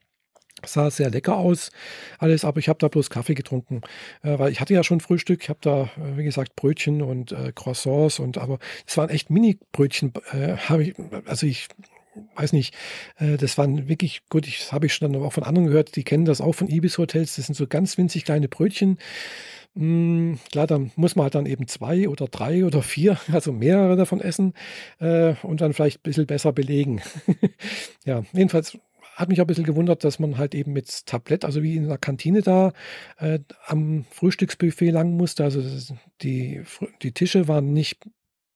Sah 0.65 0.89
sehr 0.89 1.11
lecker 1.11 1.37
aus, 1.37 1.71
alles, 2.17 2.43
aber 2.43 2.59
ich 2.59 2.67
habe 2.67 2.79
da 2.79 2.87
bloß 2.87 3.11
Kaffee 3.11 3.35
getrunken, 3.35 3.81
äh, 4.23 4.39
weil 4.39 4.51
ich 4.51 4.59
hatte 4.59 4.73
ja 4.73 4.83
schon 4.83 5.01
Frühstück. 5.01 5.43
Ich 5.43 5.49
habe 5.49 5.59
da, 5.61 5.83
äh, 5.83 6.17
wie 6.17 6.23
gesagt, 6.23 6.55
Brötchen 6.55 7.03
und 7.03 7.31
äh, 7.31 7.51
Croissants 7.53 8.17
und 8.17 8.39
aber 8.39 8.57
es 8.87 8.97
waren 8.97 9.09
echt 9.09 9.29
Mini-Brötchen. 9.29 10.13
Äh, 10.33 10.55
ich, 10.81 10.95
also 11.25 11.45
ich 11.45 11.67
weiß 12.35 12.53
nicht, 12.53 12.75
äh, 13.17 13.37
das 13.37 13.59
waren 13.59 13.87
wirklich 13.87 14.21
gut. 14.29 14.47
Ich 14.47 14.71
habe 14.71 14.87
ich 14.87 14.93
schon 14.93 15.15
auch 15.15 15.33
von 15.33 15.43
anderen 15.43 15.67
gehört, 15.67 15.95
die 15.95 16.03
kennen 16.03 16.25
das 16.25 16.41
auch 16.41 16.53
von 16.53 16.69
Ibis 16.69 16.97
Hotels. 16.97 17.35
Das 17.35 17.45
sind 17.45 17.55
so 17.55 17.67
ganz 17.67 17.97
winzig 17.99 18.25
kleine 18.25 18.47
Brötchen. 18.47 18.97
Mm, 19.75 20.35
klar, 20.51 20.67
dann 20.67 20.91
muss 20.95 21.15
man 21.15 21.23
halt 21.23 21.35
dann 21.35 21.45
eben 21.45 21.67
zwei 21.67 22.09
oder 22.09 22.27
drei 22.27 22.65
oder 22.65 22.81
vier, 22.81 23.17
also 23.31 23.51
mehrere 23.51 23.95
davon 23.95 24.21
essen 24.21 24.53
äh, 24.99 25.35
und 25.43 25.61
dann 25.61 25.73
vielleicht 25.73 25.99
ein 25.99 26.03
bisschen 26.03 26.25
besser 26.25 26.51
belegen. 26.51 27.01
ja, 28.05 28.23
jedenfalls 28.33 28.77
hat 29.15 29.29
mich 29.29 29.39
auch 29.39 29.45
ein 29.45 29.47
bisschen 29.47 29.65
gewundert, 29.65 30.03
dass 30.03 30.19
man 30.19 30.37
halt 30.37 30.53
eben 30.53 30.73
mit 30.73 31.07
Tablett, 31.07 31.43
also 31.43 31.63
wie 31.63 31.75
in 31.75 31.87
der 31.87 31.97
Kantine 31.97 32.41
da, 32.41 32.71
äh, 33.17 33.39
am 33.65 34.05
Frühstücksbuffet 34.11 34.91
lang 34.91 35.17
musste. 35.17 35.43
Also 35.43 35.63
die, 36.21 36.61
die 37.01 37.13
Tische 37.13 37.47
waren 37.47 37.73
nicht 37.73 38.07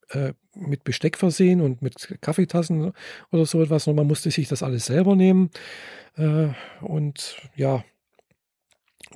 äh, 0.10 0.34
mit 0.56 0.84
Besteck 0.84 1.18
versehen 1.18 1.62
und 1.62 1.82
mit 1.82 2.18
Kaffeetassen 2.22 2.94
oder 3.32 3.46
so 3.46 3.62
etwas, 3.64 3.86
sondern 3.86 4.04
man 4.06 4.10
musste 4.10 4.30
sich 4.30 4.48
das 4.48 4.62
alles 4.62 4.86
selber 4.86 5.16
nehmen. 5.16 5.50
Äh, 6.16 6.50
und 6.82 7.38
ja, 7.56 7.84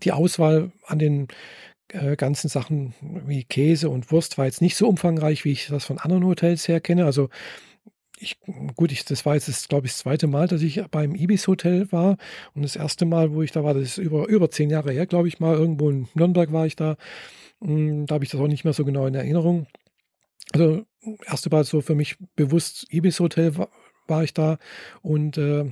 die 0.04 0.12
Auswahl 0.12 0.72
an 0.86 1.00
den 1.00 1.28
äh, 1.90 2.16
ganzen 2.16 2.50
Sachen 2.50 2.94
wie 3.02 3.44
Käse 3.44 3.90
und 3.90 4.12
Wurst 4.12 4.38
war 4.38 4.46
jetzt 4.46 4.62
nicht 4.62 4.76
so 4.76 4.88
umfangreich, 4.88 5.46
wie 5.46 5.52
ich 5.52 5.68
das 5.68 5.86
von 5.86 6.00
anderen 6.00 6.26
Hotels 6.26 6.68
her 6.68 6.82
kenne. 6.82 7.06
Also 7.06 7.30
ich, 8.18 8.38
gut, 8.76 8.92
ich, 8.92 9.06
das 9.06 9.26
war 9.26 9.36
jetzt, 9.36 9.70
glaube 9.70 9.88
ich, 9.88 9.94
das 9.94 10.00
zweite 10.00 10.28
Mal, 10.28 10.48
dass 10.48 10.62
ich 10.62 10.82
beim 10.90 11.16
Ibis 11.16 11.48
Hotel 11.48 11.92
war. 11.92 12.18
Und 12.54 12.64
das 12.64 12.76
erste 12.76 13.06
Mal, 13.06 13.34
wo 13.34 13.42
ich 13.42 13.52
da 13.52 13.64
war, 13.64 13.74
das 13.74 13.84
ist 13.84 13.98
über, 13.98 14.28
über 14.28 14.50
zehn 14.50 14.70
Jahre 14.70 14.92
her, 14.92 15.06
glaube 15.06 15.28
ich 15.28 15.40
mal. 15.40 15.56
Irgendwo 15.56 15.90
in 15.90 16.08
Nürnberg 16.14 16.52
war 16.52 16.66
ich 16.66 16.76
da. 16.76 16.98
Hm, 17.62 18.06
da 18.06 18.16
habe 18.16 18.24
ich 18.26 18.32
das 18.32 18.40
auch 18.40 18.48
nicht 18.48 18.64
mehr 18.64 18.74
so 18.74 18.86
genau 18.86 19.06
in 19.06 19.16
Erinnerung. 19.16 19.68
Also, 20.54 20.86
erste 21.26 21.50
Mal 21.50 21.64
so 21.66 21.82
für 21.82 21.96
mich 21.96 22.18
bewusst 22.36 22.88
Ibis 22.92 23.20
Hotel 23.20 23.54
war, 24.08 24.24
ich 24.24 24.34
da 24.34 24.58
und 25.02 25.38
äh, 25.38 25.66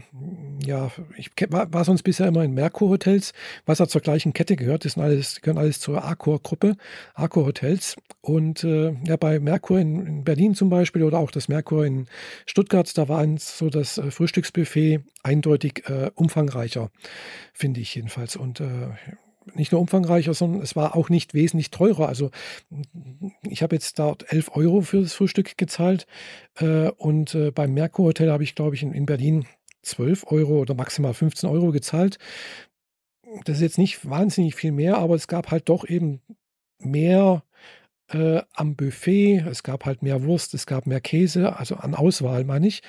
ja, 0.66 0.92
ich 1.18 1.32
war, 1.50 1.72
war, 1.74 1.86
sonst 1.86 2.04
bisher 2.04 2.28
immer 2.28 2.44
in 2.44 2.54
Merkur 2.54 2.90
Hotels, 2.90 3.34
was 3.66 3.80
ja 3.80 3.88
zur 3.88 4.02
gleichen 4.02 4.34
Kette 4.34 4.56
gehört. 4.56 4.86
Das 4.86 4.94
sind 4.94 5.04
alles, 5.04 5.42
gehören 5.42 5.58
alles 5.58 5.80
zur 5.80 6.04
Accor-Gruppe, 6.04 6.76
Accor 7.14 7.46
Hotels. 7.46 7.96
Und 8.22 8.64
äh, 8.64 8.96
ja, 9.06 9.18
bei 9.18 9.40
Merkur 9.40 9.80
in, 9.80 10.06
in, 10.06 10.24
Berlin 10.24 10.56
zum 10.56 10.70
Beispiel 10.70 11.04
oder 11.04 11.20
auch 11.20 11.32
das 11.32 11.48
Merkur 11.48 11.86
in 11.86 12.08
Stuttgart, 12.46 12.98
da 12.98 13.10
war 13.10 13.26
so 13.38 13.70
das 13.70 13.98
äh, 13.98 14.12
Frühstücksbuffet 14.12 15.02
eindeutig 15.24 15.84
äh, 15.90 16.12
umfangreicher, 16.16 16.90
finde 17.54 17.82
ich 17.82 17.96
jedenfalls. 17.96 18.36
Und 18.36 18.60
äh, 18.60 18.90
nicht 19.54 19.72
nur 19.72 19.82
umfangreicher, 19.82 20.34
sondern 20.34 20.62
es 20.62 20.76
war 20.76 20.96
auch 20.96 21.10
nicht 21.10 21.34
wesentlich 21.34 21.72
teurer. 21.72 22.08
Also 22.08 22.32
ich 23.50 23.64
habe 23.64 23.76
jetzt 23.76 24.00
dort 24.00 24.32
11 24.32 24.56
Euro 24.56 24.82
für 24.82 25.02
das 25.02 25.14
Frühstück 25.14 25.58
gezahlt 25.58 26.08
äh, 26.56 26.90
und 26.90 27.36
äh, 27.36 27.52
beim 27.52 27.74
Merkur 27.74 28.06
Hotel 28.06 28.32
habe 28.32 28.44
ich, 28.44 28.56
glaube 28.56 28.76
ich, 28.76 28.84
in, 28.84 28.94
in, 28.94 29.06
Berlin 29.06 29.46
12 29.82 30.26
Euro 30.28 30.60
oder 30.60 30.74
maximal 30.74 31.14
15 31.14 31.50
Euro 31.50 31.72
gezahlt. 31.72 32.18
Das 33.46 33.58
ist 33.58 33.64
jetzt 33.64 33.78
nicht 33.78 34.10
wahnsinnig 34.10 34.56
viel 34.56 34.72
mehr, 34.72 34.98
aber 34.98 35.16
es 35.16 35.28
gab 35.28 35.52
halt 35.52 35.70
doch 35.70 35.88
eben 35.88 36.22
mehr 36.80 37.44
äh, 38.10 38.42
am 38.54 38.76
Buffet. 38.76 39.44
Es 39.50 39.64
gab 39.64 39.86
halt 39.86 40.04
mehr 40.04 40.24
Wurst, 40.24 40.54
es 40.54 40.66
gab 40.66 40.88
mehr 40.88 41.02
Käse, 41.02 41.58
also 41.58 41.76
an 41.76 41.96
Auswahl 41.96 42.44
meine 42.44 42.68
ich. 42.68 42.82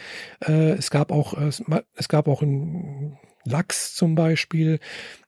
Äh, 0.44 0.72
es 0.72 0.90
gab 0.90 1.10
auch, 1.10 1.34
äh, 1.34 1.50
es 1.96 2.08
gab 2.08 2.28
auch 2.28 2.42
ein 2.42 3.18
Lachs 3.44 3.94
zum 3.94 4.14
Beispiel. 4.14 4.80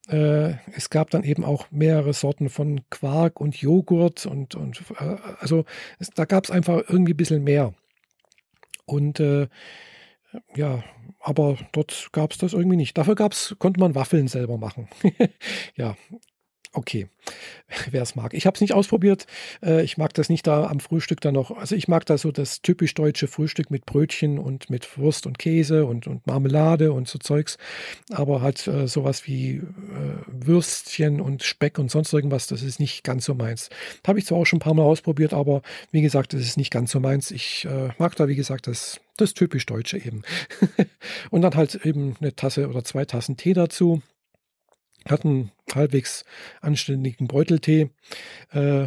Äh, 0.09 0.55
es 0.73 0.91
gab 0.91 1.11
dann 1.11 1.25
eben 1.25 1.45
auch 1.45 1.71
mehrere 1.71 2.13
Sorten 2.13 2.49
von 2.49 2.89
Quark 2.91 3.41
und 3.41 3.57
Joghurt 3.57 4.27
und, 4.27 4.55
und 4.55 4.83
äh, 5.01 5.17
also 5.41 5.65
es, 5.99 6.11
da 6.11 6.25
gab 6.25 6.45
es 6.45 6.51
einfach 6.51 6.83
irgendwie 6.89 7.15
ein 7.15 7.17
bisschen 7.17 7.43
mehr. 7.43 7.75
Und 8.85 9.19
äh, 9.19 9.49
ja, 10.55 10.85
aber 11.21 11.59
dort 11.73 12.11
gab 12.13 12.33
es 12.33 12.39
das 12.39 12.53
irgendwie 12.53 12.77
nicht. 12.77 12.97
Dafür 12.97 13.15
gab's, 13.17 13.57
konnte 13.59 13.81
man 13.81 13.95
Waffeln 13.95 14.29
selber 14.29 14.59
machen. 14.59 14.89
ja, 15.77 15.97
okay, 16.77 17.09
wer 17.91 18.03
es 18.03 18.15
mag. 18.15 18.35
Ich 18.35 18.47
habe 18.47 18.55
es 18.55 18.61
nicht 18.61 18.73
ausprobiert. 18.73 19.27
Äh, 19.63 19.83
ich 19.83 19.99
mag 19.99 20.15
das 20.15 20.29
nicht 20.29 20.47
da 20.47 20.67
am 20.67 20.81
Frühstück 20.81 21.21
dann 21.21 21.35
noch. 21.35 21.51
Also 21.51 21.75
ich 21.75 21.89
mag 21.89 22.07
da 22.07 22.19
so 22.19 22.31
das 22.31 22.63
typisch 22.63 22.95
deutsche 22.95 23.27
Frühstück 23.27 23.71
mit 23.71 23.87
Brötchen 23.87 24.39
und 24.39 24.71
mit 24.71 24.99
Wurst 24.99 25.27
und 25.27 25.39
Käse 25.39 25.87
und, 25.87 26.07
und 26.07 26.27
Marmelade 26.27 26.93
und 26.93 27.09
so 27.09 27.19
Zeugs. 27.19 27.59
Aber 28.11 28.43
halt 28.43 28.67
äh, 28.67 28.87
sowas 28.87 29.27
wie 29.27 29.57
äh, 29.57 29.63
Würstchen 30.27 31.21
und 31.21 31.43
Speck 31.43 31.79
und 31.79 31.91
sonst 31.91 32.13
irgendwas, 32.13 32.47
das 32.47 32.63
ist 32.63 32.79
nicht 32.79 33.03
ganz 33.03 33.25
so 33.25 33.35
meins. 33.35 33.71
Habe 34.07 34.19
ich 34.19 34.27
zwar 34.27 34.39
auch 34.39 34.47
schon 34.47 34.59
ein 34.59 34.61
paar 34.61 34.75
Mal 34.75 34.85
ausprobiert, 34.85 35.33
aber 35.33 35.63
wie 35.91 36.03
gesagt, 36.03 36.33
das 36.33 36.43
ist 36.43 36.57
nicht 36.57 36.71
ganz 36.71 36.91
so 36.91 37.01
meins. 37.01 37.31
Ich 37.31 37.67
mag 37.99 38.15
da, 38.17 38.29
wie 38.29 38.37
gesagt, 38.37 38.67
das, 38.67 39.01
das 39.17 39.35
typisch 39.35 39.67
Deutsche 39.67 39.99
eben. 39.99 40.23
und 41.31 41.43
dann 41.43 41.55
halt 41.55 41.75
eben 41.85 42.17
eine 42.21 42.35
Tasse 42.35 42.69
oder 42.69 42.85
zwei 42.85 43.05
Tassen 43.05 43.37
Tee 43.37 43.53
dazu 43.53 44.03
hatten 45.11 45.51
halbwegs 45.75 46.25
anständigen 46.61 47.29
Beuteltee. 47.29 47.91
Äh, 48.53 48.87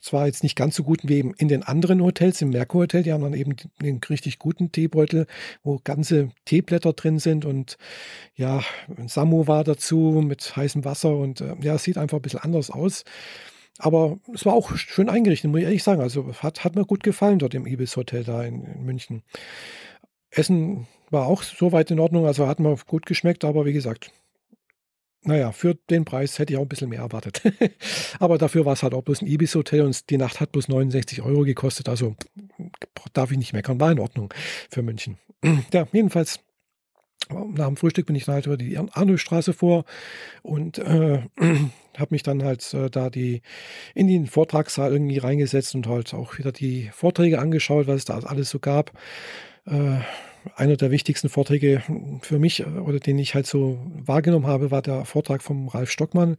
zwar 0.00 0.26
jetzt 0.26 0.42
nicht 0.42 0.56
ganz 0.56 0.76
so 0.76 0.84
gut 0.84 1.00
wie 1.02 1.18
eben 1.18 1.34
in 1.34 1.48
den 1.48 1.62
anderen 1.62 2.02
Hotels, 2.02 2.40
im 2.40 2.50
Merkur 2.50 2.82
Hotel, 2.82 3.02
die 3.02 3.12
haben 3.12 3.22
dann 3.22 3.34
eben 3.34 3.56
einen 3.80 4.00
richtig 4.08 4.38
guten 4.38 4.70
Teebeutel, 4.70 5.26
wo 5.62 5.80
ganze 5.82 6.30
Teeblätter 6.44 6.92
drin 6.92 7.18
sind 7.18 7.44
und 7.44 7.78
ja, 8.34 8.62
ein 8.96 9.08
Samovar 9.08 9.64
dazu 9.64 10.22
mit 10.24 10.56
heißem 10.56 10.84
Wasser 10.84 11.16
und 11.16 11.40
äh, 11.40 11.54
ja, 11.60 11.74
es 11.74 11.84
sieht 11.84 11.98
einfach 11.98 12.18
ein 12.18 12.22
bisschen 12.22 12.40
anders 12.40 12.70
aus. 12.70 13.04
Aber 13.78 14.18
es 14.34 14.44
war 14.44 14.54
auch 14.54 14.76
schön 14.76 15.08
eingerichtet, 15.08 15.50
muss 15.50 15.60
ich 15.60 15.66
ehrlich 15.66 15.84
sagen. 15.84 16.00
Also 16.00 16.32
hat, 16.42 16.64
hat 16.64 16.74
mir 16.74 16.84
gut 16.84 17.04
gefallen 17.04 17.38
dort 17.38 17.54
im 17.54 17.66
Ibis 17.66 17.96
Hotel 17.96 18.24
da 18.24 18.42
in, 18.42 18.64
in 18.64 18.84
München. 18.84 19.22
Essen 20.30 20.88
war 21.10 21.26
auch 21.26 21.42
soweit 21.42 21.90
in 21.90 22.00
Ordnung, 22.00 22.26
also 22.26 22.46
hat 22.46 22.60
mir 22.60 22.76
gut 22.86 23.06
geschmeckt, 23.06 23.44
aber 23.44 23.64
wie 23.64 23.72
gesagt, 23.72 24.10
naja, 25.22 25.52
für 25.52 25.74
den 25.74 26.04
Preis 26.04 26.38
hätte 26.38 26.52
ich 26.52 26.58
auch 26.58 26.62
ein 26.62 26.68
bisschen 26.68 26.90
mehr 26.90 27.00
erwartet. 27.00 27.42
Aber 28.18 28.38
dafür 28.38 28.64
war 28.64 28.74
es 28.74 28.82
halt 28.82 28.94
auch 28.94 29.02
bloß 29.02 29.22
ein 29.22 29.26
Ibis-Hotel 29.26 29.82
und 29.82 30.10
die 30.10 30.16
Nacht 30.16 30.40
hat 30.40 30.52
bloß 30.52 30.68
69 30.68 31.22
Euro 31.22 31.42
gekostet. 31.42 31.88
Also 31.88 32.16
darf 33.12 33.30
ich 33.30 33.38
nicht 33.38 33.52
meckern, 33.52 33.80
war 33.80 33.92
in 33.92 33.98
Ordnung 33.98 34.32
für 34.70 34.82
München. 34.82 35.18
Ja, 35.72 35.86
jedenfalls 35.92 36.40
nach 37.30 37.66
dem 37.66 37.76
Frühstück 37.76 38.06
bin 38.06 38.16
ich 38.16 38.24
dann 38.24 38.36
halt 38.36 38.46
über 38.46 38.56
die 38.56 38.76
Arnulfstraße 38.78 39.52
vor 39.52 39.84
und 40.42 40.78
äh, 40.78 41.22
habe 41.98 42.08
mich 42.10 42.22
dann 42.22 42.42
halt 42.42 42.72
äh, 42.74 42.88
da 42.90 43.10
die 43.10 43.42
in 43.94 44.08
den 44.08 44.26
Vortragssaal 44.26 44.92
irgendwie 44.92 45.18
reingesetzt 45.18 45.74
und 45.74 45.86
halt 45.86 46.14
auch 46.14 46.38
wieder 46.38 46.52
die 46.52 46.90
Vorträge 46.92 47.38
angeschaut, 47.38 47.86
was 47.86 47.96
es 47.96 48.04
da 48.06 48.18
alles 48.18 48.50
so 48.50 48.58
gab. 48.58 48.92
Äh, 49.66 49.98
einer 50.56 50.76
der 50.76 50.90
wichtigsten 50.90 51.28
Vorträge 51.28 51.82
für 52.22 52.38
mich 52.38 52.66
oder 52.66 53.00
den 53.00 53.18
ich 53.18 53.34
halt 53.34 53.46
so 53.46 53.78
wahrgenommen 53.92 54.46
habe, 54.46 54.70
war 54.70 54.82
der 54.82 55.04
Vortrag 55.04 55.42
vom 55.42 55.68
Ralf 55.68 55.90
Stockmann 55.90 56.36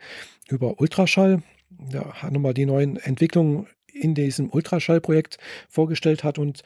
über 0.50 0.80
Ultraschall. 0.80 1.44
Der 1.70 2.22
hat 2.22 2.32
nochmal 2.32 2.54
die 2.54 2.66
neuen 2.66 2.98
Entwicklungen 2.98 3.68
in 3.94 4.16
diesem 4.16 4.50
Ultraschallprojekt 4.50 5.38
vorgestellt 5.68 6.24
hat. 6.24 6.38
Und 6.38 6.64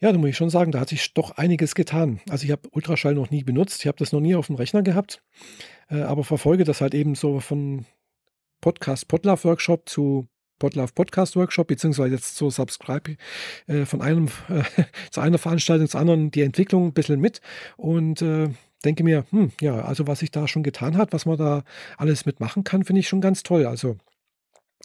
ja, 0.00 0.12
da 0.12 0.18
muss 0.18 0.30
ich 0.30 0.36
schon 0.36 0.50
sagen, 0.50 0.72
da 0.72 0.80
hat 0.80 0.88
sich 0.88 1.14
doch 1.14 1.32
einiges 1.32 1.74
getan. 1.74 2.20
Also 2.28 2.44
ich 2.44 2.50
habe 2.50 2.68
Ultraschall 2.72 3.14
noch 3.14 3.30
nie 3.30 3.42
benutzt, 3.42 3.80
ich 3.80 3.86
habe 3.86 3.98
das 3.98 4.12
noch 4.12 4.20
nie 4.20 4.34
auf 4.34 4.46
dem 4.46 4.56
Rechner 4.56 4.82
gehabt, 4.82 5.22
äh, 5.90 6.00
aber 6.00 6.24
verfolge 6.24 6.64
das 6.64 6.80
halt 6.80 6.94
eben 6.94 7.14
so 7.14 7.40
von 7.40 7.86
Podcast 8.60 9.08
Podlove 9.08 9.44
Workshop 9.44 9.88
zu 9.88 10.28
Podlove 10.58 10.92
Podcast 10.92 11.36
Workshop, 11.36 11.68
beziehungsweise 11.68 12.14
jetzt 12.14 12.36
so 12.36 12.50
Subscribe 12.50 13.16
äh, 13.66 13.84
von 13.84 14.02
einem 14.02 14.28
äh, 14.48 14.62
zu 15.10 15.20
einer 15.20 15.38
Veranstaltung 15.38 15.88
zur 15.88 16.00
anderen 16.00 16.30
die 16.30 16.42
Entwicklung 16.42 16.86
ein 16.86 16.92
bisschen 16.92 17.20
mit 17.20 17.40
und 17.76 18.22
äh, 18.22 18.48
denke 18.84 19.04
mir, 19.04 19.24
hm, 19.30 19.52
ja, 19.60 19.80
also 19.80 20.06
was 20.06 20.20
sich 20.20 20.30
da 20.30 20.46
schon 20.48 20.62
getan 20.62 20.96
hat, 20.96 21.12
was 21.12 21.26
man 21.26 21.36
da 21.36 21.64
alles 21.96 22.26
mitmachen 22.26 22.64
kann, 22.64 22.84
finde 22.84 23.00
ich 23.00 23.08
schon 23.08 23.20
ganz 23.20 23.42
toll. 23.42 23.66
Also 23.66 23.96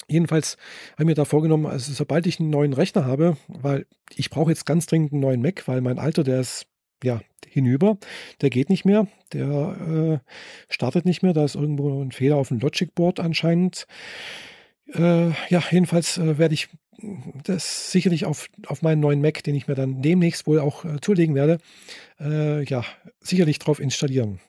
Jedenfalls 0.07 0.57
habe 0.93 1.03
ich 1.03 1.07
mir 1.07 1.13
da 1.13 1.25
vorgenommen, 1.25 1.67
also 1.67 1.93
sobald 1.93 2.25
ich 2.25 2.39
einen 2.39 2.49
neuen 2.49 2.73
Rechner 2.73 3.05
habe, 3.05 3.37
weil 3.47 3.85
ich 4.15 4.31
brauche 4.31 4.49
jetzt 4.49 4.65
ganz 4.65 4.87
dringend 4.87 5.13
einen 5.13 5.21
neuen 5.21 5.41
Mac, 5.41 5.67
weil 5.67 5.81
mein 5.81 5.99
alter, 5.99 6.23
der 6.23 6.39
ist 6.39 6.65
ja 7.03 7.21
hinüber, 7.47 7.97
der 8.41 8.49
geht 8.49 8.69
nicht 8.69 8.85
mehr, 8.85 9.07
der 9.33 10.21
äh, 10.25 10.73
startet 10.73 11.05
nicht 11.05 11.21
mehr, 11.21 11.33
da 11.33 11.45
ist 11.45 11.55
irgendwo 11.55 12.01
ein 12.01 12.11
Fehler 12.11 12.37
auf 12.37 12.47
dem 12.47 12.59
Logic 12.59 12.93
Board 12.95 13.19
anscheinend. 13.19 13.85
Äh, 14.93 15.29
ja, 15.49 15.63
jedenfalls 15.71 16.17
äh, 16.17 16.37
werde 16.37 16.53
ich 16.53 16.69
das 17.43 17.91
sicherlich 17.91 18.25
auf, 18.25 18.47
auf 18.67 18.81
meinen 18.81 18.99
neuen 18.99 19.21
Mac, 19.21 19.43
den 19.43 19.55
ich 19.55 19.67
mir 19.67 19.75
dann 19.75 20.01
demnächst 20.01 20.47
wohl 20.47 20.59
auch 20.59 20.85
äh, 20.85 20.99
zulegen 21.01 21.35
werde, 21.35 21.57
äh, 22.19 22.63
ja, 22.63 22.83
sicherlich 23.19 23.59
drauf 23.59 23.79
installieren. 23.79 24.39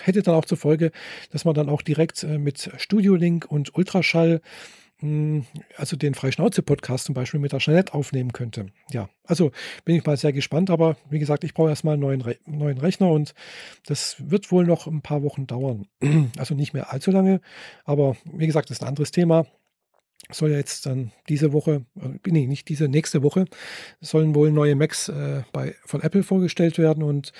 Hätte 0.00 0.22
dann 0.22 0.34
auch 0.34 0.44
zur 0.44 0.58
Folge, 0.58 0.90
dass 1.30 1.44
man 1.44 1.54
dann 1.54 1.68
auch 1.68 1.82
direkt 1.82 2.22
äh, 2.22 2.38
mit 2.38 2.70
Studio 2.78 3.14
Link 3.14 3.46
und 3.48 3.74
Ultraschall, 3.76 4.40
also 5.76 5.96
den 5.96 6.14
Freischnauze-Podcast 6.14 7.04
zum 7.04 7.14
Beispiel 7.14 7.38
mit 7.38 7.52
der 7.52 7.60
Jeanette 7.60 7.94
aufnehmen 7.94 8.32
könnte. 8.32 8.66
Ja, 8.90 9.08
also 9.24 9.52
bin 9.84 9.94
ich 9.94 10.04
mal 10.04 10.16
sehr 10.16 10.32
gespannt, 10.32 10.70
aber 10.70 10.96
wie 11.08 11.20
gesagt, 11.20 11.44
ich 11.44 11.54
brauche 11.54 11.68
erstmal 11.68 11.94
einen 11.94 12.02
neuen, 12.02 12.20
Re 12.20 12.36
neuen 12.46 12.78
Rechner 12.78 13.10
und 13.10 13.34
das 13.86 14.16
wird 14.18 14.50
wohl 14.50 14.64
noch 14.64 14.86
ein 14.86 15.02
paar 15.02 15.22
Wochen 15.22 15.46
dauern. 15.46 15.86
Also 16.36 16.54
nicht 16.54 16.72
mehr 16.72 16.92
allzu 16.92 17.10
lange, 17.10 17.40
aber 17.84 18.16
wie 18.24 18.46
gesagt, 18.46 18.70
das 18.70 18.78
ist 18.78 18.82
ein 18.82 18.88
anderes 18.88 19.10
Thema 19.10 19.46
soll 20.30 20.50
ja 20.50 20.56
jetzt 20.56 20.84
dann 20.84 21.12
diese 21.28 21.52
Woche, 21.52 21.86
äh, 21.96 22.30
nee, 22.30 22.46
nicht 22.46 22.68
diese 22.68 22.88
nächste 22.88 23.22
Woche, 23.22 23.46
sollen 24.00 24.34
wohl 24.34 24.50
neue 24.50 24.74
Macs 24.74 25.08
äh, 25.08 25.42
bei, 25.52 25.74
von 25.84 26.02
Apple 26.02 26.22
vorgestellt 26.22 26.78
werden 26.78 27.02
und 27.02 27.32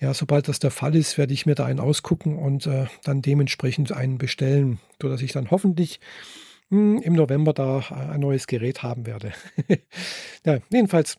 ja, 0.00 0.12
sobald 0.12 0.48
das 0.48 0.58
der 0.58 0.70
Fall 0.70 0.94
ist, 0.94 1.16
werde 1.18 1.32
ich 1.32 1.46
mir 1.46 1.54
da 1.54 1.64
einen 1.64 1.80
ausgucken 1.80 2.36
und 2.36 2.66
äh, 2.66 2.86
dann 3.04 3.22
dementsprechend 3.22 3.92
einen 3.92 4.18
bestellen, 4.18 4.78
sodass 5.00 5.22
ich 5.22 5.32
dann 5.32 5.50
hoffentlich 5.50 6.00
hm, 6.00 6.45
im 6.68 7.12
November 7.12 7.52
da 7.52 7.78
ein 7.90 8.20
neues 8.20 8.46
Gerät 8.46 8.82
haben 8.82 9.06
werde. 9.06 9.32
ja, 10.44 10.58
jedenfalls 10.70 11.16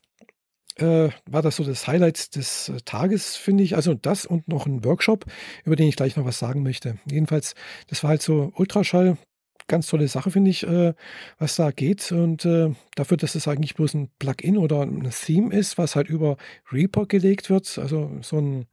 äh, 0.77 1.09
war 1.25 1.41
das 1.41 1.55
so 1.55 1.63
das 1.63 1.87
Highlight 1.87 2.35
des 2.35 2.69
äh, 2.69 2.77
Tages, 2.85 3.35
finde 3.35 3.63
ich. 3.63 3.75
Also 3.75 3.93
das 3.93 4.25
und 4.25 4.47
noch 4.47 4.65
ein 4.65 4.83
Workshop, 4.83 5.25
über 5.65 5.75
den 5.75 5.87
ich 5.87 5.95
gleich 5.95 6.15
noch 6.15 6.25
was 6.25 6.39
sagen 6.39 6.63
möchte. 6.63 6.97
Jedenfalls, 7.09 7.55
das 7.87 8.03
war 8.03 8.11
halt 8.11 8.21
so 8.21 8.51
Ultraschall, 8.55 9.17
ganz 9.67 9.87
tolle 9.87 10.07
Sache, 10.07 10.31
finde 10.31 10.51
ich, 10.51 10.65
äh, 10.65 10.93
was 11.39 11.55
da 11.55 11.71
geht. 11.71 12.11
Und 12.11 12.45
äh, 12.45 12.73
dafür, 12.95 13.17
dass 13.17 13.35
es 13.35 13.47
eigentlich 13.47 13.75
bloß 13.75 13.95
ein 13.95 14.09
Plugin 14.19 14.57
oder 14.57 14.81
ein 14.81 15.09
Theme 15.09 15.53
ist, 15.53 15.77
was 15.77 15.95
halt 15.95 16.09
über 16.09 16.37
Reaper 16.71 17.05
gelegt 17.05 17.49
wird, 17.49 17.77
also 17.77 18.11
so 18.21 18.39
ein, 18.39 18.65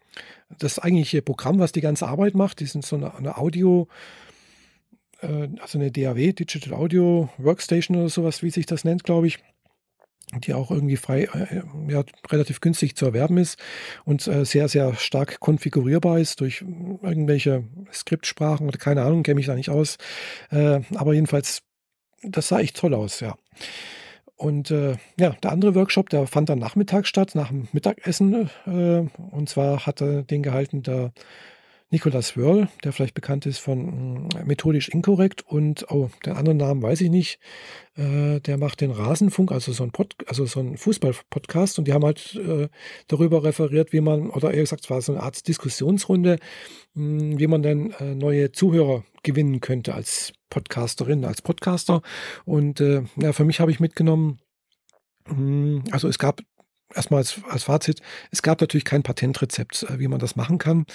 das 0.59 0.79
eigentliche 0.79 1.23
Programm, 1.23 1.59
was 1.59 1.73
die 1.73 1.81
ganze 1.81 2.07
Arbeit 2.07 2.35
macht, 2.35 2.61
die 2.61 2.67
sind 2.67 2.85
so 2.85 2.97
eine, 2.97 3.15
eine 3.15 3.39
Audio, 3.39 3.89
äh, 5.25 5.49
also 5.61 5.79
eine 5.79 5.91
DAW, 5.91 6.33
Digital 6.33 6.75
Audio 6.75 7.29
Workstation 7.39 7.97
oder 7.97 8.09
sowas, 8.09 8.43
wie 8.43 8.51
sich 8.51 8.67
das 8.67 8.85
nennt, 8.85 9.05
glaube 9.05 9.27
ich 9.27 9.39
die 10.41 10.55
auch 10.55 10.71
irgendwie 10.71 10.97
frei, 10.97 11.29
äh, 11.33 11.63
ja, 11.89 12.03
relativ 12.31 12.61
günstig 12.61 12.97
zu 12.97 13.07
erwerben 13.07 13.39
ist 13.39 13.59
und 14.05 14.27
äh, 14.27 14.45
sehr, 14.45 14.69
sehr 14.69 14.95
stark 14.95 15.41
konfigurierbar 15.41 16.19
ist 16.19 16.41
durch 16.41 16.63
irgendwelche 16.63 17.65
Skriptsprachen 17.93 18.67
oder 18.67 18.79
keine 18.79 19.03
Ahnung, 19.03 19.23
kenne 19.23 19.37
mich 19.37 19.47
da 19.47 19.55
nicht 19.55 19.71
aus. 19.71 19.97
Äh, 20.51 20.81
aber 20.95 21.15
jedenfalls, 21.15 21.63
das 22.23 22.49
sah 22.49 22.61
echt 22.61 22.77
toll 22.77 22.95
aus, 22.95 23.21
ja. 23.21 23.37
Und 24.37 24.71
äh, 24.71 24.97
ja, 25.19 25.31
der 25.43 25.53
andere 25.53 25.75
Workshop, 25.75 26.11
der 26.11 26.27
fand 26.27 26.49
dann 26.49 26.59
nachmittags 26.59 27.09
statt, 27.09 27.35
nach 27.35 27.49
dem 27.49 27.69
Mittagessen. 27.73 28.51
Äh, 28.67 29.07
und 29.31 29.49
zwar 29.49 29.87
hatte 29.87 30.25
den 30.25 30.43
gehalten 30.43 30.83
der 30.83 31.13
Nicolas 31.95 32.37
Wörl, 32.37 32.69
der 32.83 32.93
vielleicht 32.93 33.15
bekannt 33.15 33.47
ist 33.47 33.59
von 33.59 34.29
äh, 34.35 34.45
Methodisch 34.45 34.89
Inkorrekt 34.89 35.43
und, 35.43 35.87
oh, 35.93 36.11
den 36.27 36.33
anderen 36.33 36.59
Namen 36.59 36.83
weiß 36.83 37.01
ich 37.03 37.09
nicht, 37.09 37.39
äh, 37.95 38.41
der 38.41 38.59
macht 38.59 38.81
den 38.81 38.91
Rasenfunk, 38.91 39.53
also 39.53 39.73
so 39.73 39.85
ein, 39.85 39.93
Pod, 39.93 40.17
also 40.27 40.45
so 40.45 40.59
ein 40.59 40.77
Fußball-Podcast 40.77 41.79
und 41.79 41.87
die 41.87 41.93
haben 41.93 42.05
halt 42.05 42.35
äh, 42.35 42.69
darüber 43.07 43.45
referiert, 43.45 43.93
wie 43.93 44.01
man, 44.01 44.29
oder 44.29 44.53
eher 44.53 44.63
gesagt, 44.63 44.83
es 44.83 44.91
war 44.91 45.01
so 45.03 45.13
eine 45.13 45.23
Art 45.23 45.47
Diskussionsrunde, 45.47 46.41
mh, 46.95 47.21
hm, 47.21 47.39
wie 47.39 47.47
man 47.47 47.63
denn 47.63 47.93
äh, 48.01 48.17
neue 48.17 48.51
Zuhörer 48.51 49.05
gewinnen 49.23 49.61
könnte 49.61 49.95
als 49.95 50.33
Podcasterin, 50.51 51.25
als 51.25 51.43
Podcaster. 51.43 52.03
Und 52.45 52.81
äh, 52.81 53.03
ja, 53.21 53.33
für 53.33 53.45
mich 53.45 53.61
habe 53.61 53.71
ich 53.71 53.79
mitgenommen, 53.79 54.41
hm, 55.29 55.85
also 55.93 56.09
es 56.09 56.19
gab 56.19 56.43
erstmal 56.95 57.19
als, 57.19 57.41
als 57.49 57.65
Fazit, 57.65 58.01
es 58.31 58.43
gab 58.43 58.61
natürlich 58.61 58.85
kein 58.85 59.03
Patentrezept, 59.03 59.85
äh, 59.85 59.99
wie 59.99 60.09
man 60.09 60.19
das 60.19 60.37
machen 60.37 60.59
kann. 60.59 60.87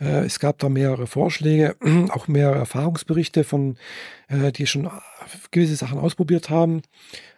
Äh, 0.00 0.24
es 0.24 0.38
gab 0.38 0.58
da 0.58 0.68
mehrere 0.68 1.06
Vorschläge, 1.06 1.76
auch 2.10 2.28
mehrere 2.28 2.58
Erfahrungsberichte 2.58 3.44
von, 3.44 3.76
äh, 4.28 4.52
die 4.52 4.66
schon 4.66 4.90
gewisse 5.50 5.76
Sachen 5.76 5.98
ausprobiert 5.98 6.50
haben. 6.50 6.82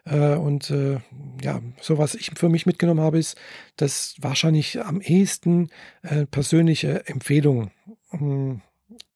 Und 0.04 0.72
ja, 1.42 1.60
so 1.80 1.98
was 1.98 2.14
ich 2.14 2.30
für 2.36 2.48
mich 2.48 2.64
mitgenommen 2.64 3.00
habe, 3.00 3.18
ist, 3.18 3.36
dass 3.76 4.14
wahrscheinlich 4.20 4.80
am 4.80 5.00
ehesten 5.00 5.68
persönliche 6.30 7.08
Empfehlungen 7.08 7.72
hm, 8.10 8.62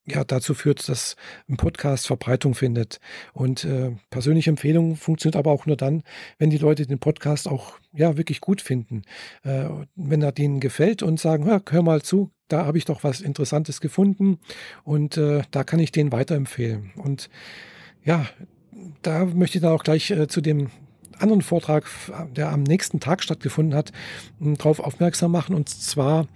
ja, 0.06 0.24
dazu 0.24 0.54
führt, 0.54 0.88
dass 0.88 1.16
ein 1.48 1.56
Podcast 1.56 2.06
Verbreitung 2.06 2.54
findet. 2.54 3.00
Und 3.32 3.64
äh, 3.64 3.92
persönliche 4.10 4.50
Empfehlungen 4.50 4.96
funktioniert 4.96 5.36
aber 5.36 5.50
auch 5.52 5.66
nur 5.66 5.76
dann, 5.76 6.02
wenn 6.38 6.50
die 6.50 6.58
Leute 6.58 6.86
den 6.86 6.98
Podcast 6.98 7.48
auch 7.48 7.78
ja 7.92 8.16
wirklich 8.16 8.40
gut 8.40 8.60
finden. 8.60 9.02
Äh, 9.42 9.66
wenn 9.94 10.22
er 10.22 10.32
denen 10.32 10.60
gefällt 10.60 11.02
und 11.02 11.20
sagen, 11.20 11.44
hör, 11.44 11.62
hör 11.68 11.82
mal 11.82 12.02
zu, 12.02 12.30
da 12.48 12.66
habe 12.66 12.78
ich 12.78 12.84
doch 12.84 13.04
was 13.04 13.20
Interessantes 13.20 13.80
gefunden 13.80 14.38
und 14.84 15.16
äh, 15.16 15.42
da 15.50 15.64
kann 15.64 15.80
ich 15.80 15.92
den 15.92 16.12
weiterempfehlen. 16.12 16.92
Und 16.96 17.30
ja, 18.04 18.26
da 19.02 19.24
möchte 19.24 19.58
ich 19.58 19.62
dann 19.62 19.72
auch 19.72 19.84
gleich 19.84 20.10
äh, 20.10 20.26
zu 20.26 20.40
dem 20.40 20.70
anderen 21.20 21.42
Vortrag, 21.42 21.86
der 22.34 22.50
am 22.50 22.62
nächsten 22.62 23.00
Tag 23.00 23.22
stattgefunden 23.22 23.74
hat, 23.74 23.92
darauf 24.38 24.80
aufmerksam 24.80 25.32
machen. 25.32 25.54
Und 25.54 25.68
zwar 25.68 26.26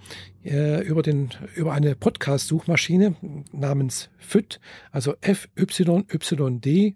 äh, 0.43 0.83
über, 0.83 1.01
den, 1.01 1.31
über 1.55 1.73
eine 1.73 1.95
Podcast-Suchmaschine 1.95 3.15
namens 3.51 4.09
FYD, 4.17 4.59
also 4.91 5.15
fyyd.de. 5.21 6.95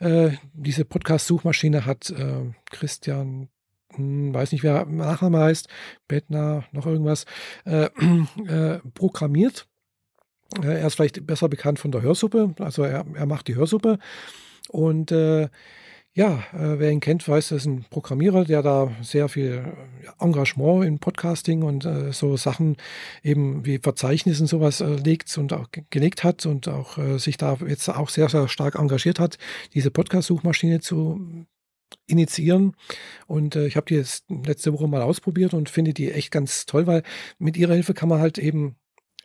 Äh, 0.00 0.30
diese 0.54 0.84
Podcast-Suchmaschine 0.84 1.86
hat 1.86 2.10
äh, 2.10 2.52
Christian 2.70 3.48
hm, 3.94 4.34
weiß 4.34 4.52
nicht, 4.52 4.62
wer 4.62 4.84
Nachname 4.86 5.38
heißt, 5.38 5.68
Bettner, 6.08 6.64
noch 6.72 6.86
irgendwas, 6.86 7.24
äh, 7.64 7.88
äh, 8.46 8.80
programmiert. 8.94 9.66
Äh, 10.62 10.80
er 10.80 10.86
ist 10.86 10.94
vielleicht 10.94 11.26
besser 11.26 11.48
bekannt 11.48 11.78
von 11.78 11.90
der 11.90 12.02
Hörsuppe, 12.02 12.54
also 12.58 12.82
er, 12.82 13.04
er 13.14 13.26
macht 13.26 13.48
die 13.48 13.56
Hörsuppe 13.56 13.98
und 14.68 15.12
äh, 15.12 15.48
ja, 16.18 16.42
äh, 16.52 16.80
wer 16.80 16.90
ihn 16.90 16.98
kennt, 16.98 17.28
weiß, 17.28 17.50
das 17.50 17.58
ist 17.58 17.66
ein 17.66 17.84
Programmierer, 17.90 18.44
der 18.44 18.60
da 18.62 18.90
sehr 19.02 19.28
viel 19.28 19.72
Engagement 20.18 20.84
in 20.84 20.98
Podcasting 20.98 21.62
und 21.62 21.84
äh, 21.84 22.12
so 22.12 22.36
Sachen 22.36 22.76
eben 23.22 23.64
wie 23.64 23.78
Verzeichnissen 23.78 24.48
sowas 24.48 24.80
äh, 24.80 24.96
legt 24.96 25.38
und 25.38 25.52
auch 25.52 25.68
gelegt 25.90 26.24
hat 26.24 26.44
und 26.44 26.66
auch 26.66 26.98
äh, 26.98 27.18
sich 27.18 27.36
da 27.36 27.56
jetzt 27.64 27.88
auch 27.88 28.08
sehr, 28.08 28.28
sehr 28.28 28.48
stark 28.48 28.74
engagiert 28.74 29.20
hat, 29.20 29.38
diese 29.74 29.92
Podcast-Suchmaschine 29.92 30.80
zu 30.80 31.46
initiieren. 32.08 32.74
Und 33.28 33.54
äh, 33.54 33.66
ich 33.66 33.76
habe 33.76 33.86
die 33.86 33.94
jetzt 33.94 34.24
letzte 34.28 34.72
Woche 34.72 34.88
mal 34.88 35.02
ausprobiert 35.02 35.54
und 35.54 35.68
finde 35.68 35.94
die 35.94 36.10
echt 36.10 36.32
ganz 36.32 36.66
toll, 36.66 36.88
weil 36.88 37.04
mit 37.38 37.56
ihrer 37.56 37.74
Hilfe 37.74 37.94
kann 37.94 38.08
man 38.08 38.20
halt 38.20 38.38
eben 38.38 38.74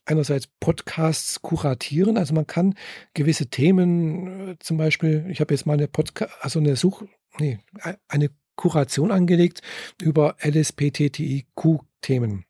einerseits 0.05 0.47
Podcasts 0.59 1.41
kuratieren. 1.41 2.17
Also 2.17 2.33
man 2.33 2.47
kann 2.47 2.75
gewisse 3.13 3.47
Themen, 3.47 4.51
äh, 4.51 4.55
zum 4.59 4.77
Beispiel, 4.77 5.25
ich 5.29 5.41
habe 5.41 5.53
jetzt 5.53 5.65
mal 5.65 5.73
eine 5.73 5.87
Podcast, 5.87 6.31
also 6.41 6.59
eine 6.59 6.75
Such, 6.75 7.03
nee, 7.39 7.59
eine 8.07 8.29
Kuration 8.55 9.11
angelegt 9.11 9.61
über 10.01 10.35
LSBTTIQ-Themen. 10.41 12.45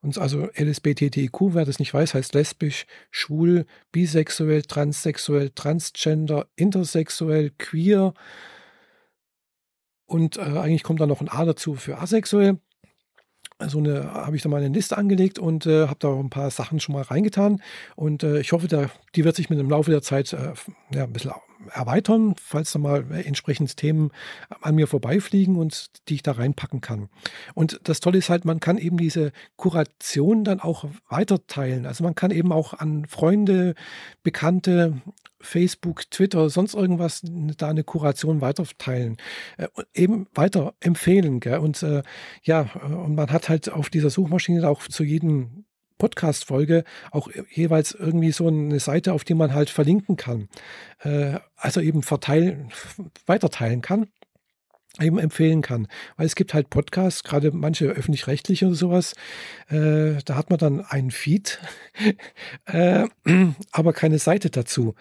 Und 0.00 0.18
also 0.18 0.48
LSBTTIQ, 0.54 1.54
wer 1.54 1.64
das 1.64 1.78
nicht 1.78 1.94
weiß, 1.94 2.14
heißt 2.14 2.34
lesbisch, 2.34 2.86
schwul, 3.10 3.66
bisexuell, 3.90 4.62
transsexuell, 4.62 5.50
transgender, 5.50 6.46
intersexuell, 6.56 7.50
queer. 7.58 8.12
Und 10.04 10.36
äh, 10.36 10.42
eigentlich 10.42 10.82
kommt 10.82 11.00
da 11.00 11.06
noch 11.06 11.22
ein 11.22 11.28
A 11.28 11.44
dazu 11.44 11.74
für 11.74 11.98
asexuell 11.98 12.58
so 13.68 13.78
eine, 13.78 14.12
habe 14.12 14.36
ich 14.36 14.42
da 14.42 14.48
mal 14.48 14.62
eine 14.62 14.74
Liste 14.74 14.96
angelegt 14.96 15.38
und 15.38 15.66
äh, 15.66 15.86
habe 15.86 15.98
da 15.98 16.08
auch 16.08 16.20
ein 16.20 16.30
paar 16.30 16.50
Sachen 16.50 16.80
schon 16.80 16.94
mal 16.94 17.02
reingetan. 17.02 17.62
Und 17.96 18.22
äh, 18.22 18.40
ich 18.40 18.52
hoffe, 18.52 18.68
da, 18.68 18.90
die 19.14 19.24
wird 19.24 19.36
sich 19.36 19.50
mit 19.50 19.58
dem 19.58 19.70
Laufe 19.70 19.90
der 19.90 20.02
Zeit 20.02 20.32
äh, 20.32 20.52
ja, 20.94 21.04
ein 21.04 21.12
bisschen 21.12 21.32
erweitern, 21.70 22.34
falls 22.40 22.72
da 22.72 22.78
mal 22.78 23.04
entsprechend 23.24 23.76
Themen 23.76 24.10
an 24.60 24.74
mir 24.74 24.86
vorbeifliegen 24.86 25.56
und 25.56 25.90
die 26.08 26.14
ich 26.14 26.22
da 26.22 26.32
reinpacken 26.32 26.80
kann. 26.80 27.08
Und 27.54 27.80
das 27.84 28.00
Tolle 28.00 28.18
ist 28.18 28.30
halt, 28.30 28.44
man 28.44 28.60
kann 28.60 28.78
eben 28.78 28.96
diese 28.96 29.32
Kuration 29.56 30.44
dann 30.44 30.60
auch 30.60 30.84
weiterteilen. 31.08 31.86
Also 31.86 32.04
man 32.04 32.14
kann 32.14 32.30
eben 32.30 32.52
auch 32.52 32.74
an 32.74 33.06
Freunde, 33.06 33.74
Bekannte, 34.22 35.00
Facebook, 35.42 36.10
Twitter, 36.10 36.48
sonst 36.50 36.74
irgendwas 36.74 37.22
da 37.24 37.68
eine 37.68 37.84
Kuration 37.84 38.40
weiterteilen, 38.40 39.16
äh, 39.58 39.68
eben 39.94 40.26
weiter 40.34 40.74
empfehlen. 40.80 41.40
Gell? 41.40 41.58
Und 41.58 41.82
äh, 41.82 42.02
ja, 42.42 42.70
und 42.82 43.14
man 43.14 43.30
hat 43.30 43.48
halt 43.48 43.70
auf 43.70 43.90
dieser 43.90 44.10
Suchmaschine 44.10 44.68
auch 44.68 44.82
zu 44.82 45.04
jedem 45.04 45.64
Podcast-Folge 45.98 46.82
auch 47.12 47.28
jeweils 47.50 47.92
irgendwie 47.92 48.32
so 48.32 48.48
eine 48.48 48.80
Seite, 48.80 49.12
auf 49.12 49.22
die 49.22 49.34
man 49.34 49.54
halt 49.54 49.70
verlinken 49.70 50.16
kann. 50.16 50.48
Äh, 51.00 51.38
also 51.56 51.80
eben 51.80 52.02
verteilen, 52.02 52.72
weiterteilen 53.26 53.82
kann 53.82 54.08
eben 55.00 55.18
empfehlen 55.18 55.62
kann. 55.62 55.88
Weil 56.16 56.26
es 56.26 56.34
gibt 56.34 56.54
halt 56.54 56.70
Podcasts, 56.70 57.24
gerade 57.24 57.50
manche 57.52 57.86
öffentlich-rechtliche 57.86 58.66
oder 58.66 58.74
sowas, 58.74 59.14
äh, 59.68 60.14
da 60.24 60.36
hat 60.36 60.50
man 60.50 60.58
dann 60.58 60.80
einen 60.80 61.10
Feed, 61.10 61.60
äh, 62.66 63.06
aber 63.70 63.92
keine 63.92 64.18
Seite 64.18 64.50
dazu. 64.50 64.94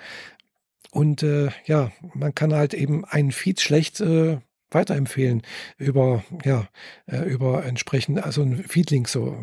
Und 0.92 1.24
äh, 1.24 1.50
ja, 1.66 1.92
man 2.14 2.36
kann 2.36 2.54
halt 2.54 2.74
eben 2.74 3.06
einen 3.06 3.32
Feed 3.32 3.62
schlecht 3.62 4.02
äh, 4.02 4.38
weiterempfehlen 4.72 5.42
über, 5.78 6.24
ja, 6.44 6.68
äh, 7.06 7.24
über 7.30 7.66
entsprechend, 7.66 8.24
also 8.24 8.42
ein 8.42 8.64
Feedlink, 8.64 9.08
so, 9.08 9.38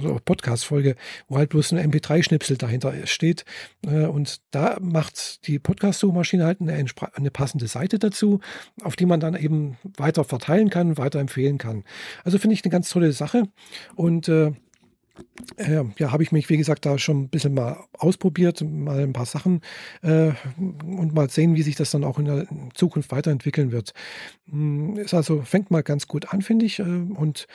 so 0.00 0.18
Podcast-Folge, 0.24 0.94
wo 1.28 1.38
halt 1.38 1.50
bloß 1.50 1.72
ein 1.72 1.90
MP3-Schnipsel 1.90 2.56
dahinter 2.56 2.94
steht. 3.06 3.44
Äh, 3.86 4.06
und 4.06 4.40
da 4.50 4.78
macht 4.80 5.46
die 5.46 5.58
Podcast-Suchmaschine 5.58 6.44
halt 6.44 6.60
eine, 6.60 6.84
eine 7.14 7.30
passende 7.30 7.66
Seite 7.66 7.98
dazu, 7.98 8.40
auf 8.82 8.96
die 8.96 9.06
man 9.06 9.20
dann 9.20 9.34
eben 9.34 9.78
weiter 9.96 10.24
verteilen 10.24 10.70
kann, 10.70 10.98
weiterempfehlen 10.98 11.58
kann. 11.58 11.84
Also 12.24 12.38
finde 12.38 12.54
ich 12.54 12.64
eine 12.64 12.70
ganz 12.70 12.90
tolle 12.90 13.12
Sache. 13.12 13.44
Und 13.96 14.28
äh, 14.28 14.52
äh, 15.56 15.84
ja, 15.98 16.12
habe 16.12 16.22
ich 16.22 16.32
mich, 16.32 16.48
wie 16.48 16.56
gesagt, 16.56 16.86
da 16.86 16.98
schon 16.98 17.22
ein 17.22 17.28
bisschen 17.28 17.54
mal 17.54 17.84
ausprobiert, 17.92 18.62
mal 18.62 19.00
ein 19.00 19.12
paar 19.12 19.26
Sachen 19.26 19.60
äh, 20.02 20.32
und 20.58 21.14
mal 21.14 21.30
sehen, 21.30 21.54
wie 21.54 21.62
sich 21.62 21.76
das 21.76 21.90
dann 21.90 22.04
auch 22.04 22.18
in 22.18 22.24
der 22.26 22.46
Zukunft 22.74 23.10
weiterentwickeln 23.10 23.72
wird. 23.72 23.92
Hm, 24.50 24.96
ist 24.96 25.14
also, 25.14 25.42
fängt 25.42 25.70
mal 25.70 25.82
ganz 25.82 26.06
gut 26.06 26.32
an, 26.32 26.42
finde 26.42 26.66
ich. 26.66 26.78
Äh, 26.78 26.82
und 26.82 27.46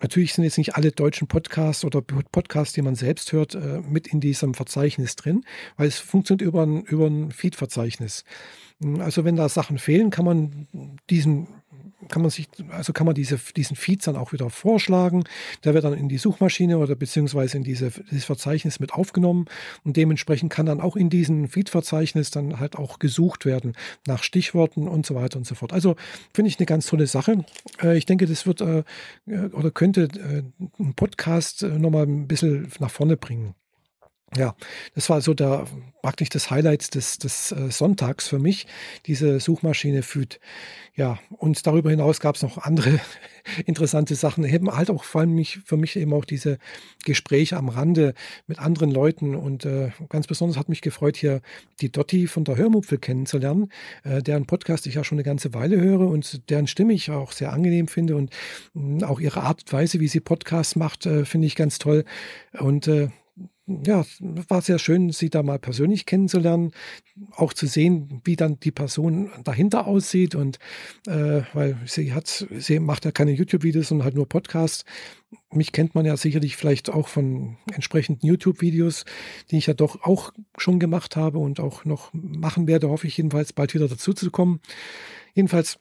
natürlich 0.00 0.34
sind 0.34 0.44
jetzt 0.44 0.58
nicht 0.58 0.76
alle 0.76 0.92
deutschen 0.92 1.28
Podcasts 1.28 1.84
oder 1.84 2.02
Podcasts, 2.02 2.74
die 2.74 2.82
man 2.82 2.94
selbst 2.94 3.32
hört, 3.32 3.54
äh, 3.54 3.80
mit 3.88 4.08
in 4.08 4.20
diesem 4.20 4.54
Verzeichnis 4.54 5.16
drin, 5.16 5.44
weil 5.76 5.88
es 5.88 5.98
funktioniert 5.98 6.46
über 6.46 6.62
ein, 6.64 6.82
über 6.82 7.06
ein 7.06 7.30
Feed-Verzeichnis. 7.30 8.24
Hm, 8.82 9.00
also 9.00 9.24
wenn 9.24 9.36
da 9.36 9.48
Sachen 9.48 9.78
fehlen, 9.78 10.10
kann 10.10 10.24
man 10.24 10.68
diesen 11.10 11.48
kann 12.12 12.22
man 12.22 12.30
sich, 12.30 12.48
also 12.70 12.92
kann 12.92 13.06
man 13.06 13.14
diese, 13.14 13.40
diesen 13.56 13.74
Feed 13.74 14.06
dann 14.06 14.16
auch 14.16 14.32
wieder 14.32 14.50
vorschlagen. 14.50 15.24
Der 15.64 15.74
wird 15.74 15.84
dann 15.84 15.94
in 15.94 16.08
die 16.08 16.18
Suchmaschine 16.18 16.78
oder 16.78 16.94
beziehungsweise 16.94 17.56
in 17.56 17.64
diese, 17.64 17.90
dieses 17.90 18.26
Verzeichnis 18.26 18.78
mit 18.78 18.92
aufgenommen 18.92 19.46
und 19.82 19.96
dementsprechend 19.96 20.52
kann 20.52 20.66
dann 20.66 20.80
auch 20.80 20.94
in 20.94 21.10
diesem 21.10 21.48
Feed-Verzeichnis 21.48 22.30
dann 22.30 22.60
halt 22.60 22.76
auch 22.76 22.98
gesucht 22.98 23.46
werden 23.46 23.72
nach 24.06 24.22
Stichworten 24.22 24.86
und 24.86 25.06
so 25.06 25.14
weiter 25.14 25.38
und 25.38 25.46
so 25.46 25.54
fort. 25.54 25.72
Also 25.72 25.96
finde 26.34 26.50
ich 26.50 26.58
eine 26.58 26.66
ganz 26.66 26.86
tolle 26.86 27.06
Sache. 27.06 27.44
Äh, 27.82 27.96
ich 27.96 28.06
denke, 28.06 28.26
das 28.26 28.46
wird 28.46 28.60
äh, 28.60 28.84
oder 29.52 29.70
könnte 29.70 30.02
äh, 30.02 30.42
einen 30.78 30.94
Podcast 30.94 31.62
nochmal 31.62 32.04
ein 32.04 32.28
bisschen 32.28 32.70
nach 32.78 32.90
vorne 32.90 33.16
bringen. 33.16 33.54
Ja, 34.36 34.54
das 34.94 35.10
war 35.10 35.20
so 35.20 35.34
der 35.34 35.66
praktisch 36.00 36.30
das 36.30 36.50
Highlight 36.50 36.94
des, 36.94 37.18
des 37.18 37.52
äh, 37.52 37.70
Sonntags 37.70 38.26
für 38.26 38.38
mich, 38.38 38.66
diese 39.06 39.38
Suchmaschine 39.40 40.02
Füd. 40.02 40.40
Ja, 40.94 41.18
und 41.30 41.66
darüber 41.66 41.90
hinaus 41.90 42.18
gab 42.18 42.36
es 42.36 42.42
noch 42.42 42.58
andere 42.58 43.00
interessante 43.66 44.14
Sachen. 44.14 44.44
Eben 44.44 44.70
halt 44.70 44.90
auch 44.90 45.04
vor 45.04 45.20
allem 45.22 45.34
mich, 45.34 45.60
für 45.64 45.76
mich 45.76 45.96
eben 45.96 46.12
auch 46.12 46.24
diese 46.24 46.58
Gespräche 47.04 47.56
am 47.56 47.68
Rande 47.68 48.14
mit 48.46 48.58
anderen 48.58 48.90
Leuten. 48.90 49.34
Und 49.34 49.64
äh, 49.64 49.90
ganz 50.08 50.26
besonders 50.26 50.58
hat 50.58 50.68
mich 50.68 50.80
gefreut, 50.80 51.16
hier 51.16 51.40
die 51.80 51.92
Dotti 51.92 52.26
von 52.26 52.44
der 52.44 52.56
Hörmupfel 52.56 52.98
kennenzulernen, 52.98 53.70
äh, 54.02 54.22
deren 54.22 54.46
Podcast 54.46 54.86
ich 54.86 54.94
ja 54.94 55.04
schon 55.04 55.16
eine 55.16 55.24
ganze 55.24 55.54
Weile 55.54 55.80
höre 55.80 56.08
und 56.08 56.50
deren 56.50 56.66
Stimme 56.66 56.94
ich 56.94 57.10
auch 57.10 57.32
sehr 57.32 57.52
angenehm 57.52 57.86
finde. 57.86 58.16
Und 58.16 58.30
mh, 58.74 59.06
auch 59.06 59.20
ihre 59.20 59.42
Art 59.42 59.60
und 59.60 59.72
Weise, 59.72 60.00
wie 60.00 60.08
sie 60.08 60.20
Podcasts 60.20 60.74
macht, 60.74 61.06
äh, 61.06 61.24
finde 61.24 61.46
ich 61.46 61.54
ganz 61.54 61.78
toll. 61.78 62.04
Und 62.58 62.88
äh, 62.88 63.08
ja, 63.66 64.04
war 64.48 64.60
sehr 64.60 64.78
schön, 64.78 65.10
sie 65.10 65.30
da 65.30 65.42
mal 65.42 65.58
persönlich 65.58 66.04
kennenzulernen, 66.04 66.72
auch 67.30 67.52
zu 67.52 67.66
sehen, 67.66 68.20
wie 68.24 68.34
dann 68.34 68.58
die 68.58 68.72
Person 68.72 69.30
dahinter 69.44 69.86
aussieht 69.86 70.34
und 70.34 70.58
äh, 71.06 71.42
weil 71.52 71.78
sie 71.86 72.12
hat, 72.12 72.46
sie 72.50 72.80
macht 72.80 73.04
ja 73.04 73.12
keine 73.12 73.32
YouTube-Videos, 73.32 73.88
sondern 73.88 74.06
halt 74.06 74.16
nur 74.16 74.28
Podcasts. 74.28 74.84
Mich 75.52 75.72
kennt 75.72 75.94
man 75.94 76.04
ja 76.04 76.16
sicherlich 76.16 76.56
vielleicht 76.56 76.90
auch 76.90 77.08
von 77.08 77.56
entsprechenden 77.72 78.26
YouTube-Videos, 78.26 79.04
die 79.50 79.58
ich 79.58 79.66
ja 79.66 79.74
doch 79.74 80.02
auch 80.02 80.32
schon 80.58 80.80
gemacht 80.80 81.14
habe 81.14 81.38
und 81.38 81.60
auch 81.60 81.84
noch 81.84 82.10
machen 82.12 82.66
werde, 82.66 82.88
hoffe 82.88 83.06
ich 83.06 83.16
jedenfalls 83.16 83.52
bald 83.52 83.74
wieder 83.74 83.88
dazu 83.88 84.12
zu 84.12 84.30
kommen. 84.30 84.60
Jedenfalls 85.34 85.78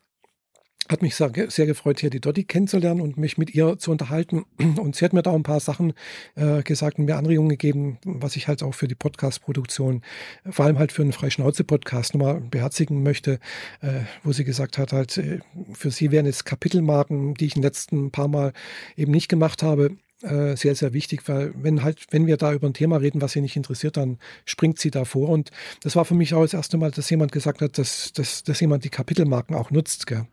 hat 0.92 1.02
mich 1.02 1.16
sehr, 1.16 1.32
sehr 1.50 1.66
gefreut, 1.66 2.00
hier 2.00 2.10
die 2.10 2.20
Dotti 2.20 2.44
kennenzulernen 2.44 3.02
und 3.02 3.18
mich 3.18 3.38
mit 3.38 3.54
ihr 3.56 3.78
zu 3.78 3.92
unterhalten. 3.92 4.46
Und 4.82 4.96
sie 4.96 5.06
hat 5.06 5.14
mir 5.14 5.22
da 5.22 5.32
auch 5.32 5.36
ein 5.36 5.44
paar 5.44 5.60
Sachen 5.60 5.94
äh, 6.36 6.64
gesagt 6.64 6.98
und 6.98 7.06
mir 7.06 7.16
Anregungen 7.16 7.50
gegeben, 7.50 7.98
was 8.04 8.36
ich 8.36 8.48
halt 8.48 8.64
auch 8.64 8.74
für 8.74 8.88
die 8.88 8.96
Podcast-Produktion, 8.96 10.02
vor 10.50 10.66
allem 10.66 10.80
halt 10.80 10.92
für 10.92 11.02
einen 11.02 11.12
Freischnauze-Podcast 11.12 12.14
nochmal 12.14 12.42
beherzigen 12.42 13.04
möchte, 13.04 13.40
äh, 13.82 14.02
wo 14.24 14.32
sie 14.32 14.44
gesagt 14.44 14.78
hat, 14.78 14.94
halt, 14.94 15.18
äh, 15.18 15.40
für 15.74 15.92
sie 15.92 16.12
wären 16.12 16.26
es 16.26 16.46
Kapitelmarken, 16.46 17.34
die 17.36 17.46
ich 17.46 17.56
in 17.56 17.62
den 17.62 17.68
letzten 17.68 18.12
paar 18.12 18.28
Mal 18.28 18.54
eben 18.96 19.12
nicht 19.12 19.30
gemacht 19.30 19.64
habe, 19.64 19.92
äh, 20.24 20.56
sehr, 20.56 20.76
sehr 20.76 20.94
wichtig, 20.94 21.28
weil 21.28 21.54
wenn 21.56 21.84
halt, 21.84 22.06
wenn 22.12 22.28
wir 22.28 22.38
da 22.38 22.54
über 22.54 22.68
ein 22.68 22.74
Thema 22.74 22.98
reden, 22.98 23.22
was 23.22 23.34
sie 23.34 23.42
nicht 23.42 23.56
interessiert, 23.56 23.98
dann 23.98 24.18
springt 24.46 24.80
sie 24.80 24.92
da 24.92 25.06
vor. 25.06 25.30
Und 25.30 25.52
das 25.84 25.96
war 25.96 26.06
für 26.06 26.16
mich 26.16 26.34
auch 26.34 26.42
das 26.42 26.54
erste 26.54 26.78
Mal, 26.78 26.92
dass 26.92 27.10
jemand 27.10 27.32
gesagt 27.32 27.62
hat, 27.62 27.78
dass, 27.78 28.14
dass, 28.14 28.44
dass 28.44 28.60
jemand 28.60 28.84
die 28.84 28.90
Kapitelmarken 28.90 29.56
auch 29.56 29.72
nutzt. 29.72 30.08
Gell? 30.08 30.28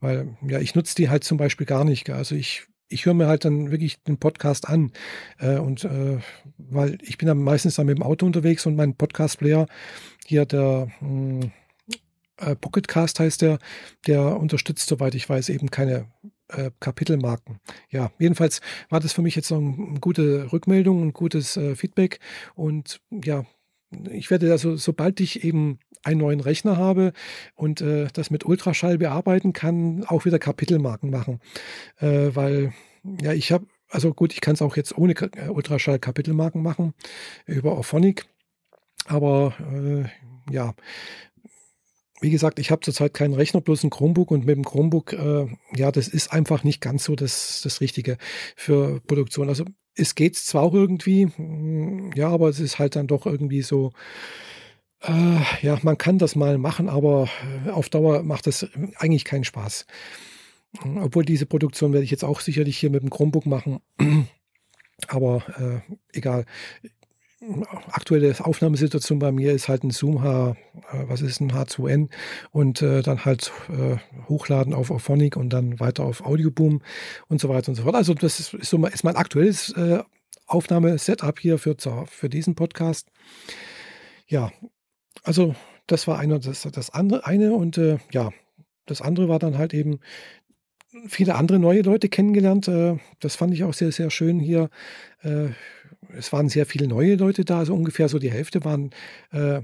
Weil 0.00 0.36
ja, 0.46 0.58
ich 0.60 0.74
nutze 0.74 0.94
die 0.94 1.08
halt 1.08 1.24
zum 1.24 1.38
Beispiel 1.38 1.66
gar 1.66 1.84
nicht. 1.84 2.04
Gell? 2.04 2.16
Also 2.16 2.34
ich 2.34 2.66
ich 2.92 3.06
höre 3.06 3.14
mir 3.14 3.28
halt 3.28 3.44
dann 3.44 3.70
wirklich 3.70 4.02
den 4.02 4.18
Podcast 4.18 4.68
an. 4.68 4.92
Äh, 5.38 5.58
und 5.58 5.84
äh, 5.84 6.18
weil 6.58 6.98
ich 7.02 7.16
bin 7.16 7.28
dann 7.28 7.38
meistens 7.38 7.76
dann 7.76 7.86
mit 7.86 7.96
dem 7.96 8.02
Auto 8.02 8.26
unterwegs 8.26 8.66
und 8.66 8.76
mein 8.76 8.96
Podcast-Player 8.96 9.66
hier, 10.26 10.44
der 10.44 10.88
hm, 10.98 11.52
äh, 12.36 12.56
Pocketcast 12.56 13.20
heißt 13.20 13.42
der, 13.42 13.58
der 14.06 14.36
unterstützt, 14.36 14.88
soweit 14.88 15.14
ich 15.14 15.28
weiß, 15.28 15.48
eben 15.48 15.70
keine 15.70 16.06
äh, 16.52 16.70
Kapitelmarken. 16.80 17.60
Ja, 17.90 18.10
jedenfalls 18.18 18.60
war 18.88 19.00
das 19.00 19.12
für 19.12 19.22
mich 19.22 19.36
jetzt 19.36 19.50
noch 19.50 19.58
eine 19.58 20.00
gute 20.00 20.52
Rückmeldung, 20.52 21.02
ein 21.02 21.12
gutes 21.12 21.56
äh, 21.56 21.74
Feedback. 21.74 22.20
Und 22.54 23.00
ja, 23.10 23.44
ich 24.10 24.30
werde 24.30 24.50
also, 24.50 24.76
sobald 24.76 25.20
ich 25.20 25.44
eben 25.44 25.78
einen 26.02 26.20
neuen 26.20 26.40
Rechner 26.40 26.76
habe 26.76 27.12
und 27.54 27.80
äh, 27.80 28.08
das 28.12 28.30
mit 28.30 28.44
Ultraschall 28.46 28.98
bearbeiten 28.98 29.52
kann, 29.52 30.04
auch 30.04 30.24
wieder 30.24 30.38
Kapitelmarken 30.38 31.10
machen. 31.10 31.40
Äh, 31.98 32.30
weil, 32.34 32.72
ja, 33.20 33.32
ich 33.32 33.52
habe, 33.52 33.66
also 33.88 34.14
gut, 34.14 34.32
ich 34.32 34.40
kann 34.40 34.54
es 34.54 34.62
auch 34.62 34.76
jetzt 34.76 34.96
ohne 34.96 35.12
äh, 35.12 35.48
Ultraschall 35.48 35.98
Kapitelmarken 35.98 36.62
machen 36.62 36.94
über 37.46 37.72
Orphonic. 37.72 38.26
Aber 39.06 39.54
äh, 39.72 40.04
ja, 40.52 40.74
wie 42.20 42.30
gesagt, 42.30 42.58
ich 42.58 42.70
habe 42.70 42.82
zurzeit 42.82 43.14
keinen 43.14 43.34
Rechner, 43.34 43.60
bloß 43.60 43.84
ein 43.84 43.90
Chromebook 43.90 44.30
und 44.30 44.44
mit 44.44 44.56
dem 44.56 44.64
Chromebook, 44.64 45.12
äh, 45.12 45.46
ja, 45.74 45.90
das 45.90 46.08
ist 46.08 46.32
einfach 46.32 46.64
nicht 46.64 46.80
ganz 46.80 47.04
so 47.04 47.16
das, 47.16 47.60
das 47.62 47.80
Richtige 47.80 48.18
für 48.56 49.00
Produktion. 49.06 49.48
Also 49.48 49.64
es 49.94 50.14
geht 50.14 50.36
zwar 50.36 50.62
auch 50.62 50.74
irgendwie, 50.74 51.26
mm, 51.26 52.12
ja, 52.14 52.28
aber 52.28 52.48
es 52.48 52.60
ist 52.60 52.78
halt 52.78 52.96
dann 52.96 53.06
doch 53.06 53.26
irgendwie 53.26 53.62
so, 53.62 53.92
äh, 55.02 55.40
ja, 55.62 55.78
man 55.82 55.96
kann 55.96 56.18
das 56.18 56.36
mal 56.36 56.58
machen, 56.58 56.88
aber 56.88 57.28
äh, 57.66 57.70
auf 57.70 57.88
Dauer 57.88 58.22
macht 58.22 58.46
das 58.46 58.68
eigentlich 58.96 59.24
keinen 59.24 59.44
Spaß. 59.44 59.86
Obwohl 61.00 61.24
diese 61.24 61.46
Produktion 61.46 61.92
werde 61.92 62.04
ich 62.04 62.10
jetzt 62.10 62.24
auch 62.24 62.40
sicherlich 62.40 62.78
hier 62.78 62.90
mit 62.90 63.02
dem 63.02 63.10
Chromebook 63.10 63.46
machen. 63.46 63.80
Aber 65.08 65.42
äh, 65.58 65.94
egal 66.12 66.44
aktuelle 67.90 68.34
Aufnahmesituation 68.38 69.18
bei 69.18 69.32
mir 69.32 69.52
ist 69.52 69.68
halt 69.68 69.82
ein 69.82 69.90
Zoom 69.90 70.22
H, 70.22 70.50
äh, 70.92 71.04
was 71.08 71.22
ist 71.22 71.40
ein 71.40 71.52
H2N 71.52 72.08
und 72.50 72.82
äh, 72.82 73.02
dann 73.02 73.24
halt 73.24 73.50
äh, 73.70 73.96
hochladen 74.28 74.74
auf 74.74 74.90
Auphonic 74.90 75.36
und 75.36 75.50
dann 75.50 75.80
weiter 75.80 76.04
auf 76.04 76.24
Audioboom 76.24 76.82
und 77.28 77.40
so 77.40 77.48
weiter 77.48 77.70
und 77.70 77.76
so 77.76 77.84
fort. 77.84 77.94
Also 77.94 78.14
das 78.14 78.40
ist, 78.40 78.56
so, 78.62 78.84
ist 78.86 79.04
mein 79.04 79.16
aktuelles 79.16 79.70
äh, 79.72 80.02
Aufnahmesetup 80.46 81.38
hier 81.38 81.58
für, 81.58 81.76
für 82.06 82.28
diesen 82.28 82.54
Podcast. 82.54 83.08
Ja, 84.26 84.52
also 85.22 85.54
das 85.86 86.06
war 86.06 86.18
einer, 86.18 86.38
das, 86.38 86.62
das 86.62 86.90
andere 86.90 87.24
eine 87.26 87.54
und 87.54 87.78
äh, 87.78 87.98
ja, 88.12 88.30
das 88.84 89.00
andere 89.00 89.28
war 89.28 89.38
dann 89.38 89.56
halt 89.56 89.72
eben 89.72 90.00
viele 91.06 91.36
andere 91.36 91.58
neue 91.58 91.82
Leute 91.82 92.08
kennengelernt. 92.08 92.68
Äh, 92.68 92.98
das 93.20 93.36
fand 93.36 93.54
ich 93.54 93.64
auch 93.64 93.74
sehr, 93.74 93.92
sehr 93.92 94.10
schön 94.10 94.40
hier 94.40 94.68
es 96.16 96.32
waren 96.32 96.48
sehr 96.48 96.66
viele 96.66 96.86
neue 96.86 97.16
Leute 97.16 97.44
da, 97.44 97.58
also 97.58 97.74
ungefähr 97.74 98.08
so 98.08 98.18
die 98.18 98.30
Hälfte 98.30 98.64
waren 98.64 98.90
äh, 99.32 99.62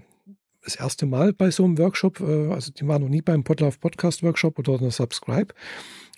das 0.66 0.76
erste 0.76 1.06
Mal 1.06 1.32
bei 1.32 1.50
so 1.50 1.64
einem 1.64 1.78
Workshop. 1.78 2.20
Äh, 2.20 2.52
also 2.52 2.72
die 2.72 2.87
waren 2.87 3.02
noch 3.02 3.09
nie 3.09 3.22
beim 3.22 3.44
Podlove 3.44 3.78
Podcast 3.78 4.22
Workshop 4.22 4.59
oder 4.59 4.78
einer 4.78 4.90
Subscribe. 4.90 5.54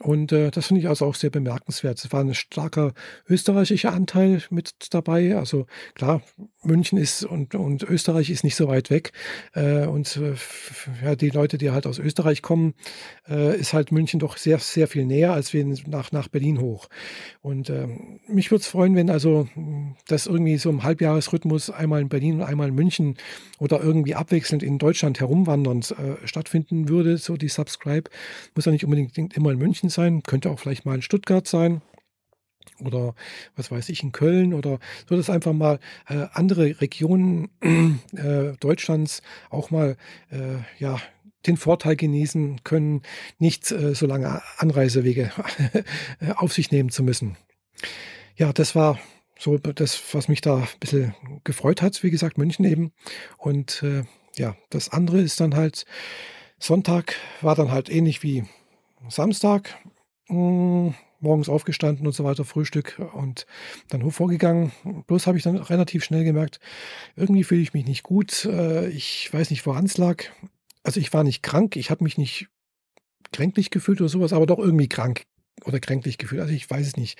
Und 0.00 0.30
äh, 0.30 0.50
das 0.50 0.68
finde 0.68 0.80
ich 0.80 0.88
also 0.88 1.06
auch 1.06 1.16
sehr 1.16 1.30
bemerkenswert. 1.30 1.98
Es 1.98 2.12
war 2.12 2.20
ein 2.20 2.34
starker 2.34 2.92
österreichischer 3.28 3.92
Anteil 3.92 4.42
mit 4.50 4.74
dabei. 4.90 5.36
Also 5.36 5.66
klar, 5.94 6.22
München 6.62 6.98
ist 6.98 7.24
und, 7.24 7.56
und 7.56 7.82
Österreich 7.82 8.30
ist 8.30 8.44
nicht 8.44 8.54
so 8.54 8.68
weit 8.68 8.90
weg. 8.90 9.12
Äh, 9.54 9.86
und 9.86 10.16
äh, 10.16 10.34
ja, 11.04 11.16
die 11.16 11.30
Leute, 11.30 11.58
die 11.58 11.72
halt 11.72 11.86
aus 11.86 11.98
Österreich 11.98 12.42
kommen, 12.42 12.74
äh, 13.28 13.58
ist 13.58 13.72
halt 13.72 13.90
München 13.90 14.20
doch 14.20 14.36
sehr, 14.36 14.58
sehr 14.58 14.86
viel 14.86 15.04
näher 15.04 15.32
als 15.32 15.52
wir 15.52 15.64
nach, 15.88 16.12
nach 16.12 16.28
Berlin 16.28 16.60
hoch. 16.60 16.88
Und 17.42 17.68
äh, 17.68 17.88
mich 18.28 18.52
würde 18.52 18.62
es 18.62 18.68
freuen, 18.68 18.94
wenn 18.94 19.10
also 19.10 19.48
das 20.06 20.26
irgendwie 20.26 20.58
so 20.58 20.70
im 20.70 20.84
Halbjahresrhythmus 20.84 21.70
einmal 21.70 22.00
in 22.00 22.08
Berlin 22.08 22.36
und 22.36 22.42
einmal 22.42 22.68
in 22.68 22.74
München 22.74 23.16
oder 23.58 23.82
irgendwie 23.82 24.14
abwechselnd 24.14 24.62
in 24.62 24.78
Deutschland 24.78 25.18
herumwandernd 25.18 25.90
äh, 25.92 26.26
stattfinden 26.26 26.88
würde, 26.88 27.16
so 27.18 27.36
die 27.36 27.48
Subscribe. 27.48 28.08
Muss 28.54 28.64
ja 28.64 28.72
nicht 28.72 28.84
unbedingt 28.84 29.36
immer 29.36 29.50
in 29.50 29.58
München 29.58 29.87
sein, 29.90 30.22
könnte 30.22 30.50
auch 30.50 30.58
vielleicht 30.58 30.84
mal 30.86 30.96
in 30.96 31.02
Stuttgart 31.02 31.46
sein 31.46 31.82
oder 32.84 33.14
was 33.56 33.70
weiß 33.70 33.88
ich 33.88 34.02
in 34.02 34.12
Köln 34.12 34.54
oder 34.54 34.78
so, 35.08 35.16
dass 35.16 35.30
einfach 35.30 35.52
mal 35.52 35.80
äh, 36.08 36.26
andere 36.32 36.80
Regionen 36.80 37.50
äh, 38.14 38.56
Deutschlands 38.60 39.22
auch 39.50 39.70
mal 39.70 39.96
äh, 40.30 40.58
ja 40.78 41.00
den 41.46 41.56
Vorteil 41.56 41.96
genießen 41.96 42.62
können, 42.64 43.02
nicht 43.38 43.70
äh, 43.70 43.94
so 43.94 44.06
lange 44.06 44.42
Anreisewege 44.58 45.30
auf 46.36 46.52
sich 46.52 46.70
nehmen 46.70 46.90
zu 46.90 47.02
müssen. 47.02 47.36
Ja, 48.36 48.52
das 48.52 48.74
war 48.74 48.98
so 49.38 49.56
das, 49.56 50.02
was 50.14 50.28
mich 50.28 50.40
da 50.40 50.56
ein 50.58 50.68
bisschen 50.80 51.14
gefreut 51.44 51.80
hat, 51.80 52.02
wie 52.02 52.10
gesagt, 52.10 52.38
München 52.38 52.64
eben. 52.64 52.92
Und 53.36 53.82
äh, 53.82 54.02
ja, 54.36 54.56
das 54.70 54.90
andere 54.90 55.20
ist 55.20 55.40
dann 55.40 55.54
halt, 55.54 55.84
Sonntag 56.58 57.14
war 57.40 57.54
dann 57.54 57.70
halt 57.70 57.88
ähnlich 57.88 58.22
wie 58.22 58.44
Samstag. 59.08 59.76
Mh, 60.28 60.34
hm, 60.36 60.94
morgens 61.20 61.48
aufgestanden 61.48 62.06
und 62.06 62.12
so 62.12 62.24
weiter, 62.24 62.44
Frühstück 62.44 63.00
und 63.12 63.46
dann 63.88 64.08
vorgegangen. 64.10 64.72
Bloß 65.06 65.26
habe 65.26 65.36
ich 65.38 65.44
dann 65.44 65.56
relativ 65.56 66.04
schnell 66.04 66.24
gemerkt, 66.24 66.60
irgendwie 67.16 67.44
fühle 67.44 67.60
ich 67.60 67.74
mich 67.74 67.86
nicht 67.86 68.02
gut. 68.02 68.44
Äh, 68.44 68.88
ich 68.88 69.32
weiß 69.32 69.50
nicht, 69.50 69.66
woran 69.66 69.84
es 69.86 69.98
lag. 69.98 70.24
Also 70.84 71.00
ich 71.00 71.12
war 71.12 71.24
nicht 71.24 71.42
krank, 71.42 71.76
ich 71.76 71.90
habe 71.90 72.04
mich 72.04 72.18
nicht 72.18 72.48
kränklich 73.32 73.70
gefühlt 73.70 74.00
oder 74.00 74.08
sowas, 74.08 74.32
aber 74.32 74.46
doch 74.46 74.58
irgendwie 74.58 74.88
krank 74.88 75.24
oder 75.64 75.80
kränklich 75.80 76.18
gefühlt. 76.18 76.40
Also 76.40 76.52
ich 76.52 76.68
weiß 76.68 76.86
es 76.86 76.96
nicht. 76.96 77.18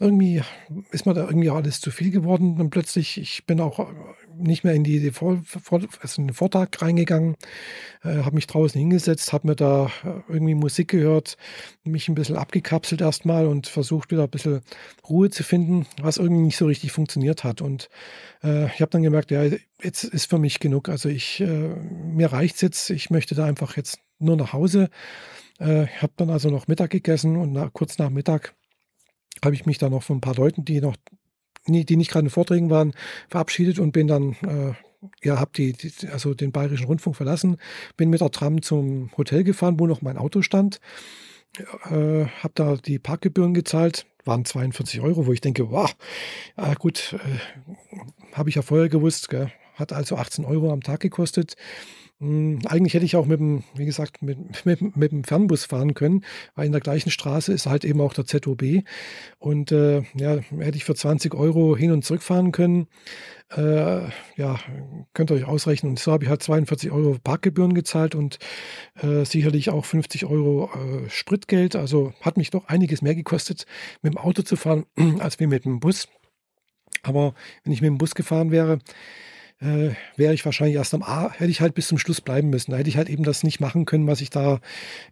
Irgendwie 0.00 0.42
ist 0.90 1.06
mir 1.06 1.14
da 1.14 1.24
irgendwie 1.24 1.50
alles 1.50 1.80
zu 1.80 1.90
viel 1.90 2.10
geworden. 2.10 2.60
Und 2.60 2.70
plötzlich, 2.70 3.18
ich 3.18 3.44
bin 3.46 3.60
auch 3.60 3.88
nicht 4.36 4.64
mehr 4.64 4.74
in 4.74 4.84
die, 4.84 5.10
Vor, 5.10 5.42
Vor, 5.44 5.82
also 6.00 6.20
in 6.20 6.28
den 6.28 6.34
Vortrag 6.34 6.80
reingegangen, 6.80 7.36
äh, 8.02 8.18
habe 8.18 8.34
mich 8.34 8.46
draußen 8.46 8.78
hingesetzt, 8.78 9.32
habe 9.32 9.48
mir 9.48 9.56
da 9.56 9.86
äh, 10.04 10.32
irgendwie 10.32 10.54
Musik 10.54 10.88
gehört, 10.88 11.36
mich 11.84 12.08
ein 12.08 12.14
bisschen 12.14 12.36
abgekapselt 12.36 13.00
erstmal 13.00 13.46
und 13.46 13.66
versucht 13.66 14.10
wieder 14.10 14.24
ein 14.24 14.30
bisschen 14.30 14.62
Ruhe 15.08 15.30
zu 15.30 15.42
finden, 15.42 15.86
was 16.00 16.16
irgendwie 16.16 16.44
nicht 16.44 16.56
so 16.56 16.66
richtig 16.66 16.92
funktioniert 16.92 17.44
hat. 17.44 17.60
Und 17.60 17.88
äh, 18.42 18.66
ich 18.66 18.80
habe 18.80 18.90
dann 18.90 19.02
gemerkt, 19.02 19.30
ja, 19.30 19.44
jetzt 19.82 20.04
ist 20.04 20.28
für 20.28 20.38
mich 20.38 20.60
genug. 20.60 20.88
Also 20.88 21.08
ich, 21.08 21.40
äh, 21.40 21.46
mir 21.46 22.32
reicht's 22.32 22.60
jetzt. 22.60 22.90
Ich 22.90 23.10
möchte 23.10 23.34
da 23.34 23.44
einfach 23.44 23.76
jetzt 23.76 23.98
nur 24.18 24.36
nach 24.36 24.52
Hause. 24.52 24.90
Äh, 25.60 25.84
ich 25.84 26.02
habe 26.02 26.12
dann 26.16 26.30
also 26.30 26.50
noch 26.50 26.68
Mittag 26.68 26.90
gegessen 26.90 27.36
und 27.36 27.52
nach, 27.52 27.72
kurz 27.72 27.98
nach 27.98 28.10
Mittag 28.10 28.54
habe 29.44 29.54
ich 29.54 29.66
mich 29.66 29.78
dann 29.78 29.92
noch 29.92 30.02
von 30.02 30.18
ein 30.18 30.20
paar 30.20 30.34
Leuten, 30.34 30.64
die 30.64 30.80
noch, 30.80 30.96
die 31.66 31.96
nicht 31.96 32.10
gerade 32.10 32.26
in 32.26 32.30
Vorträgen 32.30 32.70
waren, 32.70 32.92
verabschiedet 33.28 33.78
und 33.78 33.92
bin 33.92 34.06
dann, 34.06 34.32
äh, 34.42 34.72
ja, 35.22 35.38
habe 35.38 35.50
die, 35.54 35.72
die, 35.72 36.08
also 36.08 36.34
den 36.34 36.52
Bayerischen 36.52 36.86
Rundfunk 36.86 37.16
verlassen, 37.16 37.58
bin 37.96 38.10
mit 38.10 38.20
der 38.20 38.30
Tram 38.30 38.62
zum 38.62 39.10
Hotel 39.16 39.44
gefahren, 39.44 39.78
wo 39.78 39.86
noch 39.86 40.02
mein 40.02 40.18
Auto 40.18 40.42
stand, 40.42 40.80
äh, 41.90 42.26
habe 42.26 42.52
da 42.54 42.76
die 42.76 42.98
Parkgebühren 42.98 43.54
gezahlt, 43.54 44.06
waren 44.24 44.44
42 44.44 45.00
Euro, 45.00 45.26
wo 45.26 45.32
ich 45.32 45.40
denke, 45.40 45.70
wow, 45.70 45.94
äh, 46.56 46.74
gut, 46.76 47.14
äh, 47.18 48.32
habe 48.32 48.48
ich 48.48 48.54
ja 48.56 48.62
vorher 48.62 48.88
gewusst, 48.88 49.28
gell? 49.28 49.52
hat 49.74 49.92
also 49.92 50.16
18 50.16 50.44
Euro 50.44 50.72
am 50.72 50.82
Tag 50.82 51.00
gekostet. 51.00 51.56
Hm, 52.20 52.60
eigentlich 52.66 52.94
hätte 52.94 53.04
ich 53.04 53.16
auch 53.16 53.26
mit 53.26 53.40
dem, 53.40 53.64
wie 53.74 53.84
gesagt, 53.84 54.22
mit, 54.22 54.64
mit, 54.64 54.96
mit 54.96 55.12
dem 55.12 55.24
Fernbus 55.24 55.64
fahren 55.64 55.94
können, 55.94 56.24
weil 56.54 56.66
in 56.66 56.72
der 56.72 56.80
gleichen 56.80 57.10
Straße 57.10 57.52
ist 57.52 57.66
halt 57.66 57.84
eben 57.84 58.00
auch 58.00 58.14
der 58.14 58.24
ZOB. 58.24 58.84
Und 59.38 59.72
äh, 59.72 60.02
ja, 60.14 60.38
hätte 60.58 60.76
ich 60.76 60.84
für 60.84 60.94
20 60.94 61.34
Euro 61.34 61.76
hin 61.76 61.90
und 61.90 62.04
zurück 62.04 62.22
fahren 62.22 62.52
können. 62.52 62.86
Äh, 63.50 64.08
ja, 64.36 64.58
könnt 65.12 65.30
ihr 65.30 65.36
euch 65.36 65.44
ausrechnen. 65.44 65.90
Und 65.90 65.98
so 65.98 66.12
habe 66.12 66.24
ich 66.24 66.30
halt 66.30 66.42
42 66.42 66.92
Euro 66.92 67.18
Parkgebühren 67.22 67.74
gezahlt 67.74 68.14
und 68.14 68.38
äh, 69.02 69.24
sicherlich 69.24 69.70
auch 69.70 69.84
50 69.84 70.24
Euro 70.26 70.70
äh, 70.72 71.10
Spritgeld. 71.10 71.74
Also 71.74 72.12
hat 72.20 72.36
mich 72.36 72.50
doch 72.50 72.68
einiges 72.68 73.02
mehr 73.02 73.16
gekostet, 73.16 73.66
mit 74.02 74.14
dem 74.14 74.18
Auto 74.18 74.42
zu 74.42 74.54
fahren, 74.56 74.86
als 75.18 75.40
wie 75.40 75.48
mit 75.48 75.64
dem 75.64 75.80
Bus. 75.80 76.08
Aber 77.02 77.34
wenn 77.64 77.72
ich 77.72 77.82
mit 77.82 77.88
dem 77.88 77.98
Bus 77.98 78.14
gefahren 78.14 78.50
wäre, 78.50 78.78
äh, 79.60 79.90
wäre 80.16 80.34
ich 80.34 80.44
wahrscheinlich 80.44 80.76
erst 80.76 80.94
am 80.94 81.02
A, 81.02 81.30
hätte 81.32 81.50
ich 81.50 81.60
halt 81.60 81.74
bis 81.74 81.88
zum 81.88 81.98
Schluss 81.98 82.20
bleiben 82.20 82.50
müssen. 82.50 82.72
Da 82.72 82.76
hätte 82.76 82.88
ich 82.88 82.96
halt 82.96 83.08
eben 83.08 83.24
das 83.24 83.42
nicht 83.42 83.60
machen 83.60 83.84
können, 83.84 84.06
was 84.06 84.20
ich 84.20 84.30
da 84.30 84.60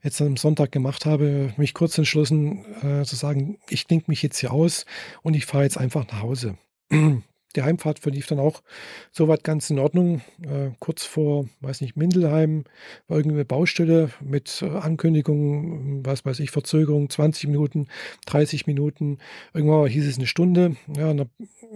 jetzt 0.02 0.20
am 0.20 0.37
Sonntag 0.37 0.72
gemacht 0.72 1.07
habe, 1.07 1.52
mich 1.57 1.74
kurz 1.74 1.96
entschlossen 1.98 2.64
äh, 2.83 3.05
zu 3.05 3.16
sagen, 3.16 3.59
ich 3.68 3.87
denke 3.87 4.11
mich 4.11 4.22
jetzt 4.22 4.38
hier 4.38 4.52
aus 4.52 4.87
und 5.22 5.35
ich 5.35 5.46
fahre 5.46 5.64
jetzt 5.64 5.78
einfach 5.78 6.07
nach 6.09 6.22
Hause. 6.22 6.57
Die 7.57 7.62
Heimfahrt 7.62 7.99
verlief 7.99 8.27
dann 8.27 8.38
auch 8.38 8.62
soweit 9.11 9.45
ganz 9.45 9.69
in 9.71 9.79
Ordnung. 9.79 10.23
Äh, 10.43 10.71
kurz 10.79 11.05
vor, 11.05 11.47
weiß 11.61 11.81
nicht, 11.81 11.97
Mindelheim 11.97 12.65
war 13.09 13.19
irgendeine 13.19 13.45
Baustelle 13.45 14.11
mit 14.21 14.62
äh, 14.62 14.69
Ankündigungen, 14.69 16.05
was 16.05 16.25
weiß 16.25 16.41
ich, 16.41 16.51
Verzögerung, 16.51 17.11
20 17.11 17.49
Minuten, 17.49 17.88
30 18.27 18.67
Minuten. 18.67 19.19
Irgendwann 19.53 19.87
hieß 19.87 20.07
es 20.07 20.17
eine 20.17 20.27
Stunde. 20.27 20.77
Ja, 20.97 21.12
na, 21.12 21.27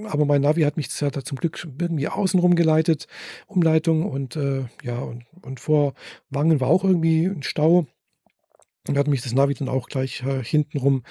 aber 0.07 0.25
mein 0.25 0.43
Navi 0.43 0.63
hat 0.63 0.77
mich 0.77 0.89
hat 1.03 1.15
zum 1.27 1.39
Glück 1.39 1.67
irgendwie 1.79 2.09
außenrum 2.09 2.55
geleitet, 2.55 3.07
Umleitung 3.47 4.07
und 4.07 4.37
äh, 4.37 4.65
ja, 4.83 4.99
und, 4.99 5.25
und 5.43 5.61
vor 5.61 5.95
Wangen 6.31 6.61
war 6.61 6.69
auch 6.69 6.85
irgendwie 6.85 7.27
ein 7.27 7.43
Stau. 7.43 7.87
Und 8.89 8.97
hat 8.97 9.09
mich 9.09 9.23
das 9.23 9.35
Navi 9.35 9.55
dann 9.55 9.69
auch 9.69 9.89
gleich 9.89 10.23
äh, 10.23 10.45
hintenrum 10.45 11.03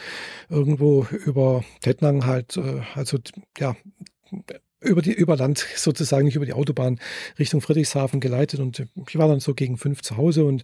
irgendwo 0.50 1.06
über 1.26 1.62
Tettnang 1.82 2.26
halt, 2.26 2.56
äh, 2.56 2.82
also 2.94 3.18
ja, 3.58 3.76
über 4.82 5.02
die 5.02 5.14
über 5.14 5.36
Land 5.36 5.66
sozusagen, 5.76 6.26
nicht 6.26 6.36
über 6.36 6.46
die 6.46 6.54
Autobahn 6.54 7.00
Richtung 7.40 7.62
Friedrichshafen 7.62 8.20
geleitet 8.20 8.60
und 8.60 8.86
ich 9.08 9.18
war 9.18 9.28
dann 9.28 9.40
so 9.40 9.54
gegen 9.54 9.78
fünf 9.78 10.02
zu 10.02 10.18
Hause 10.18 10.46
und 10.46 10.64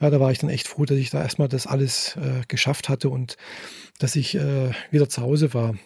ja, 0.00 0.10
da 0.10 0.20
war 0.20 0.32
ich 0.32 0.38
dann 0.38 0.50
echt 0.50 0.68
froh, 0.68 0.84
dass 0.84 0.98
ich 0.98 1.10
da 1.10 1.22
erstmal 1.22 1.48
das 1.48 1.66
alles 1.66 2.16
äh, 2.16 2.42
geschafft 2.48 2.88
hatte 2.88 3.08
und 3.10 3.36
dass 3.98 4.16
ich 4.16 4.34
äh, 4.34 4.70
wieder 4.90 5.08
zu 5.08 5.22
Hause 5.22 5.54
war. 5.54 5.76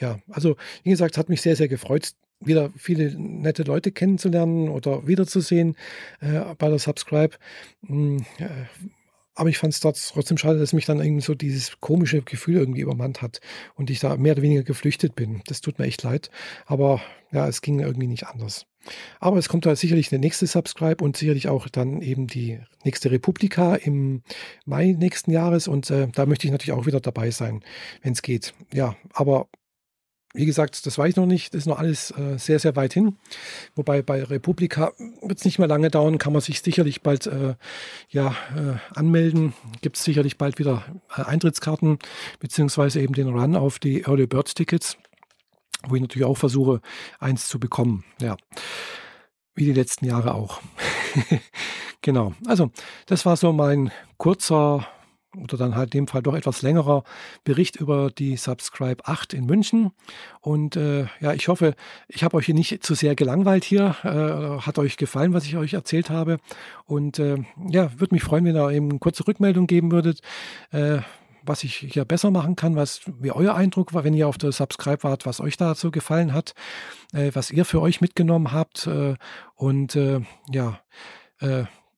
Ja, 0.00 0.20
also 0.30 0.56
wie 0.84 0.90
gesagt, 0.90 1.18
hat 1.18 1.28
mich 1.28 1.42
sehr, 1.42 1.56
sehr 1.56 1.68
gefreut, 1.68 2.12
wieder 2.40 2.72
viele 2.76 3.14
nette 3.18 3.62
Leute 3.62 3.92
kennenzulernen 3.92 4.68
oder 4.68 5.06
wiederzusehen 5.06 5.76
äh, 6.20 6.54
bei 6.56 6.68
der 6.68 6.78
Subscribe. 6.78 7.36
Hm, 7.86 8.24
äh, 8.38 8.48
aber 9.34 9.48
ich 9.48 9.58
fand 9.58 9.72
es 9.72 9.80
trotzdem 9.80 10.36
schade, 10.36 10.58
dass 10.58 10.72
mich 10.72 10.86
dann 10.86 11.00
irgendwie 11.00 11.22
so 11.22 11.34
dieses 11.34 11.80
komische 11.80 12.22
Gefühl 12.22 12.56
irgendwie 12.56 12.82
übermannt 12.82 13.22
hat 13.22 13.40
und 13.74 13.90
ich 13.90 14.00
da 14.00 14.16
mehr 14.16 14.32
oder 14.32 14.42
weniger 14.42 14.62
geflüchtet 14.62 15.14
bin. 15.14 15.42
Das 15.46 15.60
tut 15.60 15.78
mir 15.78 15.86
echt 15.86 16.02
leid. 16.02 16.30
Aber 16.66 17.00
ja, 17.30 17.48
es 17.48 17.62
ging 17.62 17.80
irgendwie 17.80 18.08
nicht 18.08 18.26
anders. 18.26 18.66
Aber 19.20 19.38
es 19.38 19.48
kommt 19.48 19.64
da 19.64 19.74
sicherlich 19.76 20.08
der 20.08 20.18
nächste 20.18 20.46
Subscribe 20.46 21.02
und 21.02 21.16
sicherlich 21.16 21.48
auch 21.48 21.68
dann 21.68 22.02
eben 22.02 22.26
die 22.26 22.60
nächste 22.84 23.10
Republika 23.10 23.76
im 23.76 24.22
Mai 24.66 24.96
nächsten 24.98 25.30
Jahres. 25.30 25.68
Und 25.68 25.90
äh, 25.90 26.08
da 26.12 26.26
möchte 26.26 26.46
ich 26.46 26.52
natürlich 26.52 26.72
auch 26.72 26.86
wieder 26.86 27.00
dabei 27.00 27.30
sein, 27.30 27.62
wenn 28.02 28.12
es 28.12 28.22
geht. 28.22 28.54
Ja, 28.72 28.96
aber 29.12 29.48
wie 30.34 30.46
gesagt, 30.46 30.86
das 30.86 30.96
weiß 30.96 31.10
ich 31.10 31.16
noch 31.16 31.26
nicht. 31.26 31.52
Das 31.52 31.60
ist 31.60 31.66
noch 31.66 31.78
alles 31.78 32.10
äh, 32.12 32.38
sehr, 32.38 32.58
sehr 32.58 32.74
weit 32.76 32.94
hin. 32.94 33.16
Wobei 33.74 34.02
bei 34.02 34.22
Republika 34.22 34.92
wird 35.20 35.38
es 35.38 35.44
nicht 35.44 35.58
mehr 35.58 35.68
lange 35.68 35.90
dauern, 35.90 36.18
kann 36.18 36.32
man 36.32 36.40
sich 36.42 36.62
sicherlich 36.62 37.02
bald 37.02 37.26
äh, 37.26 37.54
ja, 38.08 38.34
äh, 38.56 38.96
anmelden. 38.98 39.52
Gibt 39.82 39.96
es 39.96 40.04
sicherlich 40.04 40.38
bald 40.38 40.58
wieder 40.58 40.84
äh, 41.16 41.22
Eintrittskarten, 41.22 41.98
beziehungsweise 42.40 43.00
eben 43.00 43.14
den 43.14 43.28
Run 43.28 43.56
auf 43.56 43.78
die 43.78 44.02
Early 44.02 44.26
Bird 44.26 44.54
Tickets, 44.54 44.96
wo 45.86 45.96
ich 45.96 46.00
natürlich 46.00 46.26
auch 46.26 46.38
versuche, 46.38 46.80
eins 47.20 47.48
zu 47.48 47.58
bekommen. 47.58 48.04
Ja. 48.20 48.36
Wie 49.54 49.66
die 49.66 49.74
letzten 49.74 50.06
Jahre 50.06 50.34
auch. 50.34 50.62
genau. 52.00 52.32
Also, 52.46 52.70
das 53.06 53.26
war 53.26 53.36
so 53.36 53.52
mein 53.52 53.92
kurzer 54.16 54.86
oder 55.36 55.56
dann 55.56 55.76
halt 55.76 55.94
in 55.94 56.02
dem 56.02 56.06
Fall 56.08 56.22
doch 56.22 56.34
etwas 56.34 56.62
längerer 56.62 57.04
Bericht 57.44 57.76
über 57.76 58.10
die 58.10 58.36
Subscribe 58.36 59.06
8 59.06 59.32
in 59.32 59.46
München. 59.46 59.92
Und 60.40 60.76
äh, 60.76 61.06
ja, 61.20 61.32
ich 61.32 61.48
hoffe, 61.48 61.74
ich 62.08 62.22
habe 62.22 62.36
euch 62.36 62.46
hier 62.46 62.54
nicht 62.54 62.84
zu 62.84 62.94
sehr 62.94 63.14
gelangweilt 63.14 63.64
hier. 63.64 63.96
Äh, 64.02 64.62
hat 64.62 64.78
euch 64.78 64.96
gefallen, 64.96 65.32
was 65.32 65.44
ich 65.44 65.56
euch 65.56 65.74
erzählt 65.74 66.10
habe. 66.10 66.38
Und 66.84 67.18
äh, 67.18 67.38
ja, 67.68 67.98
würde 67.98 68.14
mich 68.14 68.24
freuen, 68.24 68.44
wenn 68.44 68.56
ihr 68.56 68.70
eben 68.70 69.00
kurze 69.00 69.26
Rückmeldung 69.26 69.66
geben 69.66 69.90
würdet, 69.90 70.20
äh, 70.70 70.98
was 71.44 71.64
ich 71.64 71.76
hier 71.76 72.04
besser 72.04 72.30
machen 72.30 72.54
kann, 72.54 72.76
was 72.76 73.00
wie 73.20 73.32
euer 73.32 73.54
Eindruck 73.54 73.94
war, 73.94 74.04
wenn 74.04 74.14
ihr 74.14 74.28
auf 74.28 74.38
der 74.38 74.52
Subscribe 74.52 75.02
wart, 75.02 75.26
was 75.26 75.40
euch 75.40 75.56
dazu 75.56 75.90
gefallen 75.90 76.32
hat, 76.32 76.54
äh, 77.12 77.30
was 77.34 77.50
ihr 77.50 77.64
für 77.64 77.80
euch 77.80 78.00
mitgenommen 78.00 78.52
habt. 78.52 78.86
Äh, 78.86 79.14
und 79.56 79.98
ja, 80.50 80.80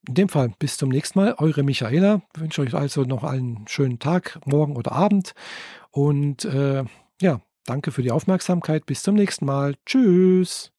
in 0.09 0.15
dem 0.15 0.29
Fall 0.29 0.53
bis 0.59 0.77
zum 0.77 0.89
nächsten 0.89 1.19
Mal. 1.19 1.35
Eure 1.39 1.63
Michaela. 1.63 2.23
Ich 2.35 2.41
wünsche 2.41 2.63
euch 2.63 2.75
also 2.75 3.03
noch 3.03 3.25
einen 3.25 3.67
schönen 3.69 3.99
Tag, 3.99 4.39
morgen 4.45 4.77
oder 4.77 4.93
Abend. 4.93 5.35
Und 5.91 6.45
äh, 6.45 6.85
ja, 7.21 7.41
danke 7.67 7.93
für 7.93 8.03
die 8.03 8.11
Aufmerksamkeit. 8.11 8.87
Bis 8.87 9.03
zum 9.03 9.15
nächsten 9.15 9.47
Mal. 9.47 9.75
Tschüss. 9.87 10.74